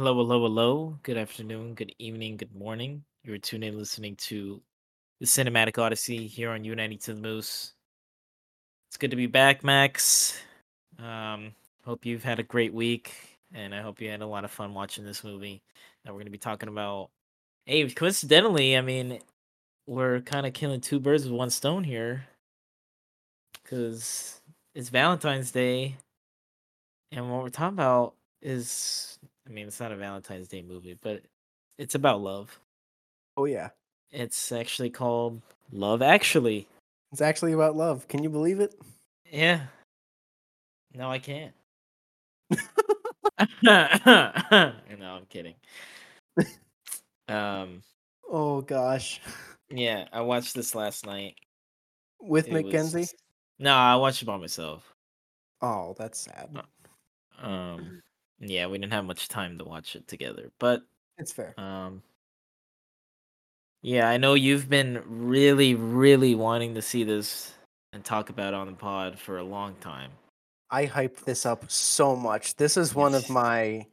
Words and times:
Hello, 0.00 0.14
hello, 0.14 0.40
hello. 0.40 0.98
Good 1.02 1.18
afternoon, 1.18 1.74
good 1.74 1.94
evening, 1.98 2.38
good 2.38 2.54
morning. 2.54 3.04
You're 3.22 3.36
tuned 3.36 3.64
in 3.64 3.76
listening 3.76 4.16
to 4.16 4.62
the 5.20 5.26
Cinematic 5.26 5.76
Odyssey 5.76 6.26
here 6.26 6.52
on 6.52 6.64
U92 6.64 7.04
the 7.04 7.14
Moose. 7.16 7.74
It's 8.88 8.96
good 8.96 9.10
to 9.10 9.16
be 9.18 9.26
back, 9.26 9.62
Max. 9.62 10.40
Um, 10.98 11.52
hope 11.84 12.06
you've 12.06 12.24
had 12.24 12.38
a 12.38 12.42
great 12.42 12.72
week, 12.72 13.12
and 13.52 13.74
I 13.74 13.82
hope 13.82 14.00
you 14.00 14.08
had 14.08 14.22
a 14.22 14.26
lot 14.26 14.46
of 14.46 14.50
fun 14.50 14.72
watching 14.72 15.04
this 15.04 15.22
movie 15.22 15.60
that 16.02 16.12
we're 16.12 16.20
going 16.20 16.24
to 16.24 16.30
be 16.30 16.38
talking 16.38 16.70
about. 16.70 17.10
Hey, 17.66 17.86
coincidentally, 17.90 18.78
I 18.78 18.80
mean, 18.80 19.18
we're 19.86 20.22
kind 20.22 20.46
of 20.46 20.54
killing 20.54 20.80
two 20.80 20.98
birds 20.98 21.24
with 21.24 21.34
one 21.34 21.50
stone 21.50 21.84
here 21.84 22.24
because 23.62 24.40
it's 24.74 24.88
Valentine's 24.88 25.52
Day, 25.52 25.96
and 27.12 27.30
what 27.30 27.42
we're 27.42 27.50
talking 27.50 27.76
about 27.76 28.14
is 28.40 29.18
I 29.50 29.52
mean, 29.52 29.66
it's 29.66 29.80
not 29.80 29.90
a 29.90 29.96
Valentine's 29.96 30.46
Day 30.46 30.62
movie, 30.62 30.96
but 31.02 31.22
it's 31.76 31.96
about 31.96 32.20
love. 32.20 32.56
Oh 33.36 33.46
yeah. 33.46 33.70
It's 34.12 34.52
actually 34.52 34.90
called 34.90 35.40
Love 35.72 36.02
Actually. 36.02 36.68
It's 37.10 37.20
actually 37.20 37.52
about 37.52 37.76
love. 37.76 38.06
Can 38.06 38.22
you 38.22 38.30
believe 38.30 38.60
it? 38.60 38.74
Yeah. 39.30 39.62
No, 40.94 41.10
I 41.10 41.18
can't. 41.18 41.52
no, 43.62 44.72
I'm 45.02 45.26
kidding. 45.28 45.54
Um, 47.28 47.82
Oh 48.30 48.60
gosh. 48.60 49.20
yeah, 49.68 50.06
I 50.12 50.20
watched 50.20 50.54
this 50.54 50.74
last 50.76 51.06
night. 51.06 51.34
With 52.20 52.46
It 52.48 52.52
Mackenzie? 52.52 53.00
was- 53.00 53.14
No, 53.58 53.74
I 53.74 53.96
watched 53.96 54.22
it 54.22 54.26
by 54.26 54.36
myself. 54.36 54.92
Oh, 55.60 55.94
that's 55.98 56.20
sad. 56.20 56.50
Uh, 56.54 57.46
Um, 57.46 58.00
yeah, 58.40 58.66
we 58.66 58.78
didn't 58.78 58.92
have 58.92 59.04
much 59.04 59.28
time 59.28 59.58
to 59.58 59.64
watch 59.64 59.94
it 59.96 60.08
together, 60.08 60.50
but 60.58 60.82
It's 61.18 61.32
fair. 61.32 61.54
um, 61.58 62.02
yeah, 63.82 64.08
I 64.08 64.16
know 64.16 64.34
you've 64.34 64.68
been 64.68 65.02
really, 65.06 65.74
really 65.74 66.34
wanting 66.34 66.74
to 66.74 66.82
see 66.82 67.04
this 67.04 67.54
and 67.92 68.04
talk 68.04 68.28
about 68.30 68.48
it 68.52 68.56
on 68.56 68.66
the 68.66 68.72
pod 68.74 69.18
for 69.18 69.38
a 69.38 69.44
long 69.44 69.74
time. 69.76 70.10
I 70.70 70.86
hyped 70.86 71.24
this 71.24 71.44
up 71.46 71.70
so 71.70 72.14
much. 72.14 72.56
This 72.56 72.76
is 72.76 72.94
one 72.94 73.14
of 73.14 73.28
my 73.28 73.86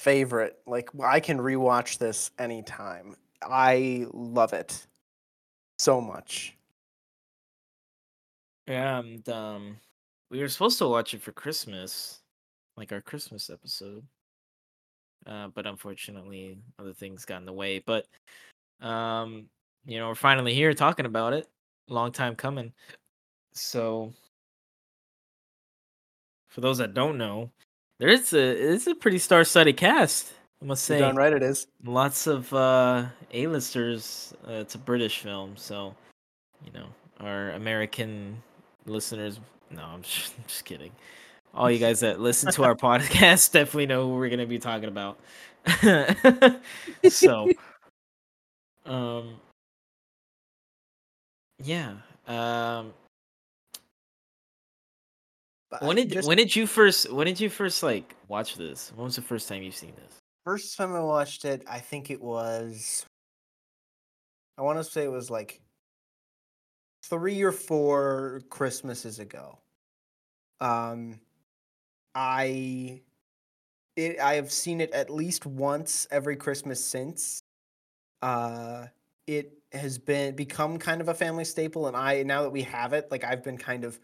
favorite. 0.00 0.58
Like 0.66 0.88
I 1.02 1.20
can 1.20 1.38
rewatch 1.38 1.98
this 1.98 2.30
anytime. 2.38 3.16
I 3.42 4.06
love 4.12 4.52
it 4.52 4.86
so 5.78 6.00
much. 6.00 6.56
Yeah, 8.66 9.00
and 9.00 9.28
um, 9.28 9.76
we 10.30 10.40
were 10.40 10.48
supposed 10.48 10.78
to 10.78 10.88
watch 10.88 11.14
it 11.14 11.22
for 11.22 11.32
Christmas, 11.32 12.21
like 12.76 12.92
our 12.92 13.00
Christmas 13.00 13.50
episode. 13.50 14.04
Uh, 15.26 15.48
but 15.48 15.66
unfortunately, 15.66 16.58
other 16.78 16.92
things 16.92 17.24
got 17.24 17.38
in 17.38 17.46
the 17.46 17.52
way. 17.52 17.78
But 17.78 18.06
um, 18.80 19.46
you 19.86 19.98
know, 19.98 20.08
we're 20.08 20.14
finally 20.14 20.54
here 20.54 20.74
talking 20.74 21.06
about 21.06 21.32
it. 21.32 21.48
Long 21.88 22.12
time 22.12 22.34
coming. 22.34 22.72
So, 23.52 24.12
for 26.48 26.60
those 26.60 26.78
that 26.78 26.94
don't 26.94 27.18
know, 27.18 27.50
there 27.98 28.08
is 28.08 28.32
a 28.32 28.72
it's 28.72 28.86
a 28.86 28.94
pretty 28.94 29.18
star-studded 29.18 29.76
cast. 29.76 30.32
I 30.60 30.64
must 30.64 30.84
say, 30.84 31.00
Darn 31.00 31.16
right 31.16 31.32
it 31.32 31.42
is. 31.42 31.66
lots 31.84 32.26
of 32.26 32.52
uh, 32.52 33.06
A-listers. 33.32 34.32
Uh, 34.48 34.52
it's 34.54 34.76
a 34.76 34.78
British 34.78 35.18
film, 35.18 35.56
so 35.56 35.94
you 36.64 36.72
know 36.72 36.86
our 37.20 37.50
American 37.50 38.42
listeners. 38.86 39.40
No, 39.70 39.82
I'm 39.82 40.02
just, 40.02 40.34
I'm 40.36 40.44
just 40.46 40.64
kidding. 40.64 40.92
All 41.54 41.70
you 41.70 41.78
guys 41.78 42.00
that 42.00 42.20
listen 42.20 42.50
to 42.52 42.64
our 42.64 42.74
podcast 42.76 43.52
definitely 43.52 43.86
know 43.86 44.06
who 44.08 44.14
we're 44.16 44.30
gonna 44.30 44.46
be 44.46 44.58
talking 44.58 44.88
about. 44.88 45.18
so, 47.08 47.50
um, 48.86 49.34
yeah. 51.62 51.94
Um, 52.26 52.92
when 55.80 55.96
did 55.96 56.10
just- 56.10 56.28
when 56.28 56.36
did 56.36 56.54
you 56.54 56.66
first 56.66 57.10
when 57.12 57.26
did 57.26 57.40
you 57.40 57.48
first 57.48 57.82
like 57.82 58.14
watch 58.28 58.56
this? 58.56 58.92
When 58.94 59.04
was 59.04 59.16
the 59.16 59.22
first 59.22 59.48
time 59.48 59.62
you've 59.62 59.76
seen 59.76 59.92
this? 59.96 60.18
first 60.44 60.76
time 60.76 60.92
I 60.92 61.00
watched 61.00 61.44
it, 61.44 61.62
I 61.68 61.78
think 61.78 62.10
it 62.10 62.20
was 62.20 63.06
I 64.58 64.62
want 64.62 64.78
to 64.78 64.84
say 64.84 65.04
it 65.04 65.10
was 65.10 65.30
like 65.30 65.60
3 67.04 67.40
or 67.42 67.52
4 67.52 68.42
Christmases 68.50 69.18
ago. 69.20 69.58
Um 70.60 71.20
I 72.14 73.00
it 73.96 74.18
I 74.20 74.34
have 74.34 74.52
seen 74.52 74.80
it 74.80 74.90
at 74.92 75.10
least 75.10 75.46
once 75.46 76.06
every 76.10 76.36
Christmas 76.36 76.84
since. 76.84 77.42
Uh 78.22 78.86
it 79.26 79.52
has 79.72 79.98
been 79.98 80.34
become 80.34 80.78
kind 80.78 81.00
of 81.00 81.08
a 81.08 81.14
family 81.14 81.44
staple 81.44 81.86
and 81.86 81.96
I 81.96 82.22
now 82.22 82.42
that 82.42 82.50
we 82.50 82.62
have 82.62 82.92
it, 82.92 83.10
like 83.10 83.24
I've 83.24 83.42
been 83.42 83.58
kind 83.58 83.84
of 83.84 83.98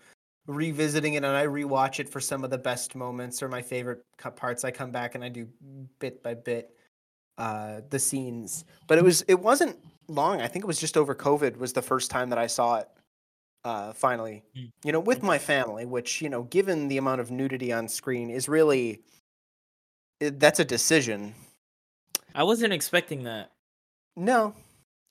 revisiting 0.47 1.15
it 1.15 1.19
and 1.19 1.27
I 1.27 1.47
rewatch 1.47 2.01
it 2.01 2.09
for 2.09 2.21
some 2.21 2.43
of 2.45 2.51
the 2.51 2.59
best 2.59 2.95
moments 2.95 3.43
or 3.43 3.49
my 3.49 3.61
favorite 3.61 4.03
parts. 4.37 4.65
I 4.65 4.71
come 4.71 4.91
back 4.91 5.15
and 5.15 5.23
I 5.23 5.29
do 5.29 5.47
bit 5.99 6.23
by 6.23 6.35
bit 6.35 6.75
uh 7.39 7.83
the 7.91 7.99
scenes. 7.99 8.65
But 8.87 8.99
it 8.99 9.05
was 9.05 9.23
it 9.29 9.39
wasn't 9.39 9.79
long. 10.09 10.41
I 10.41 10.49
think 10.49 10.65
it 10.65 10.69
was 10.69 10.81
just 10.81 10.97
over 10.97 11.15
COVID 11.15 11.57
was 11.59 11.73
the 11.73 11.83
first 11.83 12.11
time 12.11 12.31
that 12.31 12.39
I 12.39 12.47
saw 12.47 12.77
it 12.77 12.89
uh 13.69 13.93
finally. 13.93 14.43
Mm, 14.57 14.73
You 14.85 14.93
know, 14.93 15.01
with 15.01 15.23
my 15.23 15.39
family, 15.39 15.85
which, 15.85 16.23
you 16.23 16.31
know, 16.31 16.45
given 16.45 16.89
the 16.89 16.97
amount 16.97 17.21
of 17.21 17.31
nudity 17.31 17.73
on 17.73 17.87
screen 17.89 18.31
is 18.31 18.49
really 18.49 19.03
it, 20.21 20.41
that's 20.41 20.61
a 20.61 20.65
decision. 20.65 21.35
I 22.35 22.43
wasn't 22.43 22.73
expecting 22.73 23.25
that. 23.25 23.53
No. 24.17 24.55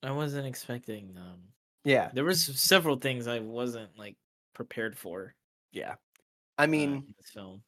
I 0.04 0.12
wasn't 0.12 0.48
expecting. 0.48 1.16
Um, 1.18 1.40
Yeah. 1.84 2.10
there 2.14 2.24
was 2.26 2.44
several 2.60 2.98
things 2.98 3.28
I 3.28 3.40
wasn't 3.40 3.90
like 3.98 4.16
prepared 4.54 4.98
for. 4.98 5.34
Yeah. 5.72 5.96
I 6.58 6.64
uh, 6.64 6.68
mean, 6.68 6.90
in 6.94 7.14
this 7.18 7.30
film. 7.32 7.62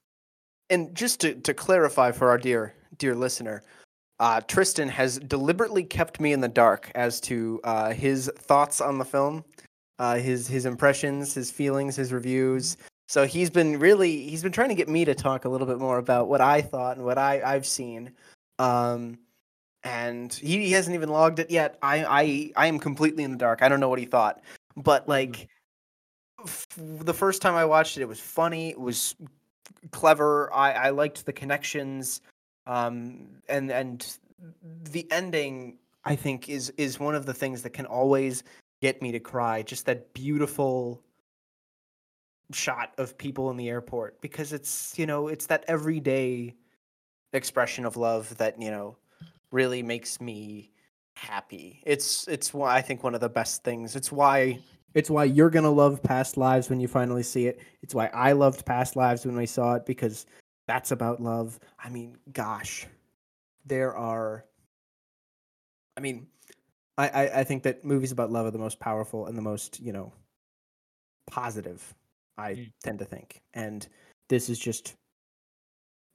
and 0.71 0.95
just 0.95 1.19
to, 1.21 1.35
to 1.35 1.53
clarify 1.53 2.11
for 2.11 2.29
our 2.29 2.37
dear 2.37 2.73
dear 2.97 3.15
listener 3.15 3.61
uh, 4.19 4.41
Tristen 4.41 4.89
has 4.89 5.17
deliberately 5.19 5.83
kept 5.83 6.19
me 6.19 6.33
in 6.33 6.41
the 6.41 6.49
dark 6.49 6.91
as 6.95 7.21
to 7.21 7.61
uh, 7.63 7.91
his 7.93 8.29
thoughts 8.35 8.81
on 8.81 8.97
the 8.97 9.05
film 9.05 9.45
uh, 9.99 10.15
his 10.15 10.47
his 10.47 10.65
impressions 10.65 11.33
his 11.33 11.51
feelings 11.51 11.95
his 11.95 12.11
reviews. 12.11 12.77
So 13.07 13.25
he's 13.25 13.49
been 13.49 13.79
really 13.79 14.27
he's 14.29 14.41
been 14.41 14.51
trying 14.51 14.69
to 14.69 14.75
get 14.75 14.89
me 14.89 15.05
to 15.05 15.13
talk 15.13 15.45
a 15.45 15.49
little 15.49 15.67
bit 15.67 15.79
more 15.79 15.97
about 15.97 16.27
what 16.27 16.41
i 16.41 16.61
thought 16.61 16.97
and 16.97 17.05
what 17.05 17.17
i 17.17 17.41
i've 17.41 17.65
seen. 17.65 18.11
Um 18.57 19.19
and 19.83 20.33
he, 20.33 20.65
he 20.65 20.71
hasn't 20.71 20.95
even 20.95 21.09
logged 21.09 21.39
it 21.39 21.51
yet. 21.51 21.77
I 21.81 22.03
i 22.05 22.51
i 22.65 22.67
am 22.67 22.79
completely 22.79 23.23
in 23.23 23.31
the 23.31 23.37
dark. 23.37 23.61
I 23.61 23.69
don't 23.69 23.79
know 23.79 23.89
what 23.89 23.99
he 23.99 24.05
thought. 24.05 24.41
But 24.75 25.07
like 25.07 25.47
f- 26.43 26.67
the 26.77 27.13
first 27.13 27.41
time 27.41 27.55
i 27.55 27.65
watched 27.65 27.97
it 27.97 28.01
it 28.01 28.07
was 28.07 28.19
funny. 28.19 28.69
It 28.69 28.79
was 28.79 29.15
clever. 29.91 30.51
I, 30.53 30.71
I 30.71 30.89
liked 30.89 31.25
the 31.25 31.33
connections, 31.33 32.21
um, 32.67 33.27
and 33.47 33.71
and 33.71 34.17
the 34.91 35.09
ending. 35.11 35.77
I 36.05 36.15
think 36.15 36.49
is 36.49 36.69
is 36.77 36.99
one 36.99 37.15
of 37.15 37.25
the 37.25 37.33
things 37.33 37.61
that 37.63 37.71
can 37.71 37.85
always 37.85 38.43
get 38.81 39.01
me 39.01 39.11
to 39.11 39.19
cry. 39.19 39.61
Just 39.61 39.85
that 39.85 40.13
beautiful 40.13 41.03
shot 42.51 42.93
of 42.97 43.17
people 43.17 43.51
in 43.51 43.57
the 43.57 43.69
airport 43.69 44.19
because 44.21 44.53
it's 44.53 44.97
you 44.97 45.05
know 45.05 45.27
it's 45.27 45.45
that 45.45 45.63
everyday 45.67 46.55
expression 47.33 47.85
of 47.85 47.95
love 47.95 48.35
that 48.37 48.59
you 48.59 48.71
know 48.71 48.97
really 49.51 49.83
makes 49.83 50.19
me 50.19 50.71
happy. 51.15 51.81
It's 51.85 52.27
it's 52.27 52.53
why 52.53 52.75
I 52.75 52.81
think 52.81 53.03
one 53.03 53.15
of 53.15 53.21
the 53.21 53.29
best 53.29 53.63
things. 53.63 53.95
It's 53.95 54.11
why 54.11 54.59
it's 54.93 55.09
why 55.09 55.25
you're 55.25 55.49
gonna 55.49 55.69
love 55.69 56.01
Past 56.01 56.37
Lives 56.37 56.69
when 56.69 56.79
you 56.79 56.87
finally 56.87 57.23
see 57.23 57.47
it. 57.47 57.59
It's 57.81 57.93
why 57.93 58.07
I 58.07 58.31
loved 58.31 58.65
Past 58.65 58.95
Lives 58.95 59.25
when 59.25 59.35
we 59.35 59.45
saw 59.45 59.75
it 59.75 59.85
because 59.85 60.25
that's 60.67 60.91
about 60.91 61.21
love. 61.21 61.59
I 61.83 61.89
mean, 61.89 62.17
gosh, 62.31 62.87
there 63.65 63.95
are. 63.95 64.45
I 65.97 66.01
mean, 66.01 66.27
I 66.99 67.07
I, 67.07 67.39
I 67.39 67.43
think 67.43 67.63
that 67.63 67.83
movies 67.83 68.11
about 68.11 68.31
love 68.31 68.45
are 68.45 68.51
the 68.51 68.59
most 68.59 68.79
powerful 68.79 69.25
and 69.25 69.37
the 69.37 69.41
most 69.41 69.79
you 69.79 69.91
know 69.93 70.11
positive. 71.31 71.81
I 72.37 72.51
Mm. 72.53 72.71
tend 72.83 72.99
to 72.99 73.05
think, 73.05 73.41
and 73.53 73.87
this 74.29 74.49
is 74.49 74.59
just 74.59 74.95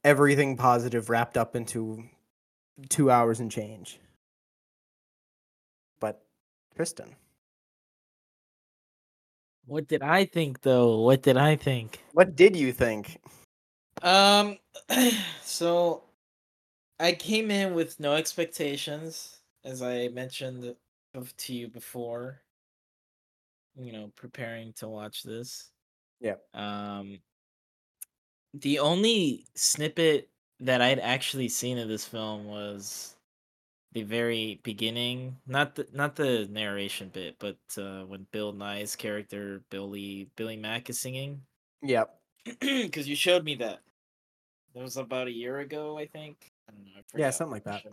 everything 0.03 0.57
positive 0.57 1.09
wrapped 1.09 1.37
up 1.37 1.55
into 1.55 2.03
two 2.89 3.11
hours 3.11 3.39
and 3.39 3.51
change. 3.51 3.99
But 5.99 6.21
Tristen. 6.75 7.15
What 9.67 9.87
did 9.87 10.03
I 10.03 10.25
think 10.25 10.61
though? 10.61 11.01
What 11.01 11.23
did 11.23 11.37
I 11.37 11.55
think? 11.55 11.99
what 12.13 12.35
did 12.35 12.55
you 12.55 12.71
think? 12.71 13.19
Um, 14.01 14.57
so 15.43 16.03
I 16.99 17.13
came 17.13 17.49
in 17.51 17.73
with 17.73 17.99
no 17.99 18.13
expectations, 18.13 19.34
as 19.65 19.81
I 19.81 20.07
mentioned 20.09 20.75
to 21.37 21.53
you 21.53 21.67
before. 21.67 22.41
You 23.77 23.91
know, 23.91 24.11
preparing 24.15 24.71
to 24.73 24.87
watch 24.87 25.23
this. 25.23 25.71
Yeah. 26.21 26.35
Um, 26.53 27.19
the 28.53 28.79
only 28.79 29.45
snippet 29.55 30.29
that 30.61 30.81
I'd 30.81 30.99
actually 30.99 31.49
seen 31.49 31.77
of 31.77 31.89
this 31.89 32.05
film 32.05 32.45
was 32.45 33.17
the 33.91 34.03
very 34.03 34.61
beginning, 34.63 35.35
not 35.45 35.75
the 35.75 35.87
not 35.93 36.15
the 36.15 36.47
narration 36.49 37.09
bit, 37.09 37.35
but 37.39 37.57
uh, 37.77 38.03
when 38.05 38.27
Bill 38.31 38.53
Nighy's 38.53 38.95
character 38.95 39.61
Billy 39.69 40.29
Billy 40.37 40.55
Mack 40.55 40.89
is 40.89 40.99
singing. 40.99 41.41
Yep. 41.81 42.13
Because 42.59 43.07
you 43.07 43.15
showed 43.15 43.43
me 43.43 43.55
that. 43.55 43.79
That 44.73 44.83
was 44.83 44.97
about 44.97 45.27
a 45.27 45.31
year 45.31 45.59
ago, 45.59 45.97
I 45.97 46.05
think. 46.05 46.51
I 46.69 46.73
don't 46.73 46.85
know. 46.85 46.91
I 46.97 47.17
Yeah, 47.17 47.29
something 47.29 47.53
like 47.53 47.63
that. 47.63 47.83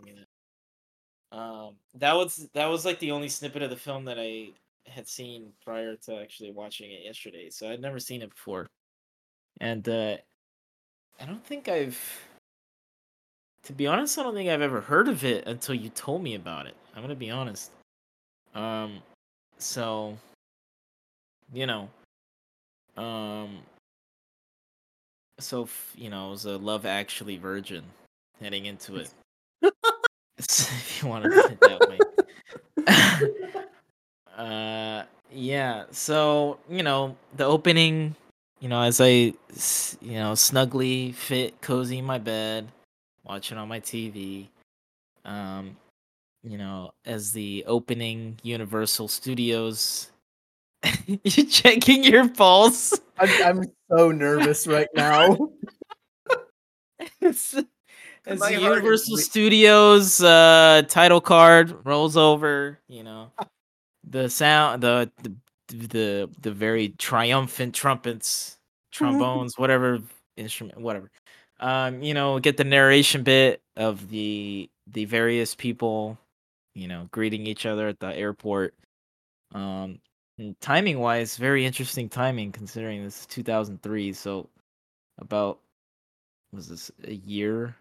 Um, 1.33 1.73
that 1.95 2.15
was 2.15 2.47
that 2.53 2.67
was 2.67 2.85
like 2.85 2.99
the 2.99 3.11
only 3.11 3.27
snippet 3.27 3.63
of 3.63 3.71
the 3.71 3.75
film 3.75 4.05
that 4.05 4.19
I 4.19 4.49
had 4.85 5.07
seen 5.07 5.51
prior 5.65 5.95
to 5.95 6.21
actually 6.21 6.51
watching 6.51 6.91
it 6.91 7.03
yesterday. 7.03 7.49
So 7.49 7.69
I'd 7.71 7.81
never 7.81 7.99
seen 7.99 8.21
it 8.21 8.29
before, 8.29 8.67
and 9.59 9.87
uh, 9.89 10.17
I 11.19 11.25
don't 11.25 11.43
think 11.43 11.67
I've. 11.67 11.99
To 13.63 13.73
be 13.73 13.87
honest, 13.87 14.19
I 14.19 14.23
don't 14.23 14.35
think 14.35 14.49
I've 14.49 14.61
ever 14.61 14.81
heard 14.81 15.07
of 15.07 15.23
it 15.23 15.47
until 15.47 15.73
you 15.73 15.89
told 15.89 16.21
me 16.21 16.35
about 16.35 16.67
it. 16.67 16.75
I'm 16.95 17.01
gonna 17.01 17.15
be 17.15 17.31
honest. 17.31 17.71
Um, 18.53 18.99
so, 19.57 20.15
you 21.51 21.65
know, 21.65 21.89
um, 22.95 23.57
so 25.39 25.67
you 25.95 26.11
know, 26.11 26.27
I 26.27 26.29
was 26.29 26.45
a 26.45 26.57
Love 26.57 26.85
Actually 26.85 27.37
virgin 27.37 27.83
heading 28.39 28.67
into 28.67 28.97
it. 28.97 29.09
If 30.37 30.99
you 31.01 31.09
want 31.09 31.23
to 31.23 31.29
put 31.29 31.51
it 31.51 31.59
that 31.61 31.89
way. 31.89 33.63
uh, 34.37 35.03
yeah. 35.31 35.83
So 35.91 36.59
you 36.69 36.83
know, 36.83 37.15
the 37.35 37.45
opening. 37.45 38.15
You 38.59 38.69
know, 38.69 38.81
as 38.81 39.01
I, 39.01 39.09
you 39.09 40.13
know, 40.13 40.35
snugly 40.35 41.11
fit, 41.11 41.59
cozy 41.59 41.97
in 41.97 42.05
my 42.05 42.17
bed, 42.17 42.69
watching 43.25 43.57
on 43.57 43.67
my 43.67 43.81
TV. 43.81 44.47
Um, 45.25 45.75
you 46.43 46.57
know, 46.57 46.93
as 47.05 47.31
the 47.31 47.63
opening 47.67 48.39
Universal 48.43 49.07
Studios. 49.09 50.11
You're 51.07 51.45
checking 51.45 52.03
your 52.03 52.27
pulse. 52.29 52.93
I'm, 53.17 53.29
I'm 53.43 53.71
so 53.89 54.11
nervous 54.11 54.67
right 54.67 54.89
now. 54.93 55.49
As 58.25 58.39
My 58.39 58.49
the 58.49 58.55
is 58.55 58.61
Universal 58.61 59.17
Studios 59.17 60.21
uh, 60.21 60.83
title 60.87 61.21
card 61.21 61.85
rolls 61.85 62.15
over, 62.15 62.79
you 62.87 63.03
know, 63.03 63.31
the 64.09 64.29
sound, 64.29 64.81
the 64.81 65.11
the 65.21 65.35
the, 65.67 66.29
the 66.39 66.51
very 66.51 66.89
triumphant 66.89 67.73
trumpets, 67.73 68.57
trombones, 68.91 69.57
whatever 69.57 69.99
instrument, 70.37 70.79
whatever. 70.79 71.09
Um, 71.59 72.03
you 72.03 72.13
know, 72.13 72.39
get 72.39 72.57
the 72.57 72.63
narration 72.63 73.23
bit 73.23 73.61
of 73.75 74.09
the 74.09 74.69
the 74.87 75.05
various 75.05 75.55
people, 75.55 76.17
you 76.75 76.87
know, 76.87 77.07
greeting 77.11 77.47
each 77.47 77.65
other 77.65 77.87
at 77.87 77.99
the 77.99 78.15
airport. 78.15 78.73
Um, 79.53 79.99
timing 80.61 80.99
wise, 80.99 81.37
very 81.37 81.65
interesting 81.65 82.09
timing 82.09 82.51
considering 82.51 83.03
this 83.03 83.21
is 83.21 83.25
2003, 83.27 84.13
so 84.13 84.49
about 85.19 85.59
was 86.51 86.67
this 86.67 86.91
a 87.05 87.13
year 87.13 87.75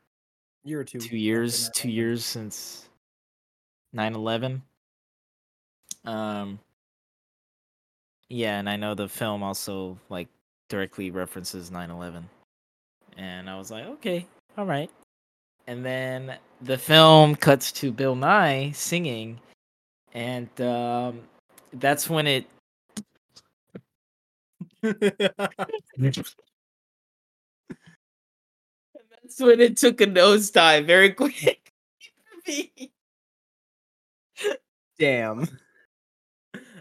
Year 0.65 0.81
or 0.81 0.85
two. 0.85 0.99
two 0.99 1.17
years 1.17 1.71
two 1.75 1.91
years 1.91 2.25
since 2.25 2.89
9-11 3.95 4.61
um 6.05 6.59
yeah 8.29 8.59
and 8.59 8.69
i 8.69 8.77
know 8.77 8.95
the 8.95 9.09
film 9.09 9.43
also 9.43 9.99
like 10.09 10.29
directly 10.69 11.11
references 11.11 11.71
9-11 11.71 12.23
and 13.17 13.51
i 13.51 13.59
was 13.59 13.71
like 13.71 13.87
okay 13.87 14.27
all 14.59 14.67
right. 14.67 14.91
And 15.67 15.85
then 15.85 16.37
the 16.61 16.77
film 16.77 17.35
cuts 17.37 17.73
to 17.73 17.91
Bill 17.91 18.15
Nighy 18.15 18.75
singing 18.75 19.41
and 20.15 20.49
um 20.61 21.23
that's 21.75 22.11
when 22.11 22.27
it 22.27 22.47
that's 29.23 29.41
when 29.41 29.61
it 29.61 29.77
took 29.77 30.01
a 30.01 30.07
nosedive 30.07 30.87
very 30.87 31.13
quick. 31.13 31.73
Damn. 34.99 35.49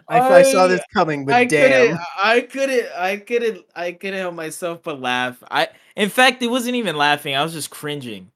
I, 0.07 0.19
I 0.19 0.41
saw 0.43 0.67
this 0.67 0.81
coming, 0.93 1.25
but 1.25 1.35
I 1.35 1.45
damn. 1.45 1.69
couldn't. 1.71 1.99
I 2.21 2.41
couldn't. 2.41 2.87
I 2.97 3.17
couldn't. 3.17 3.65
I 3.75 3.91
couldn't 3.93 4.19
help 4.19 4.35
myself 4.35 4.83
but 4.83 4.99
laugh. 4.99 5.41
I, 5.49 5.69
in 5.95 6.09
fact, 6.09 6.43
it 6.43 6.47
wasn't 6.47 6.75
even 6.75 6.97
laughing. 6.97 7.33
I 7.33 7.43
was 7.43 7.53
just 7.53 7.69
cringing. 7.69 8.29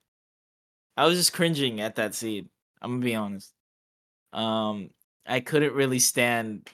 I 0.96 1.06
was 1.06 1.18
just 1.18 1.34
cringing 1.34 1.82
at 1.82 1.96
that 1.96 2.16
scene. 2.16 2.50
I'm 2.82 2.92
gonna 2.92 3.06
be 3.06 3.16
honest. 3.16 3.52
Um, 4.32 4.90
I 5.26 5.42
couldn't 5.42 5.74
really 5.74 6.00
stand 6.00 6.70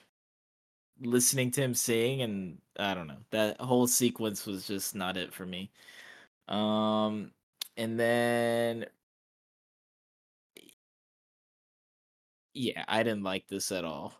listening 1.00 1.50
to 1.52 1.62
him 1.62 1.74
sing, 1.74 2.22
and 2.22 2.58
I 2.78 2.94
don't 2.94 3.08
know. 3.08 3.18
That 3.30 3.60
whole 3.60 3.88
sequence 3.88 4.46
was 4.46 4.66
just 4.66 4.94
not 4.94 5.16
it 5.16 5.34
for 5.34 5.46
me. 5.46 5.70
Um, 6.48 7.32
and 7.76 7.98
then, 7.98 8.86
yeah, 12.54 12.84
I 12.88 13.02
didn't 13.02 13.22
like 13.22 13.46
this 13.48 13.72
at 13.72 13.84
all. 13.84 14.14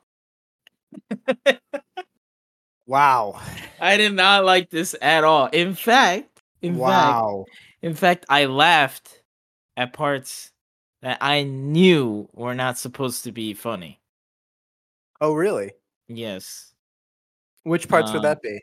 Wow. 2.86 3.40
I 3.80 3.96
did 3.96 4.12
not 4.12 4.44
like 4.44 4.70
this 4.70 4.94
at 5.00 5.24
all. 5.24 5.46
In 5.46 5.74
fact, 5.74 6.42
in 6.62 6.72
fact, 6.74 6.80
wow. 6.80 7.44
in 7.80 7.94
fact, 7.94 8.26
I 8.28 8.46
laughed 8.46 9.22
at 9.76 9.92
parts 9.92 10.50
that 11.00 11.18
I 11.20 11.44
knew 11.44 12.28
were 12.32 12.54
not 12.54 12.78
supposed 12.78 13.24
to 13.24 13.32
be 13.32 13.54
funny. 13.54 14.00
Oh, 15.20 15.32
really? 15.32 15.72
Yes. 16.08 16.74
Which 17.62 17.88
parts 17.88 18.10
would 18.10 18.18
Um, 18.18 18.22
that 18.24 18.42
be? 18.42 18.60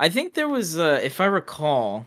I 0.00 0.08
think 0.08 0.34
there 0.34 0.48
was 0.48 0.76
uh 0.76 0.98
if 1.00 1.20
I 1.20 1.26
recall 1.26 2.06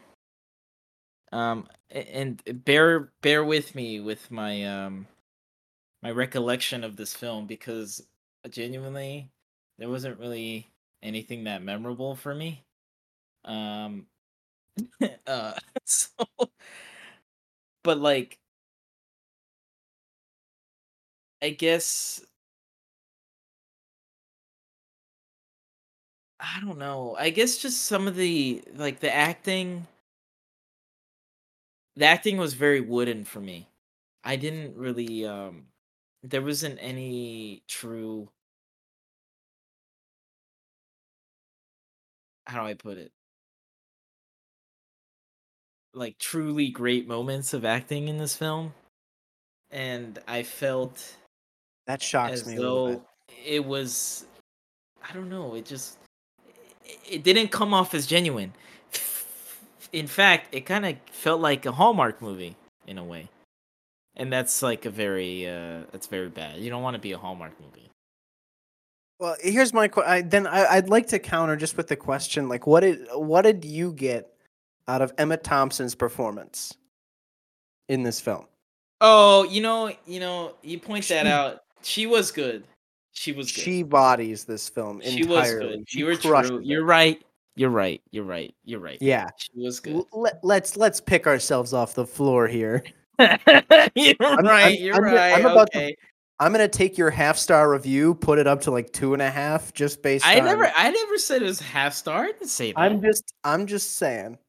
um 1.31 1.67
and 1.89 2.41
bear 2.65 3.11
bear 3.21 3.43
with 3.43 3.75
me 3.75 3.99
with 3.99 4.29
my 4.31 4.63
um 4.65 5.07
my 6.03 6.11
recollection 6.11 6.83
of 6.83 6.97
this 6.97 7.15
film 7.15 7.47
because 7.47 8.01
genuinely 8.49 9.29
there 9.79 9.89
wasn't 9.89 10.19
really 10.19 10.67
anything 11.03 11.45
that 11.45 11.63
memorable 11.63 12.15
for 12.15 12.35
me. 12.35 12.63
Um 13.45 14.07
uh 15.27 15.53
so 15.85 16.09
but 17.83 17.97
like 17.99 18.39
I 21.41 21.51
guess 21.51 22.23
I 26.43 26.59
don't 26.61 26.79
know. 26.79 27.15
I 27.19 27.31
guess 27.31 27.57
just 27.57 27.83
some 27.85 28.07
of 28.07 28.17
the 28.17 28.63
like 28.75 29.01
the 29.01 29.13
acting 29.13 29.87
the 31.95 32.05
acting 32.05 32.37
was 32.37 32.53
very 32.53 32.81
wooden 32.81 33.25
for 33.25 33.41
me. 33.41 33.69
I 34.23 34.35
didn't 34.35 34.75
really 34.77 35.25
um 35.25 35.67
there 36.23 36.41
wasn't 36.41 36.79
any 36.81 37.63
true 37.67 38.29
how 42.47 42.61
do 42.61 42.67
I 42.67 42.75
put 42.75 42.97
it? 42.97 43.11
Like 45.93 46.17
truly 46.19 46.69
great 46.69 47.07
moments 47.07 47.53
of 47.53 47.65
acting 47.65 48.09
in 48.09 48.17
this 48.17 48.35
film. 48.35 48.73
And 49.71 50.19
I 50.27 50.43
felt 50.43 51.15
That 51.87 52.01
shocks 52.01 52.45
me 52.45 52.57
a 52.57 52.61
little 52.61 52.81
bit. 52.81 52.99
though 52.99 53.05
it 53.45 53.65
was 53.65 54.25
I 55.07 55.13
don't 55.13 55.29
know, 55.29 55.55
it 55.55 55.65
just 55.65 55.97
it- 57.09 57.23
didn't 57.23 57.49
come 57.49 57.73
off 57.73 57.93
as 57.93 58.05
genuine. 58.05 58.53
In 59.91 60.07
fact, 60.07 60.53
it 60.53 60.61
kind 60.61 60.85
of 60.85 60.95
felt 61.11 61.39
like 61.39 61.65
a 61.65 61.71
Hallmark 61.71 62.21
movie 62.21 62.55
in 62.87 62.97
a 62.97 63.03
way. 63.03 63.29
And 64.15 64.31
that's 64.31 64.61
like 64.61 64.85
a 64.85 64.89
very 64.89 65.47
uh 65.47 65.81
that's 65.91 66.07
very 66.07 66.29
bad. 66.29 66.59
You 66.59 66.69
don't 66.69 66.83
want 66.83 66.95
to 66.95 66.99
be 67.01 67.11
a 67.11 67.17
Hallmark 67.17 67.53
movie. 67.59 67.89
Well, 69.19 69.35
here's 69.41 69.73
my 69.73 69.87
que- 69.87 70.03
I, 70.03 70.21
then 70.21 70.47
I, 70.47 70.65
I'd 70.65 70.89
like 70.89 71.07
to 71.07 71.19
counter 71.19 71.55
just 71.55 71.77
with 71.77 71.87
the 71.87 71.95
question 71.95 72.49
like 72.49 72.67
what 72.67 72.81
did 72.81 73.07
what 73.13 73.43
did 73.43 73.65
you 73.65 73.93
get 73.93 74.33
out 74.87 75.01
of 75.01 75.13
Emma 75.17 75.37
Thompson's 75.37 75.95
performance 75.95 76.75
in 77.87 78.03
this 78.03 78.19
film? 78.19 78.45
Oh, 79.01 79.43
you 79.43 79.61
know, 79.61 79.91
you 80.05 80.19
know, 80.19 80.55
you 80.61 80.79
point 80.79 81.07
that 81.09 81.27
out. 81.27 81.63
She 81.81 82.05
was 82.05 82.31
good. 82.31 82.63
She 83.13 83.31
was 83.31 83.51
good. 83.51 83.61
She 83.61 83.83
bodies 83.83 84.43
this 84.43 84.67
film 84.69 85.01
She 85.01 85.21
entirely. 85.21 85.65
was 85.67 85.75
good. 85.77 85.89
She 85.89 85.99
You 85.99 86.05
were 86.05 86.15
true. 86.15 86.57
it. 86.57 86.65
You're 86.65 86.83
right. 86.83 87.21
You're 87.55 87.69
right. 87.69 88.01
You're 88.11 88.23
right. 88.23 88.53
You're 88.65 88.79
right. 88.79 88.97
Yeah. 88.99 89.29
She 89.37 89.51
was 89.55 89.79
good. 89.79 90.03
Let, 90.11 90.43
let's 90.43 90.75
let's 90.75 90.99
pick 90.99 91.27
ourselves 91.27 91.71
off 91.73 91.93
the 91.93 92.05
floor 92.07 92.47
here. 92.47 92.83
you're 93.19 93.27
I'm- 94.19 94.45
right. 94.45 94.79
You're 94.79 94.95
I'm 94.95 95.03
right. 95.03 95.33
I'm 95.35 95.45
about 95.45 95.71
to- 95.71 95.77
okay. 95.79 95.95
I'm 96.39 96.51
gonna 96.51 96.67
take 96.67 96.97
your 96.97 97.11
half 97.11 97.37
star 97.37 97.69
review, 97.71 98.15
put 98.15 98.39
it 98.39 98.47
up 98.47 98.61
to 98.61 98.71
like 98.71 98.91
two 98.91 99.13
and 99.13 99.21
a 99.21 99.29
half, 99.29 99.71
just 99.73 100.01
based 100.01 100.25
I 100.25 100.39
on. 100.39 100.45
never 100.45 100.69
I 100.75 100.89
never 100.89 101.17
said 101.19 101.41
it 101.43 101.45
was 101.45 101.59
half 101.61 101.93
star. 101.93 102.23
I 102.23 102.27
didn't 102.31 102.47
say 102.47 102.71
that. 102.73 102.79
I'm 102.79 103.01
just 103.01 103.33
I'm 103.43 103.67
just 103.67 103.95
saying. 103.97 104.39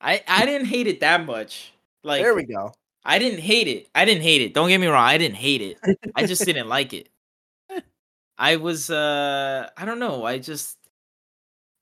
I 0.00 0.22
I 0.26 0.46
didn't 0.46 0.66
hate 0.66 0.86
it 0.86 1.00
that 1.00 1.26
much. 1.26 1.72
Like 2.02 2.22
there 2.22 2.34
we 2.34 2.44
go. 2.44 2.72
I 3.04 3.18
didn't 3.18 3.40
hate 3.40 3.68
it. 3.68 3.88
I 3.94 4.04
didn't 4.06 4.22
hate 4.22 4.40
it. 4.40 4.54
Don't 4.54 4.68
get 4.68 4.78
me 4.80 4.86
wrong. 4.86 5.04
I 5.04 5.18
didn't 5.18 5.36
hate 5.36 5.60
it. 5.60 5.98
I 6.16 6.24
just 6.26 6.44
didn't 6.46 6.68
like 6.68 6.94
it. 6.94 7.10
I 8.38 8.56
was 8.56 8.90
uh 8.90 9.70
I 9.76 9.84
don't 9.84 9.98
know. 9.98 10.24
I 10.24 10.38
just 10.38 10.78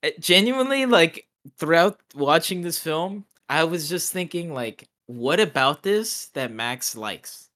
eh, 0.03 0.11
genuinely 0.19 0.85
like 0.85 1.27
throughout 1.57 1.99
watching 2.15 2.61
this 2.61 2.79
film, 2.79 3.25
I 3.49 3.63
was 3.65 3.89
just 3.89 4.11
thinking 4.13 4.53
like 4.53 4.89
what 5.07 5.39
about 5.39 5.83
this 5.83 6.27
that 6.33 6.51
Max 6.51 6.95
likes? 6.95 7.49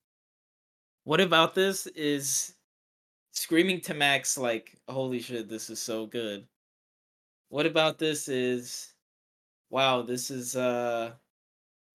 What 1.03 1.19
about 1.21 1.55
this 1.55 1.87
is 1.87 2.55
screaming 3.31 3.81
to 3.81 3.93
Max 3.93 4.37
like 4.37 4.77
holy 4.89 5.19
shit 5.19 5.49
this 5.49 5.69
is 5.69 5.79
so 5.81 6.05
good. 6.05 6.47
What 7.49 7.65
about 7.65 7.97
this 7.99 8.27
is 8.29 8.93
wow, 9.69 10.01
this 10.01 10.31
is 10.31 10.55
uh 10.55 11.13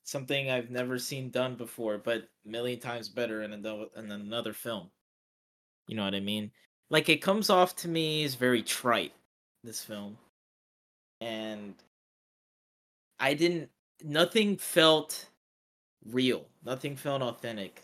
something 0.04 0.50
I've 0.50 0.70
never 0.70 0.98
seen 0.98 1.30
done 1.30 1.56
before, 1.56 1.98
but 1.98 2.28
a 2.46 2.48
million 2.48 2.80
times 2.80 3.08
better 3.08 3.42
in 3.42 3.52
another 3.52 3.86
in 3.96 4.10
another 4.12 4.52
film. 4.52 4.90
You 5.88 5.96
know 5.96 6.04
what 6.04 6.14
I 6.14 6.20
mean? 6.20 6.50
Like 6.90 7.08
it 7.08 7.18
comes 7.18 7.50
off 7.50 7.74
to 7.76 7.88
me 7.88 8.24
as 8.24 8.34
very 8.34 8.62
trite, 8.62 9.12
this 9.62 9.82
film. 9.82 10.16
And 11.20 11.74
I 13.18 13.34
didn't 13.34 13.70
nothing 14.02 14.56
felt 14.56 15.26
real. 16.10 16.46
Nothing 16.64 16.96
felt 16.96 17.22
authentic. 17.22 17.82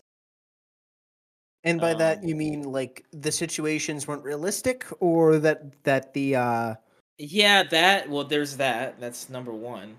And 1.63 1.79
by 1.79 1.93
that 1.95 2.19
Um 2.19 2.27
you 2.27 2.35
mean 2.35 2.63
like 2.63 3.05
the 3.11 3.31
situations 3.31 4.07
weren't 4.07 4.23
realistic 4.23 4.85
or 4.99 5.39
that 5.39 5.83
that 5.83 6.13
the 6.13 6.35
uh 6.35 6.75
yeah, 7.17 7.63
that 7.63 8.09
well 8.09 8.23
there's 8.23 8.57
that. 8.57 8.99
That's 8.99 9.29
number 9.29 9.51
1. 9.53 9.97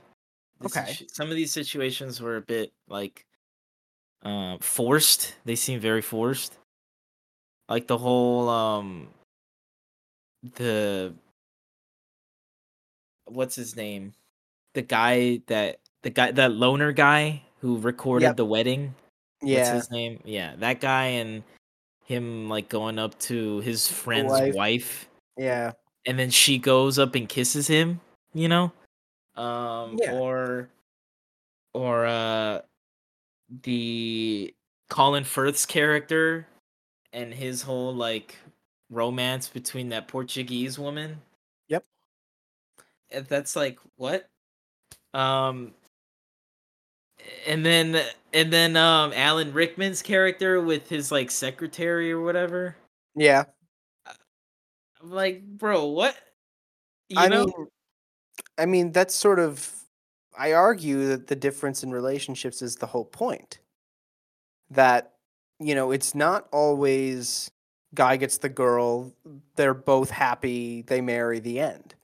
The 0.61 0.67
Okay. 0.67 0.93
situ- 0.93 1.09
some 1.13 1.29
of 1.31 1.37
these 1.37 1.53
situations 1.53 2.21
were 2.21 2.37
a 2.37 2.41
bit 2.43 2.73
like 2.89 3.27
uh, 4.25 4.57
forced. 4.61 5.35
They 5.45 5.57
seem 5.57 5.81
very 5.81 6.03
forced. 6.03 6.59
Like 7.69 7.87
the 7.87 7.99
whole 7.99 8.49
um 8.49 9.09
the 10.57 11.15
what's 13.27 13.55
his 13.57 13.77
name? 13.77 14.13
The 14.75 14.83
guy 14.83 15.43
that 15.47 15.79
the 16.03 16.11
guy 16.11 16.33
that 16.33 16.53
loner 16.53 16.93
guy 16.93 17.43
who 17.61 17.79
recorded 17.79 18.27
Yep. 18.27 18.37
the 18.37 18.45
wedding. 18.45 18.95
What's 19.41 19.51
yeah, 19.53 19.75
his 19.75 19.91
name? 19.91 20.21
Yeah, 20.25 20.55
that 20.57 20.81
guy 20.81 21.07
and 21.07 21.43
him 22.05 22.49
like 22.49 22.69
going 22.69 22.99
up 22.99 23.19
to 23.21 23.61
his 23.61 23.89
friend's 23.89 24.33
wife. 24.33 24.55
wife 24.55 25.09
yeah. 25.37 25.73
and 26.05 26.19
then 26.19 26.31
she 26.31 26.59
goes 26.59 26.99
up 26.99 27.15
and 27.15 27.29
kisses 27.29 27.67
him, 27.69 28.01
you 28.35 28.49
know? 28.49 28.73
Um 29.37 29.97
Yeah. 30.01 30.13
or 30.15 30.69
or 31.75 32.07
uh 32.07 32.61
the 33.63 34.55
Colin 34.91 35.25
Firth's 35.25 35.65
character 35.65 36.47
and 37.13 37.33
his 37.33 37.63
whole 37.63 37.95
like 37.95 38.37
romance 38.91 39.49
between 39.49 39.89
that 39.91 40.09
Portuguese 40.09 40.79
woman. 40.79 41.21
Yep. 41.69 41.85
That's 43.29 43.57
like 43.57 43.79
what? 43.97 44.29
Um 45.15 45.73
and 47.47 47.65
then 47.65 48.03
and 48.33 48.53
then 48.53 48.77
um 48.77 49.13
Alan 49.15 49.53
Rickman's 49.53 50.03
character 50.03 50.61
with 50.61 50.89
his 50.89 51.13
like 51.13 51.31
secretary 51.31 52.13
or 52.13 52.21
whatever. 52.23 52.77
Yeah. 53.15 53.45
I'm 54.07 55.11
like, 55.11 55.43
bro, 55.43 55.87
what? 55.87 56.17
You 57.09 57.19
I 57.19 57.29
know? 57.29 57.45
mean 57.45 57.67
I 58.59 58.67
mean 58.67 58.93
that's 58.93 59.15
sort 59.15 59.39
of 59.39 59.71
I 60.39 60.53
argue 60.53 61.09
that 61.09 61.27
the 61.27 61.37
difference 61.37 61.83
in 61.83 61.91
relationships 61.91 62.63
is 62.63 62.77
the 62.77 62.87
whole 62.87 63.05
point. 63.05 63.59
That 64.71 65.12
you 65.67 65.75
know, 65.75 65.91
it's 65.91 66.15
not 66.15 66.47
always 66.53 67.51
guy 67.95 68.17
gets 68.17 68.39
the 68.39 68.49
girl, 68.49 69.13
they're 69.57 69.75
both 69.75 70.11
happy, 70.11 70.83
they 70.83 71.01
marry 71.01 71.41
the 71.41 71.61
end. 71.61 71.95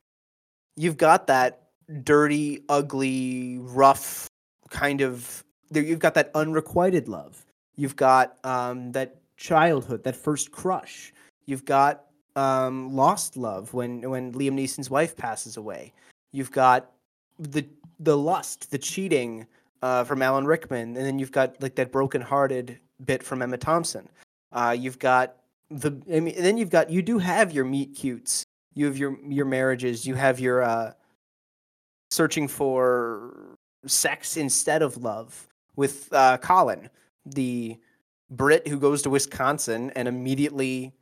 You've 0.77 0.97
got 0.97 1.27
that 1.29 1.63
dirty, 2.03 2.63
ugly, 2.69 3.59
rough 3.61 4.29
kind 4.71 5.01
of 5.01 5.43
you've 5.73 5.99
got 5.99 6.15
that 6.15 6.31
unrequited 6.35 7.09
love. 7.09 7.45
You've 7.77 7.97
got 7.97 8.37
um 8.45 8.93
that 8.93 9.17
childhood, 9.37 10.05
that 10.05 10.17
first 10.17 10.53
crush. 10.53 11.13
You've 11.47 11.65
got 11.65 12.05
um 12.37 12.95
lost 12.95 13.37
love 13.37 13.75
when 13.75 14.09
when 14.09 14.33
Liam 14.33 14.53
Neeson's 14.53 14.91
wife 14.91 15.17
passes 15.17 15.57
away. 15.57 15.93
You've 16.33 16.53
got 16.53 16.91
the 17.39 17.67
the 17.99 18.17
lust, 18.17 18.71
the 18.71 18.79
cheating 18.79 19.47
uh, 19.83 20.05
from 20.05 20.23
Alan 20.23 20.45
Rickman, 20.45 20.97
and 20.97 21.07
then 21.07 21.19
you've 21.19 21.33
got 21.33 21.61
like 21.63 21.75
that 21.77 21.91
broken-hearted 21.93 22.79
bit 23.05 23.23
from 23.23 23.43
Emma 23.43 23.59
Thompson. 23.59 24.09
Uh, 24.53 24.77
you've 24.79 24.99
got 24.99 25.37
the, 25.71 26.01
I 26.13 26.21
mean, 26.21 26.35
then 26.39 26.57
you've 26.57 26.71
got 26.71 26.91
you 26.91 27.03
do 27.03 27.19
have 27.19 27.53
your 27.53 27.65
meet 27.65 27.95
cutes. 27.95 28.45
You 28.75 28.87
have 28.87 28.97
your 28.97 29.19
your 29.29 29.47
marriages. 29.47 30.07
You 30.07 30.15
have 30.15 30.41
your 30.41 30.63
uh, 30.63 30.93
searching 32.11 32.49
for 32.49 33.57
sex 33.87 34.37
instead 34.37 34.83
of 34.83 34.97
love 34.99 35.49
with 35.77 36.13
uh, 36.13 36.39
Colin, 36.39 36.91
the 37.27 37.77
Brit 38.31 38.67
who 38.67 38.79
goes 38.79 39.03
to 39.03 39.11
Wisconsin 39.11 39.91
and 39.95 40.09
immediately. 40.09 40.93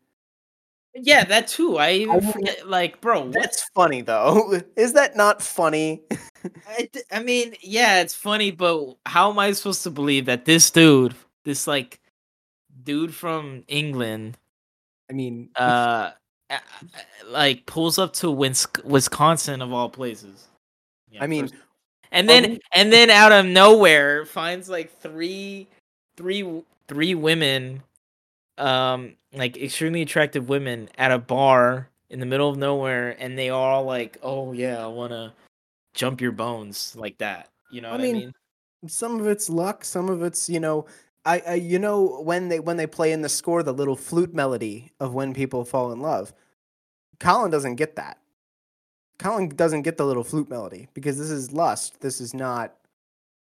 Yeah, 0.94 1.24
that 1.24 1.48
too. 1.48 1.76
I 1.76 1.92
even 1.92 2.20
forget 2.32 2.68
like, 2.68 3.00
bro, 3.00 3.22
what 3.22 3.32
That's 3.32 3.62
funny 3.74 4.00
though. 4.00 4.60
Is 4.76 4.94
that 4.94 5.16
not 5.16 5.42
funny? 5.42 6.02
I 7.10 7.22
mean, 7.22 7.54
yeah, 7.60 8.00
it's 8.00 8.14
funny, 8.14 8.50
but 8.50 8.94
how 9.04 9.30
am 9.30 9.38
I 9.38 9.52
supposed 9.52 9.82
to 9.82 9.90
believe 9.90 10.26
that 10.26 10.44
this 10.44 10.70
dude, 10.70 11.14
this 11.46 11.66
like 11.66 11.98
dude 12.84 13.14
from 13.14 13.64
England, 13.68 14.36
I 15.08 15.14
mean, 15.14 15.48
uh, 15.56 16.10
a- 16.50 16.54
a- 16.54 17.30
like 17.30 17.64
pulls 17.64 17.98
up 17.98 18.12
to 18.14 18.30
Wins- 18.30 18.66
Wisconsin 18.84 19.62
of 19.62 19.72
all 19.72 19.88
places? 19.88 20.48
Yeah, 21.10 21.24
I 21.24 21.26
mean, 21.26 21.44
first- 21.48 21.54
and 22.12 22.28
are 22.28 22.32
then 22.32 22.50
we- 22.50 22.60
and 22.72 22.92
then 22.92 23.08
out 23.08 23.32
of 23.32 23.46
nowhere 23.46 24.26
finds 24.26 24.68
like 24.68 24.92
three, 25.00 25.66
three, 26.18 26.62
three 26.88 27.14
women, 27.14 27.82
um, 28.58 29.14
like 29.32 29.56
extremely 29.56 30.02
attractive 30.02 30.48
women 30.50 30.88
at 30.98 31.12
a 31.12 31.18
bar 31.18 31.88
in 32.10 32.20
the 32.20 32.26
middle 32.26 32.48
of 32.50 32.56
nowhere, 32.58 33.16
and 33.18 33.38
they 33.38 33.48
are 33.50 33.70
all 33.72 33.84
like, 33.84 34.18
"Oh 34.22 34.52
yeah, 34.52 34.84
I 34.84 34.86
wanna." 34.88 35.32
jump 35.94 36.20
your 36.20 36.30
bones 36.30 36.94
like 36.94 37.16
that. 37.16 37.48
You 37.70 37.80
know 37.80 37.88
I 37.88 37.92
what 37.92 38.00
mean, 38.02 38.16
I 38.16 38.18
mean? 38.18 38.32
some 38.86 39.18
of 39.18 39.26
it's 39.26 39.48
luck 39.48 39.82
some 39.82 40.10
of 40.10 40.22
it's 40.22 40.46
you 40.46 40.60
know 40.60 40.84
I, 41.26 41.42
I 41.46 41.54
you 41.54 41.78
know 41.78 42.20
when 42.22 42.48
they 42.48 42.60
when 42.60 42.76
they 42.76 42.86
play 42.86 43.12
in 43.12 43.20
the 43.20 43.28
score 43.28 43.62
the 43.62 43.74
little 43.74 43.96
flute 43.96 44.32
melody 44.32 44.92
of 45.00 45.12
when 45.12 45.34
people 45.34 45.64
fall 45.64 45.92
in 45.92 46.00
love 46.00 46.32
colin 47.20 47.50
doesn't 47.50 47.74
get 47.74 47.96
that 47.96 48.18
colin 49.18 49.48
doesn't 49.48 49.82
get 49.82 49.96
the 49.96 50.06
little 50.06 50.24
flute 50.24 50.48
melody 50.48 50.88
because 50.94 51.18
this 51.18 51.30
is 51.30 51.52
lust 51.52 52.00
this 52.00 52.20
is 52.20 52.32
not 52.32 52.74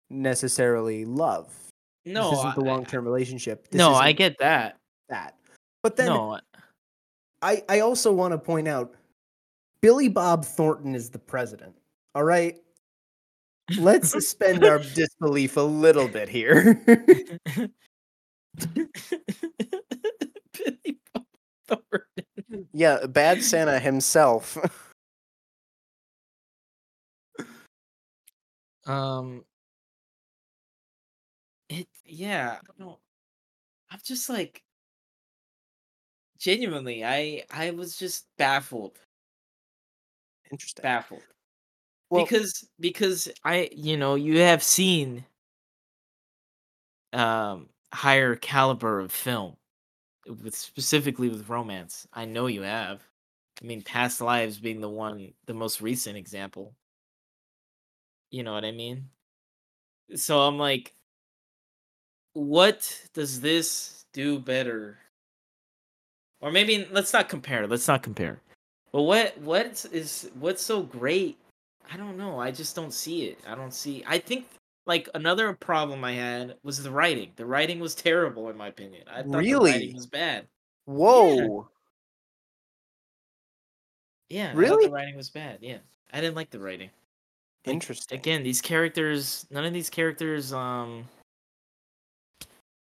necessarily 0.10 1.06
love 1.06 1.54
No, 2.06 2.30
this 2.30 2.40
isn't 2.40 2.56
the 2.56 2.62
long-term 2.62 3.06
relationship 3.06 3.68
this 3.70 3.80
no, 3.80 3.94
I 3.94 4.14
get 4.14 4.38
that. 4.40 4.78
that 5.10 5.36
but 5.84 5.96
then 5.96 6.08
no, 6.08 6.40
I, 7.44 7.62
I 7.68 7.80
also 7.82 8.12
want 8.12 8.32
to 8.32 8.38
point 8.38 8.68
out 8.68 8.96
Billy 9.82 10.08
Bob 10.08 10.46
Thornton 10.46 10.96
is 10.96 11.10
the 11.10 11.20
president. 11.20 11.76
All 12.16 12.24
right. 12.24 12.58
Let's 13.78 14.10
suspend 14.12 14.64
our 14.66 14.80
disbelief 14.80 15.58
a 15.58 15.62
little 15.62 16.08
bit 16.08 16.30
here. 16.30 16.84
Billy 20.54 21.00
Bob 21.14 21.26
Thornton. 21.68 22.68
yeah, 22.74 23.06
bad 23.08 23.44
Santa 23.44 23.80
himself. 23.80 24.58
Um, 28.86 29.46
it 31.70 31.88
yeah, 32.06 32.60
I 32.62 32.74
don't. 32.84 33.00
I'm 33.92 34.00
just 34.04 34.30
like 34.30 34.64
genuinely, 36.38 37.04
I 37.06 37.44
I 37.50 37.72
was 37.72 37.98
just 37.98 38.26
baffled, 38.38 39.00
Interesting. 40.52 40.84
baffled 40.84 41.24
Well, 42.14 42.26
because 42.26 42.64
because 42.80 43.28
I 43.44 43.70
you 43.76 43.98
know 43.98 44.14
you 44.14 44.38
have 44.40 44.62
seen 44.62 45.26
um 47.12 47.70
higher 47.92 48.36
caliber 48.36 49.00
of 49.00 49.12
film 49.12 49.56
with 50.28 50.56
specifically 50.56 51.30
with 51.30 51.50
romance. 51.50 52.08
I 52.14 52.26
know 52.26 52.46
you 52.46 52.62
have. 52.62 53.02
I 53.62 53.66
mean, 53.66 53.82
Past 53.82 54.22
Lives 54.22 54.60
being 54.60 54.80
the 54.80 54.90
one, 54.90 55.34
the 55.48 55.54
most 55.56 55.82
recent 55.82 56.18
example. 56.18 56.76
You 58.30 58.44
know 58.44 58.54
what 58.54 58.66
I 58.66 58.72
mean? 58.72 59.10
So 60.16 60.40
I'm 60.42 60.60
like, 60.60 60.94
what 62.34 63.08
does 63.14 63.42
this 63.42 64.06
do 64.14 64.38
better? 64.38 64.98
Or 66.42 66.52
maybe 66.52 66.88
let's 66.92 67.14
not 67.14 67.28
compare. 67.28 67.66
Let's 67.66 67.88
not 67.88 68.04
compare. 68.04 68.40
But 68.92 69.04
what 69.04 69.38
what 69.40 69.86
is 69.92 70.30
what's 70.40 70.64
so 70.64 70.84
great 70.84 71.38
I 71.92 71.98
don't 71.98 72.18
know. 72.18 72.40
I 72.40 72.52
just 72.52 72.76
don't 72.76 72.94
see 72.94 73.26
it. 73.26 73.40
I 73.48 73.56
don't 73.56 73.74
see. 73.74 74.04
I 74.08 74.18
think 74.20 74.46
like 74.86 75.10
another 75.16 75.54
problem 75.54 76.04
I 76.04 76.14
had 76.14 76.56
was 76.64 76.82
the 76.82 76.92
writing. 76.92 77.32
The 77.36 77.46
writing 77.46 77.80
was 77.80 77.96
terrible 77.96 78.50
in 78.50 78.58
my 78.58 78.68
opinion. 78.68 79.04
I 79.08 79.22
thought 79.24 79.32
the 79.32 79.38
Really? 79.38 79.72
writing 79.72 79.96
was 79.96 80.08
bad. 80.08 80.48
Whoa. 80.86 81.68
Yeah, 84.30 84.48
thought 84.50 84.58
Really? 84.58 84.86
the 84.88 84.92
writing 84.92 85.16
was 85.16 85.30
bad. 85.30 85.60
Yeah, 85.62 85.78
I 86.12 86.20
didn't 86.22 86.36
like 86.36 86.50
the 86.50 86.60
writing. 86.60 86.90
Like, 87.66 87.74
Interesting. 87.76 88.18
Again, 88.18 88.44
these 88.44 88.62
characters, 88.62 89.46
none 89.50 89.64
of 89.64 89.74
these 89.74 89.90
characters, 89.90 90.52
um, 90.52 91.08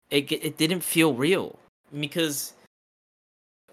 it 0.09 0.31
it 0.31 0.57
didn't 0.57 0.81
feel 0.81 1.13
real 1.13 1.59
because 1.99 2.53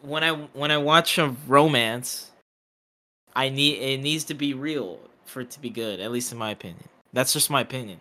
when 0.02 0.22
I 0.22 0.32
when 0.32 0.70
I 0.70 0.78
watch 0.78 1.18
a 1.18 1.34
romance, 1.46 2.30
I 3.36 3.48
need 3.48 3.78
it 3.80 4.00
needs 4.00 4.24
to 4.24 4.34
be 4.34 4.54
real 4.54 4.98
for 5.24 5.40
it 5.40 5.50
to 5.52 5.60
be 5.60 5.70
good. 5.70 6.00
At 6.00 6.12
least 6.12 6.32
in 6.32 6.38
my 6.38 6.50
opinion. 6.50 6.84
That's 7.12 7.32
just 7.32 7.50
my 7.50 7.60
opinion. 7.60 8.00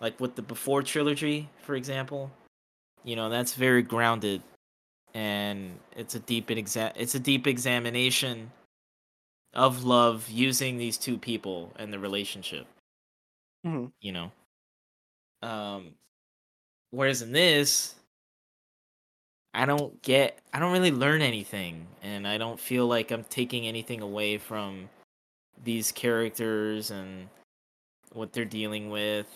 Like 0.00 0.18
with 0.20 0.36
the 0.36 0.42
Before 0.42 0.82
trilogy, 0.82 1.48
for 1.62 1.74
example, 1.74 2.30
you 3.04 3.16
know 3.16 3.28
that's 3.28 3.54
very 3.54 3.82
grounded, 3.82 4.42
and 5.14 5.78
it's 5.96 6.14
a 6.14 6.20
deep 6.20 6.48
exa- 6.48 6.92
it's 6.94 7.14
a 7.14 7.20
deep 7.20 7.46
examination 7.46 8.52
of 9.54 9.84
love 9.84 10.28
using 10.28 10.78
these 10.78 10.96
two 10.98 11.18
people 11.18 11.72
and 11.76 11.92
the 11.92 11.98
relationship. 11.98 12.66
Mhm. 13.66 13.92
You 14.00 14.12
know. 14.12 14.32
Um, 15.42 15.94
whereas 16.90 17.22
in 17.22 17.32
this, 17.32 17.94
I 19.58 19.66
don't 19.66 20.00
get, 20.02 20.38
I 20.54 20.60
don't 20.60 20.70
really 20.70 20.92
learn 20.92 21.20
anything, 21.20 21.84
and 22.00 22.28
I 22.28 22.38
don't 22.38 22.60
feel 22.60 22.86
like 22.86 23.10
I'm 23.10 23.24
taking 23.24 23.66
anything 23.66 24.02
away 24.02 24.38
from 24.38 24.88
these 25.64 25.90
characters 25.90 26.92
and 26.92 27.28
what 28.12 28.32
they're 28.32 28.44
dealing 28.44 28.88
with, 28.88 29.26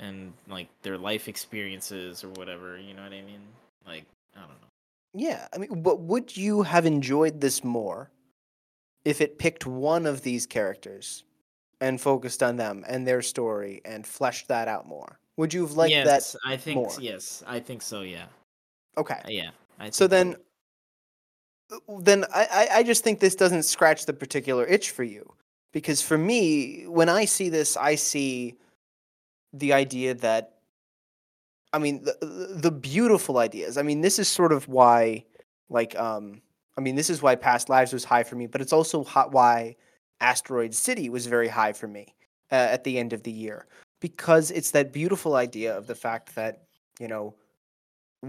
and 0.00 0.32
like 0.48 0.66
their 0.82 0.98
life 0.98 1.28
experiences 1.28 2.24
or 2.24 2.30
whatever. 2.30 2.76
You 2.78 2.94
know 2.94 3.04
what 3.04 3.12
I 3.12 3.22
mean? 3.22 3.42
Like, 3.86 4.06
I 4.34 4.40
don't 4.40 4.48
know. 4.48 4.66
Yeah, 5.14 5.46
I 5.54 5.58
mean, 5.58 5.82
but 5.82 6.00
would 6.00 6.36
you 6.36 6.62
have 6.62 6.84
enjoyed 6.84 7.40
this 7.40 7.62
more 7.62 8.10
if 9.04 9.20
it 9.20 9.38
picked 9.38 9.66
one 9.66 10.04
of 10.04 10.22
these 10.22 10.46
characters 10.46 11.22
and 11.80 12.00
focused 12.00 12.42
on 12.42 12.56
them 12.56 12.84
and 12.88 13.06
their 13.06 13.22
story 13.22 13.82
and 13.84 14.04
fleshed 14.04 14.48
that 14.48 14.66
out 14.66 14.88
more? 14.88 15.20
Would 15.36 15.54
you 15.54 15.62
have 15.62 15.74
liked 15.74 15.94
that? 15.94 16.06
yes, 16.06 16.34
I 16.44 16.56
think 16.56 16.74
more? 16.74 16.92
yes, 17.00 17.44
I 17.46 17.60
think 17.60 17.82
so. 17.82 18.00
Yeah, 18.00 18.26
Okay. 18.96 19.20
Uh, 19.24 19.28
yeah. 19.28 19.50
So 19.90 20.06
then, 20.06 20.36
uh, 21.72 21.78
then 22.00 22.24
I, 22.34 22.68
I 22.72 22.82
just 22.82 23.02
think 23.04 23.20
this 23.20 23.34
doesn't 23.34 23.64
scratch 23.64 24.06
the 24.06 24.12
particular 24.12 24.64
itch 24.66 24.90
for 24.90 25.02
you 25.04 25.32
because 25.72 26.00
for 26.02 26.16
me, 26.18 26.84
when 26.86 27.08
I 27.08 27.24
see 27.24 27.48
this, 27.48 27.76
I 27.76 27.96
see 27.96 28.56
the 29.52 29.72
idea 29.72 30.14
that 30.14 30.52
I 31.72 31.78
mean 31.78 32.02
the 32.04 32.16
the- 32.20 32.54
the 32.60 32.70
beautiful 32.70 33.38
ideas. 33.38 33.76
I 33.78 33.82
mean, 33.82 34.00
this 34.00 34.18
is 34.18 34.28
sort 34.28 34.52
of 34.52 34.68
why, 34.68 35.24
like, 35.68 35.96
um, 35.98 36.40
I 36.76 36.80
mean, 36.80 36.94
this 36.94 37.10
is 37.10 37.22
why 37.22 37.34
Past 37.34 37.68
Lives 37.68 37.92
was 37.92 38.04
high 38.04 38.22
for 38.22 38.36
me, 38.36 38.46
but 38.46 38.60
it's 38.60 38.72
also 38.72 39.02
hot 39.04 39.32
why 39.32 39.76
Asteroid 40.20 40.74
City 40.74 41.08
was 41.08 41.26
very 41.26 41.48
high 41.48 41.72
for 41.72 41.88
me 41.88 42.14
uh, 42.52 42.54
at 42.54 42.84
the 42.84 42.98
end 42.98 43.12
of 43.12 43.22
the 43.24 43.32
year 43.32 43.66
because 44.00 44.50
it's 44.50 44.70
that 44.72 44.92
beautiful 44.92 45.34
idea 45.34 45.76
of 45.76 45.86
the 45.86 45.94
fact 45.94 46.34
that 46.36 46.62
you 47.00 47.08
know 47.08 47.34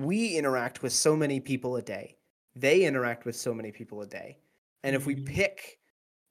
we 0.04 0.36
interact 0.36 0.82
with 0.82 0.94
so 0.94 1.16
many 1.16 1.40
people 1.40 1.78
a 1.78 1.82
day. 1.82 2.18
They 2.56 2.84
interact 2.84 3.26
with 3.26 3.36
so 3.36 3.54
many 3.54 3.72
people 3.72 4.02
a 4.02 4.08
day. 4.08 4.38
And 4.84 4.96
if 4.96 5.06
we 5.06 5.16
Mhm. 5.16 5.26
pick 5.26 5.80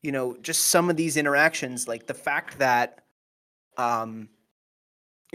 you 0.02 0.12
know 0.12 0.36
just 0.42 0.66
some 0.66 0.90
of 0.90 0.96
these 0.96 1.16
interactions 1.16 1.88
like 1.88 2.06
the 2.06 2.14
fact 2.14 2.58
that 2.58 3.00
um 3.78 4.28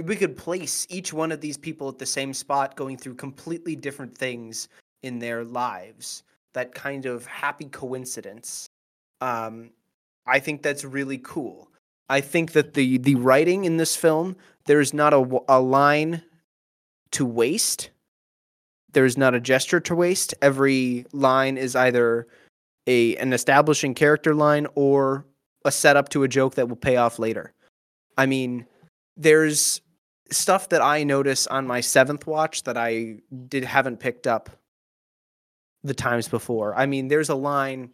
we 0.03 0.15
could 0.15 0.37
place 0.37 0.85
each 0.89 1.11
one 1.11 1.31
of 1.31 1.41
these 1.41 1.57
people 1.57 1.89
at 1.89 1.97
the 1.97 2.05
same 2.05 2.33
spot 2.33 2.75
going 2.75 2.95
through 2.95 3.15
completely 3.15 3.75
different 3.75 4.15
things 4.15 4.69
in 5.01 5.17
their 5.19 5.43
lives 5.43 6.23
that 6.53 6.73
kind 6.73 7.05
of 7.07 7.25
happy 7.25 7.65
coincidence 7.65 8.69
um 9.21 9.71
i 10.27 10.39
think 10.39 10.61
that's 10.61 10.85
really 10.85 11.17
cool. 11.17 11.71
I 12.11 12.21
think 12.21 12.53
that 12.53 12.73
the 12.73 12.97
the 12.99 13.15
writing 13.15 13.65
in 13.65 13.77
this 13.77 13.95
film 13.95 14.35
there's 14.65 14.93
not 14.93 15.13
a, 15.13 15.41
a 15.47 15.59
line 15.59 16.23
to 17.11 17.25
waste 17.25 17.89
there's 18.93 19.17
not 19.17 19.35
a 19.35 19.39
gesture 19.39 19.79
to 19.81 19.95
waste. 19.95 20.33
Every 20.41 21.05
line 21.11 21.57
is 21.57 21.75
either 21.75 22.27
a 22.87 23.15
an 23.17 23.33
establishing 23.33 23.93
character 23.93 24.33
line 24.33 24.67
or 24.75 25.25
a 25.65 25.71
setup 25.71 26.09
to 26.09 26.23
a 26.23 26.27
joke 26.27 26.55
that 26.55 26.69
will 26.69 26.75
pay 26.75 26.95
off 26.95 27.19
later. 27.19 27.53
I 28.17 28.25
mean 28.25 28.65
there's 29.17 29.81
stuff 30.31 30.69
that 30.69 30.81
i 30.81 31.03
notice 31.03 31.47
on 31.47 31.65
my 31.65 31.81
seventh 31.81 32.27
watch 32.27 32.61
that 32.63 32.77
i 32.77 33.15
did 33.47 33.63
haven't 33.63 33.99
picked 33.99 34.27
up 34.27 34.49
the 35.83 35.93
times 35.93 36.27
before. 36.27 36.75
I 36.75 36.85
mean 36.85 37.07
there's 37.07 37.29
a 37.29 37.35
line 37.35 37.89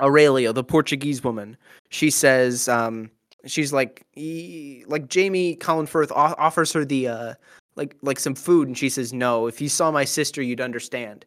aurelia 0.00 0.52
the 0.52 0.64
portuguese 0.64 1.22
woman. 1.22 1.56
She 1.90 2.10
says 2.10 2.68
um 2.68 3.10
she's 3.46 3.72
like 3.72 4.04
e- 4.14 4.84
like 4.86 5.08
jamie 5.08 5.56
colin 5.56 5.86
firth 5.86 6.12
offers 6.12 6.72
her 6.72 6.84
the 6.84 7.08
uh 7.08 7.34
like 7.76 7.96
like 8.02 8.18
some 8.18 8.34
food 8.34 8.68
and 8.68 8.76
she 8.76 8.88
says 8.88 9.12
no 9.12 9.46
if 9.46 9.60
you 9.60 9.68
saw 9.68 9.90
my 9.90 10.04
sister 10.04 10.42
you'd 10.42 10.60
understand. 10.60 11.24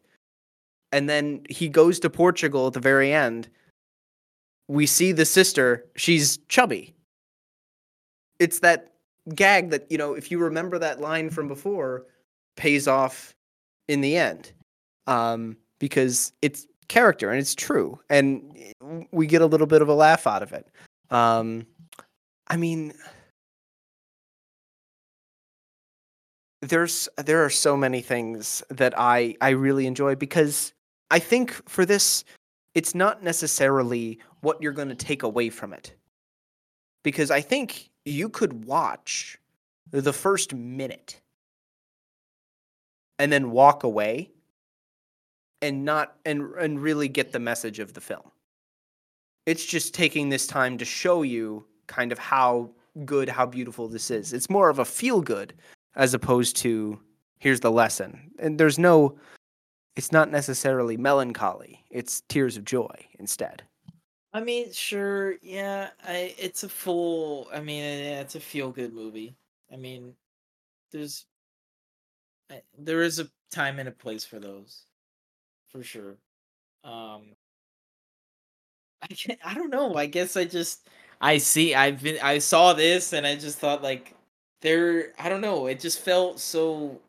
And 0.92 1.10
then 1.10 1.42
he 1.50 1.68
goes 1.68 2.00
to 2.00 2.10
portugal 2.10 2.68
at 2.68 2.74
the 2.74 2.80
very 2.80 3.12
end. 3.12 3.50
We 4.68 4.86
see 4.86 5.12
the 5.12 5.26
sister. 5.26 5.86
She's 5.96 6.38
chubby. 6.50 6.96
It's 8.40 8.60
that 8.60 8.94
gag 9.34 9.72
that 9.72 9.92
you 9.92 9.98
know 9.98 10.14
if 10.14 10.30
you 10.30 10.38
remember 10.38 10.78
that 10.80 11.02
line 11.02 11.30
from 11.30 11.48
before 11.48 12.06
pays 12.56 12.88
off 12.88 13.36
in 13.88 14.02
the 14.02 14.16
end 14.16 14.52
um 15.08 15.58
because 15.80 16.32
it's 16.44 16.68
character 16.88 17.32
and 17.32 17.40
it's 17.40 17.56
true 17.56 18.00
and 18.12 18.56
we 19.12 19.26
get 19.26 19.42
a 19.42 19.46
little 19.46 19.66
bit 19.66 19.82
of 19.82 19.90
a 19.90 19.94
laugh 19.94 20.28
out 20.28 20.44
of 20.44 20.54
it. 20.54 20.68
Um 21.10 21.66
i 22.48 22.56
mean 22.56 22.94
there's 26.70 27.10
there 27.18 27.44
are 27.44 27.50
so 27.50 27.76
many 27.78 28.02
things 28.02 28.64
that 28.70 28.94
I 28.98 29.36
I 29.42 29.50
really 29.50 29.86
enjoy 29.86 30.16
because 30.16 30.74
I 31.12 31.20
think 31.20 31.52
for 31.70 31.86
this 31.86 32.24
it's 32.74 32.94
not 32.94 33.24
necessarily 33.24 34.20
what 34.42 34.62
you're 34.62 34.74
going 34.74 34.90
to 34.90 34.96
take 34.96 35.24
away 35.24 35.50
from 35.50 35.74
it. 35.74 35.96
Because 37.04 37.32
I 37.32 37.42
think 37.42 37.90
you 38.04 38.30
could 38.30 38.66
watch 38.66 39.40
the 39.92 40.12
first 40.12 40.54
minute 40.54 41.22
and 43.18 43.32
then 43.32 43.52
walk 43.52 43.84
away 43.84 44.32
and 45.62 45.86
not 45.86 46.18
and 46.26 46.54
and 46.60 46.82
really 46.82 47.08
get 47.08 47.32
the 47.32 47.40
message 47.40 47.80
of 47.80 47.94
the 47.94 48.02
film. 48.02 48.32
It's 49.46 49.66
just 49.66 49.94
taking 49.94 50.30
this 50.30 50.48
time 50.48 50.78
to 50.80 50.86
show 50.86 51.22
you 51.22 51.66
kind 51.88 52.12
of 52.12 52.18
how 52.20 52.72
good 53.06 53.30
how 53.30 53.46
beautiful 53.46 53.88
this 53.88 54.10
is. 54.10 54.34
It's 54.34 54.50
more 54.50 54.70
of 54.70 54.80
a 54.80 54.86
feel 54.86 55.22
good 55.22 55.54
as 55.96 56.14
opposed 56.14 56.56
to 56.58 57.00
here's 57.40 57.60
the 57.60 57.72
lesson. 57.72 58.32
And 58.40 58.60
there's 58.60 58.80
no 58.80 59.18
it's 59.96 60.12
not 60.12 60.30
necessarily 60.30 60.98
melancholy. 60.98 61.84
It's 61.90 62.22
tears 62.28 62.58
of 62.58 62.66
joy 62.66 62.94
instead. 63.20 63.64
I 64.34 64.42
mean, 64.42 64.74
sure, 64.74 65.36
yeah. 65.42 65.92
I 66.04 66.36
it's 66.38 66.64
a 66.64 66.70
full. 66.70 67.48
I 67.54 67.62
mean, 67.62 67.84
it's 67.84 68.36
a 68.36 68.40
feel 68.42 68.72
good 68.72 68.94
movie. 68.94 69.36
I 69.72 69.78
mean, 69.78 70.14
there's 70.92 71.26
I- 72.52 72.62
there 72.78 73.02
is 73.02 73.20
a 73.20 73.30
time 73.52 73.80
and 73.80 73.88
a 73.88 73.92
place 73.94 74.26
for 74.26 74.40
those, 74.40 74.84
for 75.70 75.82
sure. 75.84 76.18
Um, 76.84 77.36
I 79.02 79.08
can't, 79.08 79.40
I 79.46 79.54
don't 79.54 79.70
know. 79.70 79.96
I 79.96 80.06
guess 80.08 80.36
I 80.36 80.44
just 80.44 80.90
I 81.22 81.38
see. 81.38 81.74
I've 81.74 82.02
been. 82.02 82.18
I 82.22 82.40
saw 82.40 82.74
this 82.74 83.14
and 83.14 83.26
I 83.26 83.36
just 83.36 83.58
thought 83.60 83.82
like 83.82 84.14
there. 84.62 85.14
I 85.20 85.30
don't 85.30 85.42
know. 85.42 85.68
It 85.68 85.80
just 85.80 86.00
felt 86.00 86.40
so 86.40 87.00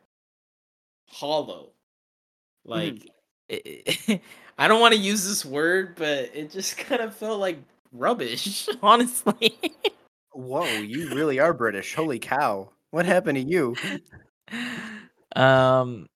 hollow. 1.08 1.70
Like 2.64 3.10
it, 3.48 4.20
I 4.58 4.68
don't 4.68 4.80
want 4.80 4.94
to 4.94 5.00
use 5.00 5.26
this 5.26 5.44
word, 5.44 5.94
but 5.96 6.30
it 6.34 6.50
just 6.50 6.76
kind 6.78 7.00
of 7.00 7.14
felt 7.14 7.40
like 7.40 7.58
rubbish. 7.92 8.68
Honestly. 8.82 9.58
Whoa, 10.32 10.66
you 10.66 11.14
really 11.14 11.38
are 11.38 11.54
British. 11.54 11.94
Holy 11.94 12.18
cow. 12.18 12.70
What 12.90 13.06
happened 13.06 13.36
to 13.36 13.44
you? 13.44 13.74
um 15.36 16.08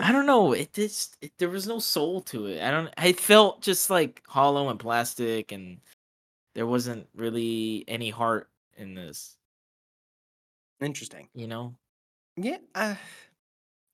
i 0.00 0.12
don't 0.12 0.26
know 0.26 0.52
it 0.52 0.72
just 0.72 1.16
it, 1.22 1.32
there 1.38 1.48
was 1.48 1.66
no 1.66 1.78
soul 1.78 2.20
to 2.20 2.46
it 2.46 2.62
i 2.62 2.70
don't 2.70 2.92
i 2.98 3.12
felt 3.12 3.62
just 3.62 3.88
like 3.90 4.22
hollow 4.26 4.68
and 4.68 4.78
plastic 4.78 5.52
and 5.52 5.78
there 6.54 6.66
wasn't 6.66 7.06
really 7.14 7.84
any 7.88 8.10
heart 8.10 8.48
in 8.76 8.94
this 8.94 9.36
Interesting. 10.80 11.28
you 11.34 11.46
know 11.46 11.74
Yeah, 12.36 12.58
uh, 12.74 12.94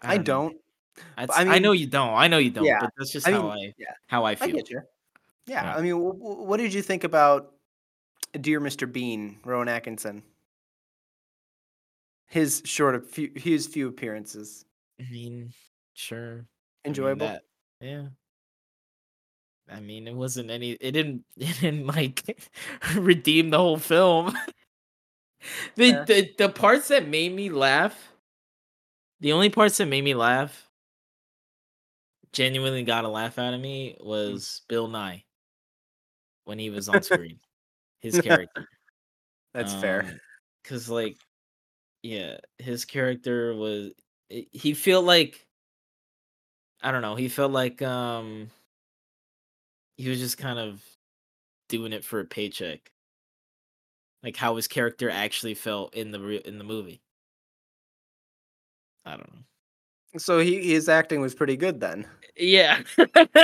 I, 0.02 0.16
know. 0.16 0.22
don't. 0.22 0.56
That's- 1.16 1.38
I 1.38 1.56
I, 1.56 1.58
know 1.58 1.72
you 1.72 1.86
don't 1.86 2.12
i 2.14 2.26
know 2.28 2.38
you 2.38 2.50
don't 2.50 2.64
Yeah, 2.64 2.80
but 2.80 2.90
that's 2.98 3.12
just 3.12 3.26
I 3.26 3.32
how 3.32 3.54
mean, 3.54 3.68
i 3.70 3.74
yeah, 3.78 3.94
how 4.08 4.24
i 4.24 4.32
I 4.32 4.34
feel 4.34 4.56
get 4.56 4.68
you. 4.70 4.82
Yeah, 5.46 5.64
Yeah. 5.64 5.76
I 5.76 5.80
mean, 5.80 5.94
wh- 5.94 6.16
wh- 6.16 6.46
what 6.46 6.58
did 6.58 6.74
you 6.74 6.82
think 6.82 7.04
about 7.04 7.52
Dear 8.40 8.60
Mr. 8.60 8.90
Bean, 8.90 9.38
Rowan 9.44 9.68
Atkinson. 9.68 10.22
His 12.28 12.62
short 12.64 12.94
of 12.94 13.08
few, 13.10 13.30
his 13.36 13.66
few 13.66 13.88
appearances. 13.88 14.64
I 14.98 15.04
mean, 15.10 15.52
sure. 15.94 16.30
I 16.32 16.34
mean, 16.36 16.44
Enjoyable. 16.86 17.26
that- 17.26 17.42
yeah. 17.80 18.06
I 19.70 19.80
mean, 19.80 20.06
it 20.08 20.14
wasn't 20.14 20.50
any. 20.50 20.72
It 20.72 20.92
didn't. 20.92 21.24
It 21.36 21.60
didn't 21.60 21.86
like 21.86 22.22
redeem 22.94 23.50
the 23.50 23.58
whole 23.58 23.76
film. 23.78 24.36
the, 25.76 26.04
the 26.06 26.30
the 26.38 26.48
parts 26.48 26.88
that 26.88 27.08
made 27.08 27.32
me 27.34 27.50
laugh. 27.50 28.12
The 29.20 29.32
only 29.32 29.50
parts 29.50 29.76
that 29.78 29.86
made 29.86 30.02
me 30.02 30.14
laugh, 30.14 30.68
genuinely 32.32 32.82
got 32.82 33.04
a 33.04 33.08
laugh 33.08 33.38
out 33.38 33.54
of 33.54 33.60
me, 33.60 33.96
was 34.00 34.62
Bill 34.68 34.88
Nighy 34.88 35.24
when 36.44 36.58
he 36.58 36.70
was 36.70 36.88
on 36.88 37.02
screen. 37.02 37.38
His 38.00 38.20
character. 38.20 38.66
That's 39.54 39.74
Um, 39.74 39.80
fair. 39.80 40.20
Cause 40.64 40.88
like, 40.88 41.16
yeah, 42.02 42.38
his 42.58 42.84
character 42.84 43.54
was 43.54 43.92
he 44.28 44.74
felt 44.74 45.04
like. 45.04 45.46
I 46.84 46.90
don't 46.90 47.02
know. 47.02 47.14
He 47.14 47.28
felt 47.28 47.52
like 47.52 47.80
um. 47.82 48.50
He 49.96 50.08
was 50.08 50.18
just 50.18 50.36
kind 50.38 50.58
of 50.58 50.82
doing 51.68 51.92
it 51.92 52.04
for 52.04 52.18
a 52.18 52.24
paycheck. 52.24 52.90
Like 54.22 54.36
how 54.36 54.56
his 54.56 54.68
character 54.68 55.10
actually 55.10 55.54
felt 55.54 55.94
in 55.94 56.10
the 56.12 56.20
re- 56.20 56.42
in 56.44 56.58
the 56.58 56.64
movie. 56.64 57.00
I 59.04 59.12
don't 59.12 59.32
know. 59.32 59.40
So 60.18 60.38
he 60.38 60.72
his 60.72 60.88
acting 60.88 61.20
was 61.20 61.34
pretty 61.34 61.56
good 61.56 61.80
then. 61.80 62.06
Yeah. 62.36 62.82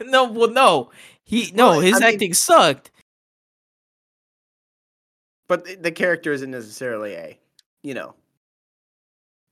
no. 0.00 0.24
Well, 0.30 0.50
no. 0.50 0.90
He 1.24 1.50
no. 1.54 1.70
Well, 1.70 1.80
I 1.80 1.84
his 1.84 1.94
mean- 1.94 2.02
acting 2.02 2.34
sucked. 2.34 2.90
But 5.48 5.64
the- 5.64 5.74
the 5.76 5.92
character 5.92 6.32
isn't 6.32 6.50
necessarily 6.50 7.14
a, 7.14 7.38
you 7.82 7.94
know, 7.94 8.14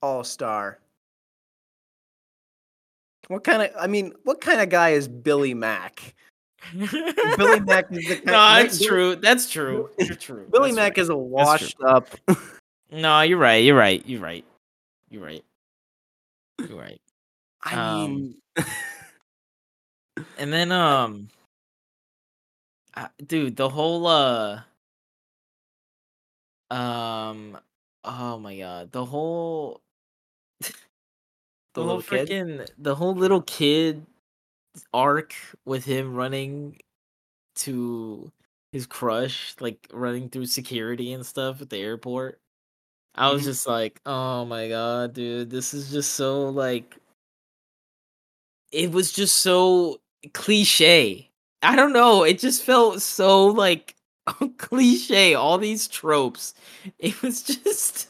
all 0.03 0.23
star. 0.25 0.79
What 3.29 3.45
kind 3.45 3.63
of? 3.63 3.71
I 3.79 3.87
mean, 3.87 4.13
what 4.25 4.41
kind 4.41 4.61
of 4.61 4.69
guy 4.71 4.91
is 4.91 5.09
Billy 5.09 5.53
Mack? 5.55 6.15
Billy 7.37 7.61
Mack 7.61 7.91
is 7.93 8.07
the 8.07 8.17
kind. 8.17 8.27
no, 8.27 8.33
that's 8.63 8.85
true. 8.85 9.17
That's 9.17 9.51
true. 9.51 9.91
You're 9.99 10.15
true. 10.17 10.47
Billy 10.51 10.71
That's 10.71 10.77
Mack 10.77 10.91
right. 10.97 10.99
is 11.03 11.09
a 11.09 11.17
washed 11.17 11.77
up. 11.85 12.09
No, 12.93 13.21
you're 13.23 13.39
right. 13.39 13.65
You're 13.65 13.77
right. 13.79 14.03
You're 14.07 14.21
right. 14.21 14.45
You're 15.11 15.23
right. 15.25 15.45
You're 16.59 16.79
right. 16.79 17.01
I 17.63 17.75
Um, 17.75 18.15
mean, 18.57 18.67
And 20.39 20.53
then, 20.53 20.71
um, 20.73 21.29
uh, 22.95 23.09
dude, 23.27 23.57
the 23.57 23.69
whole, 23.69 24.07
uh, 24.07 24.61
um, 26.71 27.59
oh 28.05 28.39
my 28.39 28.57
god, 28.59 28.93
the 28.93 29.05
whole, 29.05 29.81
the, 30.61 30.73
The 31.75 31.83
whole 31.85 32.03
freaking, 32.03 32.69
the 32.79 32.95
whole 32.95 33.15
little 33.15 33.43
kid 33.43 34.05
arc 34.95 35.35
with 35.65 35.85
him 35.85 36.15
running 36.15 36.79
to 37.57 38.31
his 38.73 38.87
crush, 38.87 39.55
like 39.61 39.87
running 39.93 40.29
through 40.31 40.47
security 40.47 41.13
and 41.13 41.25
stuff 41.27 41.61
at 41.63 41.71
the 41.71 41.79
airport. 41.79 42.41
I 43.15 43.31
was 43.31 43.43
Mhm. 43.43 43.47
just 43.47 43.67
like, 43.67 44.01
oh 44.07 44.45
my 44.47 44.69
god, 44.69 45.15
dude, 45.15 45.51
this 45.51 45.75
is 45.75 45.91
just 45.93 46.15
so 46.15 46.49
like 46.51 46.97
it 48.73 48.91
was 48.93 49.13
just 49.13 49.37
so 49.39 50.01
cliche. 50.33 51.29
I 51.63 51.77
don't 51.77 51.93
know, 51.93 52.25
it 52.25 52.39
just 52.39 52.63
felt 52.65 53.03
so 53.03 53.47
like 53.47 53.97
cliche, 54.59 55.35
all 55.35 55.59
these 55.59 55.89
tropes. 55.89 56.55
It 56.99 57.21
was 57.23 57.43
just 57.45 58.09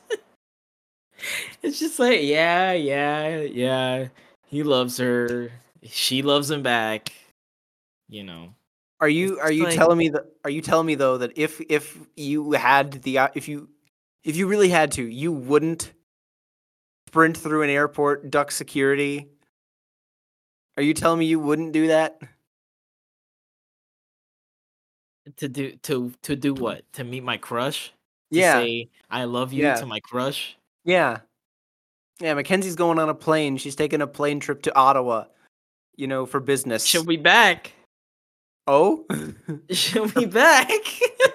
It's 1.62 1.78
just 1.78 1.98
like, 1.98 2.20
yeah, 2.22 2.72
yeah, 2.72 3.40
yeah. 3.40 4.08
He 4.46 4.62
loves 4.62 4.96
her. 4.98 5.52
She 5.84 6.22
loves 6.22 6.50
him 6.50 6.62
back. 6.62 7.12
You 8.08 8.24
know. 8.24 8.54
are 9.00 9.08
you 9.08 9.38
are 9.40 9.52
you 9.52 9.64
like- 9.64 9.74
telling 9.76 9.98
me 9.98 10.08
that? 10.10 10.24
Are 10.44 10.50
you 10.50 10.60
telling 10.60 10.86
me 10.86 10.94
though 10.96 11.18
that 11.18 11.32
if 11.36 11.60
if 11.68 11.96
you 12.16 12.52
had 12.52 13.02
the 13.02 13.18
if 13.34 13.48
you 13.48 13.68
if 14.24 14.36
you 14.36 14.46
really 14.46 14.68
had 14.68 14.92
to, 14.92 15.02
you 15.02 15.32
wouldn't 15.32 15.92
sprint 17.08 17.36
through 17.36 17.62
an 17.62 17.70
airport, 17.70 18.30
duck 18.30 18.50
security? 18.50 19.28
Are 20.76 20.82
you 20.82 20.92
telling 20.94 21.18
me 21.20 21.26
you 21.26 21.38
wouldn't 21.40 21.72
do 21.72 21.86
that? 21.88 22.20
To 25.36 25.48
do 25.48 25.72
to 25.82 26.12
to 26.22 26.34
do 26.36 26.54
what? 26.54 26.90
To 26.94 27.04
meet 27.04 27.22
my 27.22 27.36
crush? 27.36 27.88
To 28.32 28.38
Yeah, 28.38 28.58
say 28.60 28.90
I 29.10 29.24
love 29.24 29.52
you 29.52 29.62
Yeah. 29.64 29.74
to 29.76 29.86
my 29.86 30.00
crush? 30.00 30.56
yeah, 30.84 31.20
yeah. 32.20 32.34
Mackenzie's 32.34 32.74
going 32.76 32.98
on 32.98 33.08
a 33.08 33.14
plane. 33.14 33.56
She's 33.56 33.76
taking 33.76 34.02
a 34.02 34.06
plane 34.06 34.40
trip 34.40 34.62
to 34.62 34.74
Ottawa. 34.74 35.24
You 35.96 36.06
know, 36.06 36.26
for 36.26 36.40
business. 36.40 36.84
She'll 36.84 37.04
be 37.04 37.16
back. 37.16 37.72
oh, 38.66 39.04
She'll 39.70 40.08
be 40.08 40.24
back. 40.26 40.70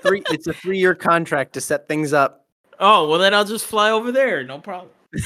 three. 0.02 0.24
It's 0.32 0.48
a 0.48 0.54
three-year 0.54 0.96
contract 0.96 1.54
to 1.54 1.62
set 1.62 1.88
things 1.88 2.14
up. 2.14 2.46
oh, 2.80 3.08
well 3.10 3.20
then 3.20 3.34
I'll 3.34 3.46
just 3.46 3.66
fly 3.66 3.92
over 3.92 4.12
there. 4.12 4.44
No 4.44 4.60
problem. 4.60 4.90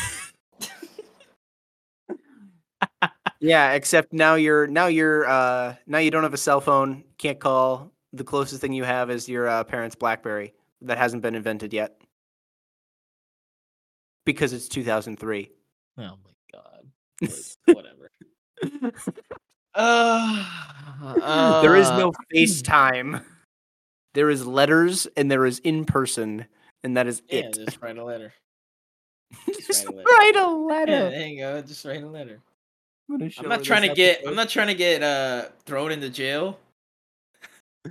Yeah, 3.41 3.71
except 3.71 4.11
now 4.11 4.35
you're 4.35 4.67
now 4.67 4.87
you're 4.87 5.25
uh 5.25 5.75
now 5.87 5.99
you 5.99 6.11
don't 6.11 6.23
have 6.23 6.33
a 6.33 6.37
cell 6.37 6.59
phone, 6.59 7.05
can't 7.17 7.39
call. 7.39 7.89
The 8.11 8.23
closest 8.25 8.59
thing 8.59 8.73
you 8.73 8.83
have 8.83 9.09
is 9.09 9.29
your 9.29 9.47
uh, 9.47 9.63
parents' 9.63 9.95
BlackBerry 9.95 10.53
that 10.81 10.97
hasn't 10.97 11.21
been 11.21 11.35
invented 11.35 11.71
yet. 11.71 12.01
Because 14.25 14.51
it's 14.51 14.67
2003. 14.67 15.51
Oh 15.99 16.01
my 16.01 16.15
god. 16.51 17.31
Whatever. 17.65 18.08
Uh, 19.75 21.61
there 21.61 21.75
is 21.75 21.87
uh, 21.87 21.97
no 21.97 22.11
FaceTime. 22.33 23.23
There 24.13 24.29
is 24.29 24.45
letters 24.45 25.07
and 25.15 25.29
there 25.29 25.45
is 25.45 25.59
in 25.59 25.85
person, 25.85 26.45
and 26.83 26.97
that 26.97 27.07
is 27.07 27.21
Yeah, 27.29 27.41
it. 27.41 27.53
just 27.53 27.81
write 27.81 27.97
a 27.97 28.03
letter. 28.03 28.33
Just 29.45 29.85
write 29.85 30.35
a 30.35 30.47
letter. 30.47 30.57
write 30.65 30.89
a 30.89 30.91
Yeah, 30.91 31.09
there 31.09 31.27
you 31.27 31.39
go. 31.39 31.61
Just 31.61 31.85
write 31.85 32.01
a 32.01 32.07
letter. 32.07 32.39
I'm, 33.11 33.31
I'm 33.37 33.47
not 33.47 33.63
trying 33.63 33.87
to 33.87 33.93
get. 33.93 34.23
I'm 34.27 34.35
not 34.35 34.49
trying 34.49 34.67
to 34.67 34.73
get 34.73 35.03
uh 35.03 35.49
thrown 35.65 35.91
into 35.91 36.09
jail. 36.09 36.59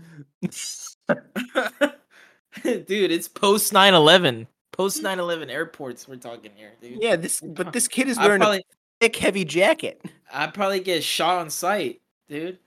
dude, 2.62 3.12
it's 3.12 3.28
post 3.28 3.72
9/11. 3.72 4.46
Post 4.72 5.02
9/11 5.02 5.48
airports. 5.48 6.07
We're 6.09 6.16
talking 6.16 6.50
here, 6.57 6.72
dude. 6.81 7.00
Yeah, 7.00 7.16
this 7.16 7.40
but 7.40 7.72
this 7.72 7.88
kid 7.88 8.09
is 8.09 8.18
wearing 8.18 8.40
probably, 8.40 8.59
a 8.59 8.62
thick, 9.00 9.16
heavy 9.16 9.44
jacket. 9.44 10.02
I'd 10.32 10.54
probably 10.54 10.80
get 10.80 11.02
shot 11.04 11.38
on 11.38 11.50
sight, 11.50 12.00
dude. 12.28 12.58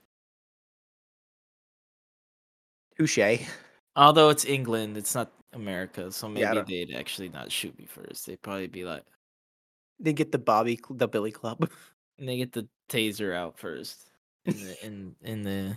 Touche. 2.98 3.18
Although 3.96 4.30
it's 4.30 4.44
England, 4.44 4.96
it's 4.96 5.14
not 5.14 5.32
America, 5.52 6.10
so 6.10 6.28
maybe 6.28 6.40
Yeah, 6.42 6.62
they'd 6.66 6.94
actually 6.94 7.28
not 7.28 7.52
shoot 7.52 7.78
me 7.78 7.86
first. 7.86 8.26
They'd 8.26 8.40
probably 8.40 8.66
be 8.66 8.84
like, 8.84 9.04
They 10.00 10.12
get 10.12 10.32
the 10.32 10.38
Bobby, 10.38 10.78
the 10.90 11.08
Billy 11.08 11.30
Club. 11.30 11.70
and 12.18 12.28
they 12.28 12.36
get 12.36 12.52
the 12.52 12.68
taser 12.88 13.34
out 13.34 13.58
first 13.58 14.10
in 14.44 14.54
the 14.54 14.86
in 14.86 15.16
in 15.22 15.42
the 15.42 15.76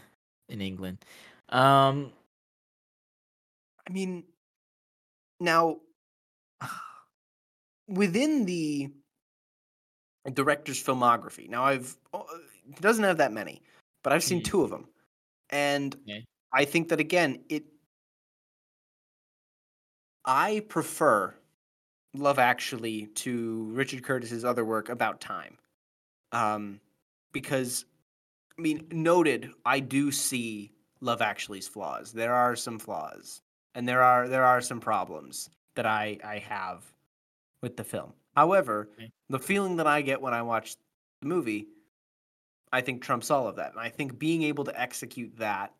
in 0.49 0.61
England. 0.61 1.03
Um, 1.49 2.11
I 3.87 3.91
mean, 3.91 4.23
now 5.39 5.77
within 7.87 8.45
the 8.45 8.91
director's 10.31 10.81
filmography, 10.83 11.47
now 11.49 11.63
I've 11.63 11.97
it 12.13 12.81
doesn't 12.81 13.03
have 13.03 13.17
that 13.17 13.31
many, 13.31 13.61
but 14.03 14.11
I've 14.13 14.23
seen 14.23 14.41
Mhm. 14.41 14.45
two 14.45 14.61
of 14.63 14.69
them, 14.69 14.87
and. 15.49 15.95
I 16.53 16.63
think 16.63 16.87
that 16.87 17.01
again, 17.01 17.43
it. 17.49 17.65
I 20.23 20.61
prefer 20.69 21.35
Love 22.13 22.39
Actually 22.39 23.07
to 23.07 23.65
Richard 23.73 24.03
Curtis's 24.03 24.45
other 24.45 24.63
work 24.63 24.87
about 24.87 25.19
time, 25.19 25.57
um, 26.31 26.79
because 27.33 27.83
I 28.57 28.61
mean, 28.61 28.87
noted, 28.89 29.51
I 29.65 29.81
do 29.81 30.13
see 30.13 30.71
Love 31.01 31.21
Actually's 31.21 31.67
flaws. 31.67 32.13
There 32.13 32.33
are 32.33 32.55
some 32.55 32.79
flaws, 32.79 33.41
and 33.73 33.85
there 33.85 34.01
are 34.01 34.29
there 34.29 34.45
are 34.45 34.61
some 34.61 34.79
problems 34.79 35.49
that 35.75 35.85
I 35.85 36.17
I 36.23 36.39
have 36.39 36.85
with 37.61 37.75
the 37.75 37.83
film. 37.83 38.13
However, 38.35 38.89
Okay. 38.93 39.11
the 39.29 39.39
feeling 39.39 39.75
that 39.77 39.87
I 39.87 40.01
get 40.01 40.21
when 40.21 40.33
I 40.33 40.41
watch 40.41 40.75
the 41.21 41.27
movie, 41.27 41.67
I 42.71 42.81
think 42.81 43.01
trumps 43.01 43.31
all 43.31 43.47
of 43.47 43.55
that, 43.55 43.71
and 43.71 43.79
I 43.79 43.89
think 43.89 44.19
being 44.19 44.43
able 44.43 44.63
to 44.65 44.79
execute 44.79 45.35
that 45.37 45.73